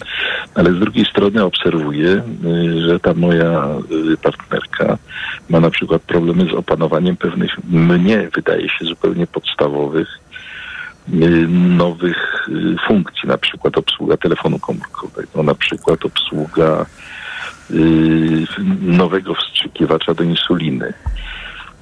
Ale 0.55 0.73
z 0.73 0.79
drugiej 0.79 1.05
strony 1.05 1.45
obserwuję, 1.45 2.09
y, 2.09 2.81
że 2.89 3.01
ta 3.01 3.15
moja 3.15 3.65
y, 4.13 4.17
partnerka 4.17 4.99
ma 5.49 5.61
na 5.61 5.71
przykład 5.71 6.03
problemy 6.03 6.45
z 6.51 6.55
opanowaniem 6.55 7.17
pewnych, 7.17 7.65
mnie 7.65 8.29
wydaje 8.35 8.69
się, 8.69 8.85
zupełnie 8.85 9.27
podstawowych 9.27 10.09
y, 11.09 11.49
nowych 11.49 12.49
funkcji, 12.87 13.29
na 13.29 13.39
przykład 13.39 13.79
obsługa 13.79 14.17
telefonu 14.17 14.59
komórkowego, 14.59 15.43
na 15.43 15.55
przykład 15.55 16.05
obsługa 16.05 16.87
nowego 18.81 19.35
wstrzykiwacza 19.35 20.15
do 20.15 20.25
insuliny. 20.25 20.93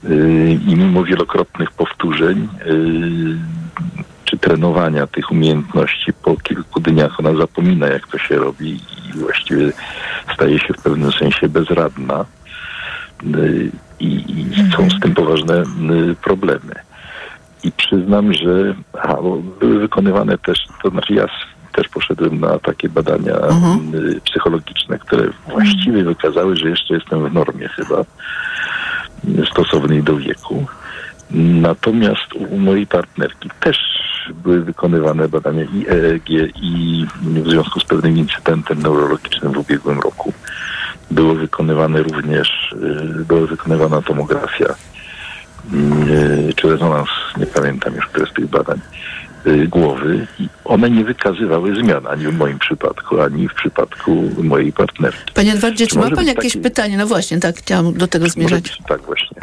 Y, 0.04 0.58
I 0.66 0.76
mimo 0.76 1.04
wielokrotnych 1.04 1.72
powtórzeń 1.72 2.48
y, 2.66 3.38
czy 4.24 4.38
trenowania 4.38 5.06
tych 5.06 5.30
umiejętności, 5.30 6.12
po 6.12 6.36
kilku 6.36 6.80
dniach 6.80 7.20
ona 7.20 7.34
zapomina, 7.34 7.86
jak 7.86 8.06
to 8.06 8.18
się 8.18 8.36
robi 8.36 8.70
i 8.70 9.18
właściwie 9.18 9.72
staje 10.34 10.58
się 10.58 10.74
w 10.74 10.82
pewnym 10.82 11.12
sensie 11.12 11.48
bezradna. 11.48 12.24
Y, 13.36 13.70
I, 14.00 14.40
i 14.40 14.72
są 14.76 14.90
z 14.90 15.00
tym 15.00 15.14
poważne 15.14 15.62
problemy. 16.24 16.74
I 17.64 17.72
przyznam, 17.72 18.32
że 18.32 18.74
aha, 18.92 19.16
były 19.60 19.78
wykonywane 19.78 20.38
też, 20.38 20.58
to 20.82 20.90
znaczy 20.90 21.14
ja 21.14 21.26
też 21.72 21.88
poszedłem 21.88 22.40
na 22.40 22.58
takie 22.58 22.88
badania 22.88 23.36
y, 23.94 24.20
psychologiczne, 24.20 24.98
które 24.98 25.28
właściwie 25.48 26.04
wykazały, 26.04 26.56
że 26.56 26.70
jeszcze 26.70 26.94
jestem 26.94 27.28
w 27.28 27.34
normie 27.34 27.68
chyba 27.68 28.04
stosownej 29.50 30.02
do 30.02 30.16
wieku. 30.16 30.66
Natomiast 31.60 32.34
u 32.34 32.58
mojej 32.58 32.86
partnerki 32.86 33.50
też 33.60 33.78
były 34.34 34.60
wykonywane 34.60 35.28
badania 35.28 35.64
i 35.64 35.86
EEG 35.88 36.30
i 36.62 37.06
w 37.22 37.50
związku 37.50 37.80
z 37.80 37.84
pewnym 37.84 38.18
incydentem 38.18 38.82
neurologicznym 38.82 39.52
w 39.52 39.58
ubiegłym 39.58 40.00
roku 40.00 40.32
było 41.10 41.34
wykonywane 41.34 42.02
również, 42.02 42.72
y, 43.20 43.24
była 43.24 43.46
wykonywana 43.46 44.02
tomografia 44.02 44.74
y, 45.74 46.54
czy 46.56 46.68
rezonans, 46.70 47.08
nie 47.36 47.46
pamiętam 47.46 47.94
już, 47.94 48.06
które 48.06 48.26
z 48.26 48.32
tych 48.32 48.46
badań, 48.46 48.80
głowy 49.68 50.26
i 50.38 50.48
one 50.64 50.90
nie 50.90 51.04
wykazywały 51.04 51.74
zmian 51.74 52.06
ani 52.06 52.26
w 52.26 52.38
moim 52.38 52.58
przypadku, 52.58 53.20
ani 53.20 53.48
w 53.48 53.54
przypadku 53.54 54.30
mojej 54.42 54.72
partnerki. 54.72 55.32
Panie 55.34 55.52
Edwardzie, 55.52 55.86
czy 55.86 55.96
ma 55.96 56.02
może 56.02 56.16
pan 56.16 56.26
jakieś 56.26 56.52
taki- 56.52 56.62
pytanie? 56.62 56.96
No 56.96 57.06
właśnie, 57.06 57.40
tak, 57.40 57.56
chciałam 57.56 57.92
do 57.94 58.06
tego 58.08 58.28
zmierzać. 58.28 58.62
być 58.62 58.78
tak 58.88 59.02
właśnie. 59.02 59.36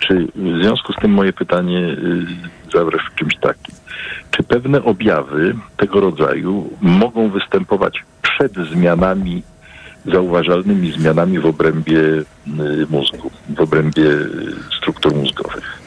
Czy 0.00 0.26
w 0.34 0.62
związku 0.62 0.92
z 0.92 0.96
tym 0.96 1.10
moje 1.10 1.32
pytanie 1.32 1.78
y, 1.78 2.26
zawrę 2.74 2.98
w 2.98 3.18
czymś 3.18 3.36
takim. 3.36 3.74
Czy 4.30 4.42
pewne 4.42 4.84
objawy 4.84 5.54
tego 5.76 6.00
rodzaju 6.00 6.70
mogą 6.80 7.30
występować 7.30 8.04
przed 8.22 8.52
zmianami, 8.72 9.42
zauważalnymi 10.06 10.92
zmianami 10.92 11.38
w 11.38 11.46
obrębie 11.46 12.00
y, 12.00 12.24
mózgu, 12.90 13.30
w 13.48 13.60
obrębie 13.60 14.02
y, 14.10 14.28
struktur 14.78 15.14
mózgowych? 15.14 15.83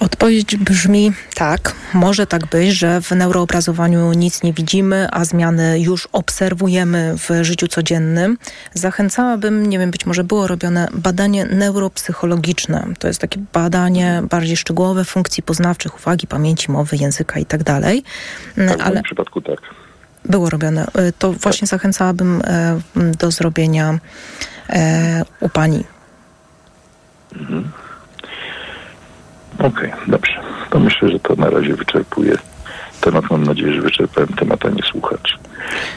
Odpowiedź 0.00 0.56
brzmi 0.56 1.12
tak. 1.34 1.74
Może 1.94 2.26
tak 2.26 2.46
być, 2.46 2.70
że 2.70 3.00
w 3.00 3.10
neuroobrazowaniu 3.10 4.12
nic 4.12 4.42
nie 4.42 4.52
widzimy, 4.52 5.08
a 5.10 5.24
zmiany 5.24 5.80
już 5.80 6.08
obserwujemy 6.12 7.14
w 7.18 7.44
życiu 7.44 7.68
codziennym. 7.68 8.38
Zachęcałabym, 8.74 9.66
nie 9.66 9.78
wiem, 9.78 9.90
być 9.90 10.06
może 10.06 10.24
było 10.24 10.46
robione 10.46 10.88
badanie 10.92 11.44
neuropsychologiczne. 11.44 12.86
To 12.98 13.08
jest 13.08 13.20
takie 13.20 13.40
badanie 13.52 14.22
bardziej 14.30 14.56
szczegółowe 14.56 15.04
funkcji 15.04 15.42
poznawczych, 15.42 15.94
uwagi, 15.96 16.26
pamięci, 16.26 16.70
mowy, 16.70 16.96
języka 16.96 17.38
i 17.40 17.46
tak 17.46 17.62
dalej. 17.62 18.02
Tak, 18.56 18.78
w 18.78 18.80
Ale 18.80 18.90
moim 18.90 19.04
przypadku 19.04 19.40
tak. 19.40 19.60
było 20.24 20.50
robione. 20.50 20.86
Y, 21.08 21.12
To 21.18 21.32
właśnie 21.32 21.68
zachęcałabym 21.68 22.42
e, 22.44 22.80
do 23.18 23.30
zrobienia 23.30 23.98
e, 24.70 25.22
u 25.40 25.48
pani. 25.48 25.84
Mhm. 27.36 27.72
Okej, 29.64 29.92
dobrze. 30.06 30.40
To 30.70 30.80
myślę, 30.80 31.08
że 31.08 31.20
to 31.20 31.34
na 31.34 31.50
razie 31.50 31.74
wyczerpuje 31.74 32.34
temat. 33.00 33.30
Mam 33.30 33.44
nadzieję, 33.44 33.74
że 33.74 33.80
wyczerpałem 33.80 34.28
temat, 34.28 34.66
a 34.66 34.68
nie 34.68 34.82
słuchacz. 34.82 35.38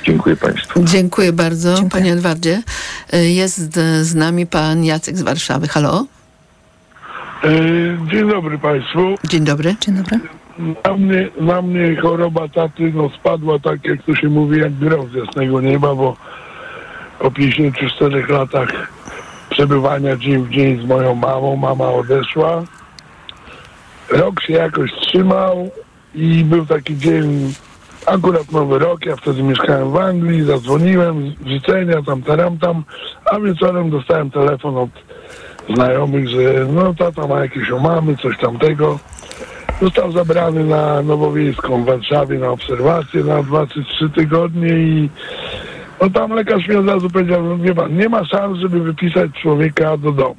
Dziękuję 0.04 0.36
Państwu. 0.36 0.84
Dziękuję 0.84 1.34
bardzo, 1.34 1.76
panie 1.92 2.14
Edwardzie. 2.14 2.62
Jest 3.14 3.80
z 4.02 4.16
nami 4.16 4.48
pan 4.48 4.84
Jacek 4.84 5.18
z 5.18 5.22
Warszawy. 5.22 5.68
Halo? 5.68 6.06
E, 7.44 7.50
Dzień 8.12 8.30
dobry 8.30 8.58
Państwu. 8.58 9.16
Dzień 9.30 9.44
dobry. 9.44 9.76
Dzień 9.82 9.96
dobry. 9.96 10.20
Na 10.86 10.98
mnie, 10.98 11.30
na 11.42 11.62
mnie 11.62 11.96
choroba 12.02 12.48
taty 12.48 12.92
no, 12.96 13.10
spadła 13.10 13.60
tak, 13.60 13.86
jak 13.86 14.04
to 14.04 14.16
się 14.16 14.30
mówi, 14.30 14.60
jak 14.60 14.74
grom 14.74 15.10
z 15.10 15.14
jasnego 15.14 15.62
nieba, 15.62 15.96
bo 15.96 16.18
po 17.20 17.32
54 17.32 18.26
latach 18.28 18.70
przebywania 19.50 20.18
dzień 20.18 20.44
w 20.44 20.50
dzień 20.50 20.82
z 20.82 20.86
moją 20.86 21.16
mamą, 21.16 21.56
mama 21.56 21.88
odeszła. 21.88 22.64
Rok 24.14 24.42
się 24.42 24.54
jakoś 24.54 24.92
trzymał 24.92 25.70
i 26.16 26.44
był 26.44 26.66
taki 26.66 26.98
dzień, 26.98 27.54
akurat 28.06 28.52
nowy 28.52 28.80
rok, 28.80 29.06
ja 29.06 29.16
wtedy 29.16 29.44
mieszkałem 29.44 29.92
w 29.92 29.98
Anglii, 29.98 30.44
zadzwoniłem, 30.44 31.34
życzenia 31.46 32.02
tam, 32.06 32.22
taram 32.22 32.58
tam, 32.58 32.84
a 33.26 33.40
wieczorem 33.40 33.90
dostałem 33.90 34.32
telefon 34.32 34.78
od 34.78 34.90
znajomych, 35.76 36.30
że 36.30 36.68
no 36.74 36.94
tata 36.94 37.28
ma 37.28 37.40
jakieś 37.40 37.72
omamy, 37.72 38.18
coś 38.18 38.38
tamtego. 38.38 39.00
Został 39.82 40.12
zabrany 40.12 40.64
na 40.64 41.02
Nowowiejską 41.02 41.84
w 41.84 41.86
Warszawie 41.86 42.40
na 42.40 42.50
obserwację 42.50 43.24
na 43.24 43.44
dwa 43.44 43.68
czy 43.68 43.84
trzy 43.84 44.10
tygodnie 44.10 44.70
i 44.70 45.10
no 46.02 46.10
tam 46.10 46.32
lekarz 46.32 46.68
mi 46.68 46.76
od 46.76 46.88
razu 46.88 47.10
powiedział, 47.10 47.44
no 47.44 47.58
wie 47.58 47.74
nie 47.90 48.10
ma 48.10 48.26
szans, 48.26 48.58
żeby 48.58 48.80
wypisać 48.80 49.32
człowieka 49.42 49.98
do 49.98 50.12
domu. 50.12 50.36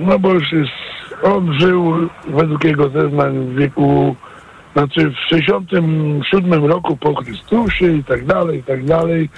No 0.00 0.18
bo 0.18 0.32
już 0.32 0.52
jest, 0.52 0.87
on 1.22 1.58
żył 1.58 2.08
według 2.28 2.64
jego 2.64 2.88
zeznań 2.88 3.46
w 3.46 3.54
wieku, 3.54 4.16
znaczy 4.72 5.10
w 5.10 5.28
67 5.28 6.64
roku 6.64 6.96
po 6.96 7.14
Chrystusie 7.14 7.92
i 7.92 8.04
tak 8.04 8.24
dalej, 8.24 8.58
i 8.58 8.62
tak 8.62 8.84
dalej. 8.84 9.28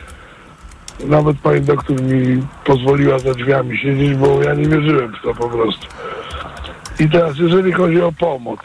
Nawet 1.07 1.39
pani 1.39 1.61
doktor 1.61 2.03
mi 2.03 2.43
pozwoliła 2.65 3.19
za 3.19 3.35
drzwiami 3.35 3.79
siedzieć, 3.79 4.15
bo 4.15 4.43
ja 4.43 4.55
nie 4.55 4.65
wierzyłem 4.65 5.13
w 5.13 5.23
to 5.23 5.35
po 5.35 5.49
prostu. 5.49 5.87
I 7.01 7.11
teraz, 7.11 7.39
jeżeli 7.39 7.73
chodzi 7.73 8.03
o 8.03 8.13
pomoc, 8.13 8.61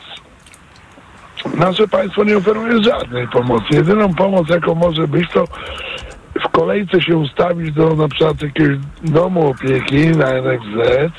nasze 1.58 1.88
państwo 1.88 2.24
nie 2.24 2.38
oferuje 2.38 2.84
żadnej 2.84 3.28
pomocy. 3.28 3.66
Jedyną 3.72 4.14
pomoc, 4.14 4.50
jaką 4.50 4.76
może 4.76 5.08
być, 5.08 5.30
to 5.34 5.46
w 6.46 6.50
kolejce 6.50 7.02
się 7.02 7.18
ustawić 7.18 7.72
do 7.72 7.96
na 7.96 8.08
przykład 8.08 8.42
jakiegoś 8.42 8.78
domu 9.04 9.50
opieki 9.50 10.08
na 10.08 10.26
NFZ, 10.42 11.12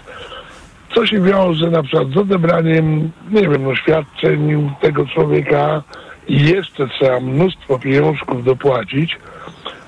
co 0.96 1.06
się 1.06 1.20
wiąże 1.20 1.70
na 1.70 1.82
przykład 1.82 2.08
z 2.08 2.16
odebraniem, 2.16 3.10
nie 3.30 3.48
wiem, 3.48 3.62
no, 3.62 3.76
świadczeń 3.76 4.70
tego 4.80 5.06
człowieka 5.06 5.82
i 6.28 6.44
jeszcze 6.44 6.88
trzeba 6.88 7.20
mnóstwo 7.20 7.78
pieniążków 7.78 8.44
dopłacić. 8.44 9.18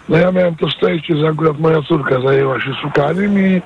No 0.08 0.18
ja 0.18 0.32
miałem 0.32 0.56
to 0.56 0.70
szczęście, 0.70 1.16
że 1.16 1.28
akurat 1.28 1.58
moja 1.58 1.82
córka 1.82 2.20
zajęła 2.20 2.60
się 2.60 2.74
szukaniem 2.82 3.38
i 3.38 3.62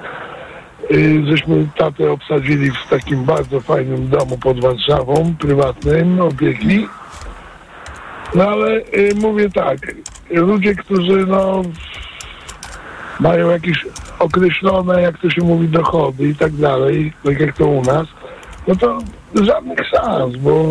y, 0.94 1.26
żeśmy 1.26 1.66
tatę 1.76 2.10
obsadzili 2.10 2.70
w 2.70 2.88
takim 2.90 3.24
bardzo 3.24 3.60
fajnym 3.60 4.08
domu 4.08 4.38
pod 4.38 4.60
Warszawą, 4.60 5.34
prywatnym, 5.38 6.20
opieki. 6.20 6.86
No 8.34 8.48
ale 8.48 8.70
y, 8.76 9.14
mówię 9.20 9.50
tak, 9.50 9.78
ludzie, 10.30 10.74
którzy 10.74 11.26
no 11.26 11.62
mają 13.20 13.50
jakieś 13.50 13.86
określone, 14.22 15.02
jak 15.02 15.18
to 15.18 15.30
się 15.30 15.42
mówi, 15.42 15.68
dochody 15.68 16.28
i 16.28 16.34
tak 16.34 16.52
dalej, 16.52 17.12
tak 17.24 17.40
jak 17.40 17.56
to 17.56 17.66
u 17.66 17.82
nas, 17.82 18.06
no 18.68 18.76
to 18.76 18.98
żadnych 19.44 19.78
szans, 19.88 20.36
bo 20.36 20.64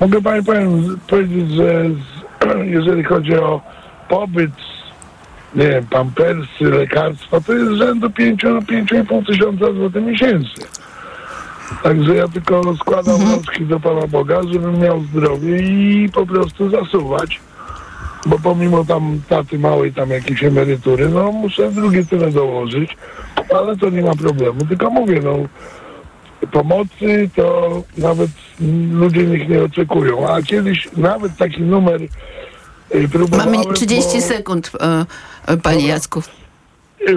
mogę 0.00 0.22
Pani 0.22 0.44
powiem, 0.44 0.98
powiedzieć, 1.06 1.50
że 1.50 1.84
z, 1.84 2.22
jeżeli 2.76 3.04
chodzi 3.04 3.34
o 3.34 3.60
pobyt, 4.08 4.50
nie 5.54 5.68
wiem, 5.68 5.86
pampersy, 5.86 6.64
lekarstwa, 6.64 7.40
to 7.40 7.52
jest 7.52 7.72
rzędu 7.72 8.08
5-5,5 8.08 9.26
tysiąca 9.26 9.72
złotych 9.72 10.04
miesięcznie. 10.04 10.66
Także 11.82 12.16
ja 12.16 12.28
tylko 12.28 12.76
składam 12.76 13.16
wnioski 13.16 13.66
do 13.66 13.80
Pana 13.80 14.06
Boga, 14.06 14.40
żebym 14.52 14.78
miał 14.78 15.00
zdrowie 15.00 15.58
i 15.58 16.08
po 16.08 16.26
prostu 16.26 16.70
zasuwać. 16.70 17.40
Bo 18.26 18.38
pomimo 18.38 18.84
tam 18.84 19.20
taty 19.28 19.58
małej 19.58 19.92
tam 19.92 20.10
jakiejś 20.10 20.44
emerytury, 20.44 21.08
no 21.08 21.32
muszę 21.32 21.72
drugie 21.72 22.04
tyle 22.04 22.30
dołożyć, 22.30 22.96
ale 23.54 23.76
to 23.76 23.90
nie 23.90 24.02
ma 24.02 24.14
problemu. 24.14 24.66
Tylko 24.66 24.90
mówię, 24.90 25.20
no 25.24 25.36
pomocy 26.52 27.30
to 27.36 27.70
nawet 27.98 28.30
ludzie 28.92 29.26
niech 29.26 29.48
nie 29.48 29.62
oczekują. 29.62 30.28
A 30.34 30.42
kiedyś 30.42 30.88
nawet 30.96 31.36
taki 31.36 31.62
numer 31.62 32.00
y, 32.94 33.08
próbowałem... 33.08 33.52
Mamy 33.52 33.74
30 33.74 34.14
bo- 34.14 34.20
sekund, 34.22 34.72
e, 34.80 35.06
e, 35.46 35.56
panie 35.56 35.86
Jacku. 35.86 36.22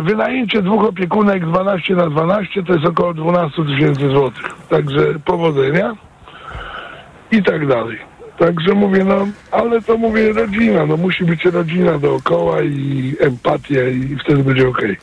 Wynajęcie 0.03 0.62
dwóch 0.62 0.84
opiekunek 0.84 1.45
12 1.45 1.95
na 1.95 2.10
12 2.10 2.64
to 2.64 2.74
jest 2.74 2.86
około 2.86 3.14
12 3.14 3.66
tysięcy 3.66 4.10
złotych. 4.10 4.45
Także 4.70 5.20
powodzenia 5.26 5.95
i 7.32 7.43
tak 7.43 7.68
dalej. 7.68 8.14
Także 8.40 8.74
mówię, 8.74 9.04
no, 9.04 9.28
ale 9.52 9.82
to 9.82 9.98
mówię 9.98 10.34
rodzina, 10.34 10.86
no 10.86 10.98
musi 10.98 11.24
być 11.24 11.46
rodzina 11.46 12.00
dookoła 12.00 12.62
i 12.62 13.16
empatia 13.20 13.90
i 13.90 14.18
wtedy 14.24 14.44
będzie 14.44 14.68
okej. 14.68 14.98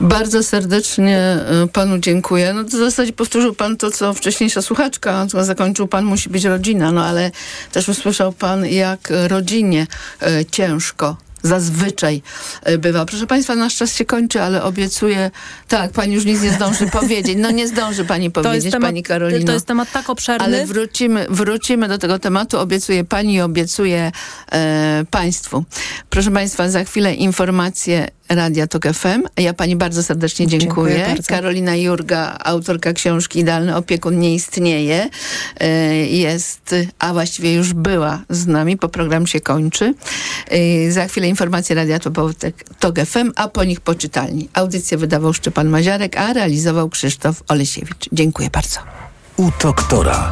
Bardzo 0.00 0.42
serdecznie 0.42 1.18
e, 1.18 1.68
panu 1.72 1.98
dziękuję. 1.98 2.52
No 2.52 2.64
to 2.64 2.68
w 2.68 2.70
zasadzie 2.70 3.12
powtórzył 3.12 3.54
pan 3.54 3.76
to, 3.76 3.90
co 3.90 4.14
wcześniejsza 4.14 4.62
słuchaczka, 4.62 5.26
co 5.26 5.44
zakończył 5.44 5.88
pan, 5.88 6.04
musi 6.04 6.30
być 6.30 6.44
rodzina, 6.44 6.92
no 6.92 7.04
ale 7.04 7.30
też 7.72 7.88
usłyszał 7.88 8.32
pan, 8.32 8.66
jak 8.66 9.12
rodzinie 9.28 9.86
e, 10.22 10.44
ciężko 10.44 11.16
zazwyczaj 11.42 12.22
e, 12.62 12.78
bywa. 12.78 13.06
Proszę 13.06 13.26
Państwa, 13.26 13.54
nasz 13.54 13.76
czas 13.76 13.96
się 13.96 14.04
kończy, 14.04 14.42
ale 14.42 14.62
obiecuję, 14.62 15.30
tak, 15.68 15.92
Pani 15.92 16.14
już 16.14 16.24
nic 16.24 16.42
nie 16.42 16.52
zdąży 16.52 16.86
powiedzieć. 17.00 17.38
No 17.40 17.50
nie 17.50 17.68
zdąży 17.68 18.04
Pani 18.04 18.30
powiedzieć, 18.30 18.72
temat, 18.72 18.88
Pani 18.88 19.02
Karolino. 19.02 19.46
to 19.46 19.52
jest 19.52 19.66
temat 19.66 19.92
tak 19.92 20.10
obszerny. 20.10 20.44
Ale 20.44 20.66
wrócimy, 20.66 21.26
wrócimy 21.30 21.88
do 21.88 21.98
tego 21.98 22.18
tematu. 22.18 22.58
Obiecuję 22.58 23.04
pani 23.04 23.34
i 23.34 23.40
obiecuję 23.40 24.12
e, 24.52 25.04
państwu. 25.10 25.64
Proszę 26.10 26.30
państwa, 26.30 26.68
za 26.68 26.84
chwilę 26.84 27.14
informacje 27.14 28.08
Radia 28.30 28.66
Tok 28.66 28.86
FM. 28.86 29.22
Ja 29.36 29.54
pani 29.54 29.76
bardzo 29.76 30.02
serdecznie 30.02 30.46
dziękuję. 30.46 30.92
Dziękuję 30.94 31.14
bardzo. 31.14 31.28
Karolina 31.28 31.76
Jurga, 31.76 32.38
autorka 32.44 32.92
książki 32.92 33.38
Idealny 33.40 33.76
opiekun 33.76 34.18
nie 34.18 34.34
istnieje. 34.34 35.08
E, 35.60 35.68
jest, 36.06 36.74
a 36.98 37.12
właściwie 37.12 37.54
już 37.54 37.72
była 37.72 38.22
z 38.28 38.46
nami, 38.46 38.76
bo 38.76 38.88
program 38.88 39.26
się 39.26 39.40
kończy. 39.40 39.94
E, 40.48 40.90
za 40.90 41.06
chwilę 41.06 41.28
informacje 41.28 41.76
Radia 41.76 41.98
Tok 41.98 42.14
Tok 42.78 43.00
FM, 43.00 43.32
a 43.36 43.48
po 43.48 43.64
nich 43.64 43.80
poczytalni. 43.80 44.48
Audycję 44.54 44.98
wydawał 44.98 45.32
Szczepan 45.32 45.68
Maziarek, 45.68 46.16
a 46.16 46.32
realizował 46.32 46.88
Krzysztof 46.88 47.42
Olesiewicz. 47.48 48.08
Dziękuję 48.12 48.50
bardzo. 48.50 48.80
U 49.36 49.50
doktora. 49.62 50.30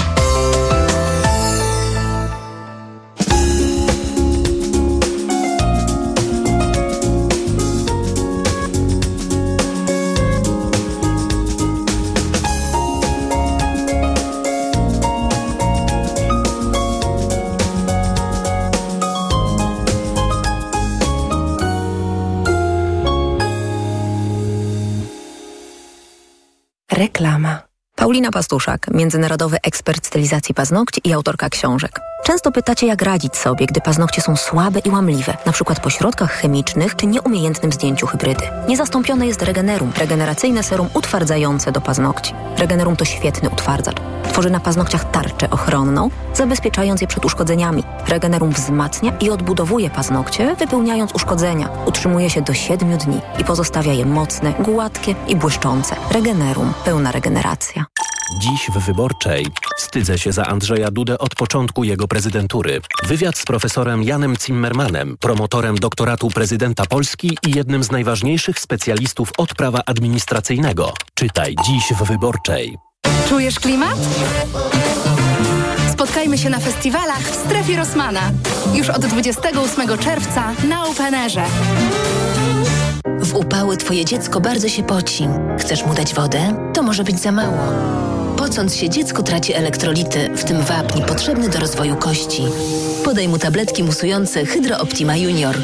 Reklama. 26.98 27.58
Paulina 27.96 28.30
Pastuszak, 28.30 28.88
międzynarodowy 28.90 29.56
ekspert 29.62 30.06
stylizacji 30.06 30.54
paznokci 30.54 31.00
i 31.04 31.12
autorka 31.12 31.48
książek. 31.48 32.00
Często 32.22 32.52
pytacie, 32.52 32.86
jak 32.86 33.02
radzić 33.02 33.36
sobie, 33.36 33.66
gdy 33.66 33.80
paznokcie 33.80 34.22
są 34.22 34.36
słabe 34.36 34.78
i 34.78 34.90
łamliwe, 34.90 35.36
przykład 35.52 35.80
po 35.80 35.90
środkach 35.90 36.32
chemicznych 36.32 36.96
czy 36.96 37.06
nieumiejętnym 37.06 37.72
zdjęciu 37.72 38.06
hybrydy. 38.06 38.44
Niezastąpione 38.68 39.26
jest 39.26 39.42
Regenerum, 39.42 39.92
regeneracyjne 39.98 40.62
serum 40.62 40.88
utwardzające 40.94 41.72
do 41.72 41.80
paznokci. 41.80 42.34
Regenerum 42.58 42.96
to 42.96 43.04
świetny 43.04 43.50
utwardzacz. 43.50 43.96
Tworzy 44.32 44.50
na 44.50 44.60
paznokciach 44.60 45.10
tarczę 45.10 45.50
ochronną, 45.50 46.10
zabezpieczając 46.34 47.00
je 47.00 47.06
przed 47.06 47.24
uszkodzeniami. 47.24 47.82
Regenerum 48.08 48.50
wzmacnia 48.50 49.12
i 49.20 49.30
odbudowuje 49.30 49.90
paznokcie, 49.90 50.56
wypełniając 50.56 51.14
uszkodzenia. 51.14 51.68
Utrzymuje 51.86 52.30
się 52.30 52.42
do 52.42 52.54
7 52.54 52.98
dni 52.98 53.20
i 53.38 53.44
pozostawia 53.44 53.92
je 53.92 54.06
mocne, 54.06 54.52
gładkie 54.52 55.14
i 55.28 55.36
błyszczące. 55.36 55.96
Regenerum. 56.10 56.72
Pełna 56.84 57.12
regeneracja. 57.12 57.84
Dziś 58.36 58.70
w 58.70 58.78
Wyborczej 58.78 59.46
wstydzę 59.78 60.18
się 60.18 60.32
za 60.32 60.46
Andrzeja 60.46 60.90
Dudę 60.90 61.18
od 61.18 61.34
początku 61.34 61.84
jego 61.84 62.08
prezydentury. 62.08 62.80
Wywiad 63.02 63.38
z 63.38 63.44
profesorem 63.44 64.02
Janem 64.02 64.34
Zimmermanem, 64.46 65.16
promotorem 65.20 65.76
doktoratu 65.76 66.28
prezydenta 66.28 66.86
Polski 66.86 67.38
i 67.46 67.50
jednym 67.56 67.84
z 67.84 67.90
najważniejszych 67.90 68.58
specjalistów 68.60 69.32
od 69.38 69.54
prawa 69.54 69.80
administracyjnego. 69.86 70.92
Czytaj 71.14 71.56
dziś 71.66 71.92
w 71.92 72.04
Wyborczej. 72.04 72.78
Czujesz 73.28 73.60
klimat? 73.60 73.98
Spotkajmy 75.92 76.38
się 76.38 76.50
na 76.50 76.58
festiwalach 76.58 77.22
w 77.22 77.46
strefie 77.46 77.76
Rosmana. 77.76 78.30
Już 78.74 78.88
od 78.88 79.06
28 79.06 79.98
czerwca 79.98 80.52
na 80.68 80.86
Openerze. 80.86 81.44
W 83.28 83.34
upały 83.34 83.76
twoje 83.76 84.04
dziecko 84.04 84.40
bardzo 84.40 84.68
się 84.68 84.82
poci. 84.82 85.28
Chcesz 85.58 85.86
mu 85.86 85.94
dać 85.94 86.14
wodę? 86.14 86.70
To 86.74 86.82
może 86.82 87.04
być 87.04 87.20
za 87.20 87.32
mało. 87.32 87.58
Pocąc 88.36 88.76
się 88.76 88.88
dziecko 88.90 89.22
traci 89.22 89.52
elektrolity, 89.54 90.30
w 90.36 90.44
tym 90.44 90.62
wapń 90.62 91.02
potrzebny 91.02 91.48
do 91.48 91.60
rozwoju 91.60 91.96
kości. 91.96 92.42
Podaj 93.04 93.28
mu 93.28 93.38
tabletki 93.38 93.84
musujące 93.84 94.46
Hydro 94.46 94.78
Optima 94.78 95.16
Junior. 95.16 95.56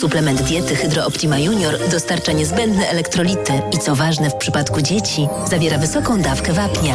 Suplement 0.00 0.42
diety 0.42 0.76
Hydro 0.76 1.06
Optima 1.06 1.38
Junior 1.38 1.74
dostarcza 1.90 2.32
niezbędne 2.32 2.88
elektrolity 2.88 3.52
i 3.72 3.78
co 3.78 3.94
ważne 3.94 4.30
w 4.30 4.34
przypadku 4.34 4.82
dzieci, 4.82 5.28
zawiera 5.50 5.78
wysoką 5.78 6.22
dawkę 6.22 6.52
wapnia. 6.52 6.94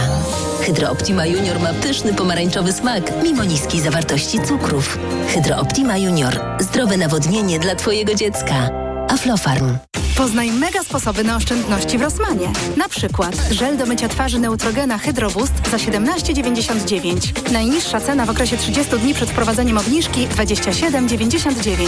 Hydro 0.61 0.91
Optima 0.91 1.25
Junior 1.25 1.59
ma 1.59 1.73
pyszny 1.73 2.13
pomarańczowy 2.13 2.73
smak, 2.73 3.03
mimo 3.23 3.43
niskiej 3.43 3.81
zawartości 3.81 4.39
cukrów. 4.39 4.97
Hydro 5.27 5.57
Optima 5.57 5.97
Junior. 5.97 6.39
Zdrowe 6.59 6.97
nawodnienie 6.97 7.59
dla 7.59 7.75
twojego 7.75 8.15
dziecka. 8.15 8.69
Aflofarm. 9.09 9.77
Poznaj 10.17 10.51
mega 10.51 10.83
sposoby 10.83 11.23
na 11.23 11.35
oszczędności 11.35 11.97
w 11.97 12.01
Rosmanie. 12.01 12.51
Na 12.77 12.89
przykład 12.89 13.35
żel 13.51 13.77
do 13.77 13.85
mycia 13.85 14.07
twarzy 14.07 14.39
Neutrogena 14.39 14.97
Hydro 14.97 15.31
Boost 15.31 15.53
za 15.71 15.77
17,99. 15.77 17.51
Najniższa 17.51 17.99
cena 17.99 18.25
w 18.25 18.29
okresie 18.29 18.57
30 18.57 18.97
dni 18.99 19.13
przed 19.13 19.29
wprowadzeniem 19.29 19.77
obniżki 19.77 20.27
27,99. 20.27 21.85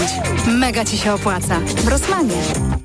Mega 0.47 0.85
Ci 0.85 0.97
się 0.97 1.13
opłaca. 1.13 1.59
W 1.59 1.87
Rosmanie. 1.87 2.84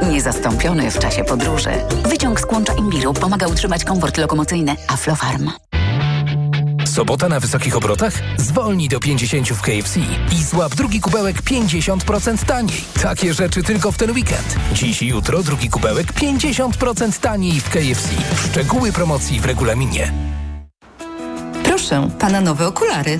Niezastąpiony 0.11 0.91
w 0.91 0.99
czasie 0.99 1.23
podróży. 1.23 1.69
Wyciąg 2.09 2.39
z 2.39 2.45
kłącza 2.45 2.73
imbiru 2.73 3.13
pomaga 3.13 3.47
utrzymać 3.47 3.83
komfort 3.83 4.17
lokomocyjny. 4.17 4.75
Aflofarm. 4.87 5.49
Sobota 6.85 7.29
na 7.29 7.39
wysokich 7.39 7.77
obrotach? 7.77 8.13
Zwolnij 8.37 8.89
do 8.89 8.99
50 8.99 9.49
w 9.49 9.61
KFC 9.61 9.99
i 10.31 10.43
złap 10.43 10.75
drugi 10.75 11.01
kubełek 11.01 11.41
50% 11.41 12.45
taniej. 12.45 12.83
Takie 13.01 13.33
rzeczy 13.33 13.63
tylko 13.63 13.91
w 13.91 13.97
ten 13.97 14.11
weekend. 14.11 14.55
Dziś 14.73 15.01
i 15.01 15.07
jutro 15.07 15.43
drugi 15.43 15.69
kubełek 15.69 16.13
50% 16.13 17.19
taniej 17.19 17.59
w 17.59 17.69
KFC. 17.69 18.09
Szczegóły 18.35 18.91
promocji 18.91 19.39
w 19.39 19.45
regulaminie. 19.45 20.13
Proszę, 21.63 22.09
pana 22.19 22.41
nowe 22.41 22.67
okulary. 22.67 23.19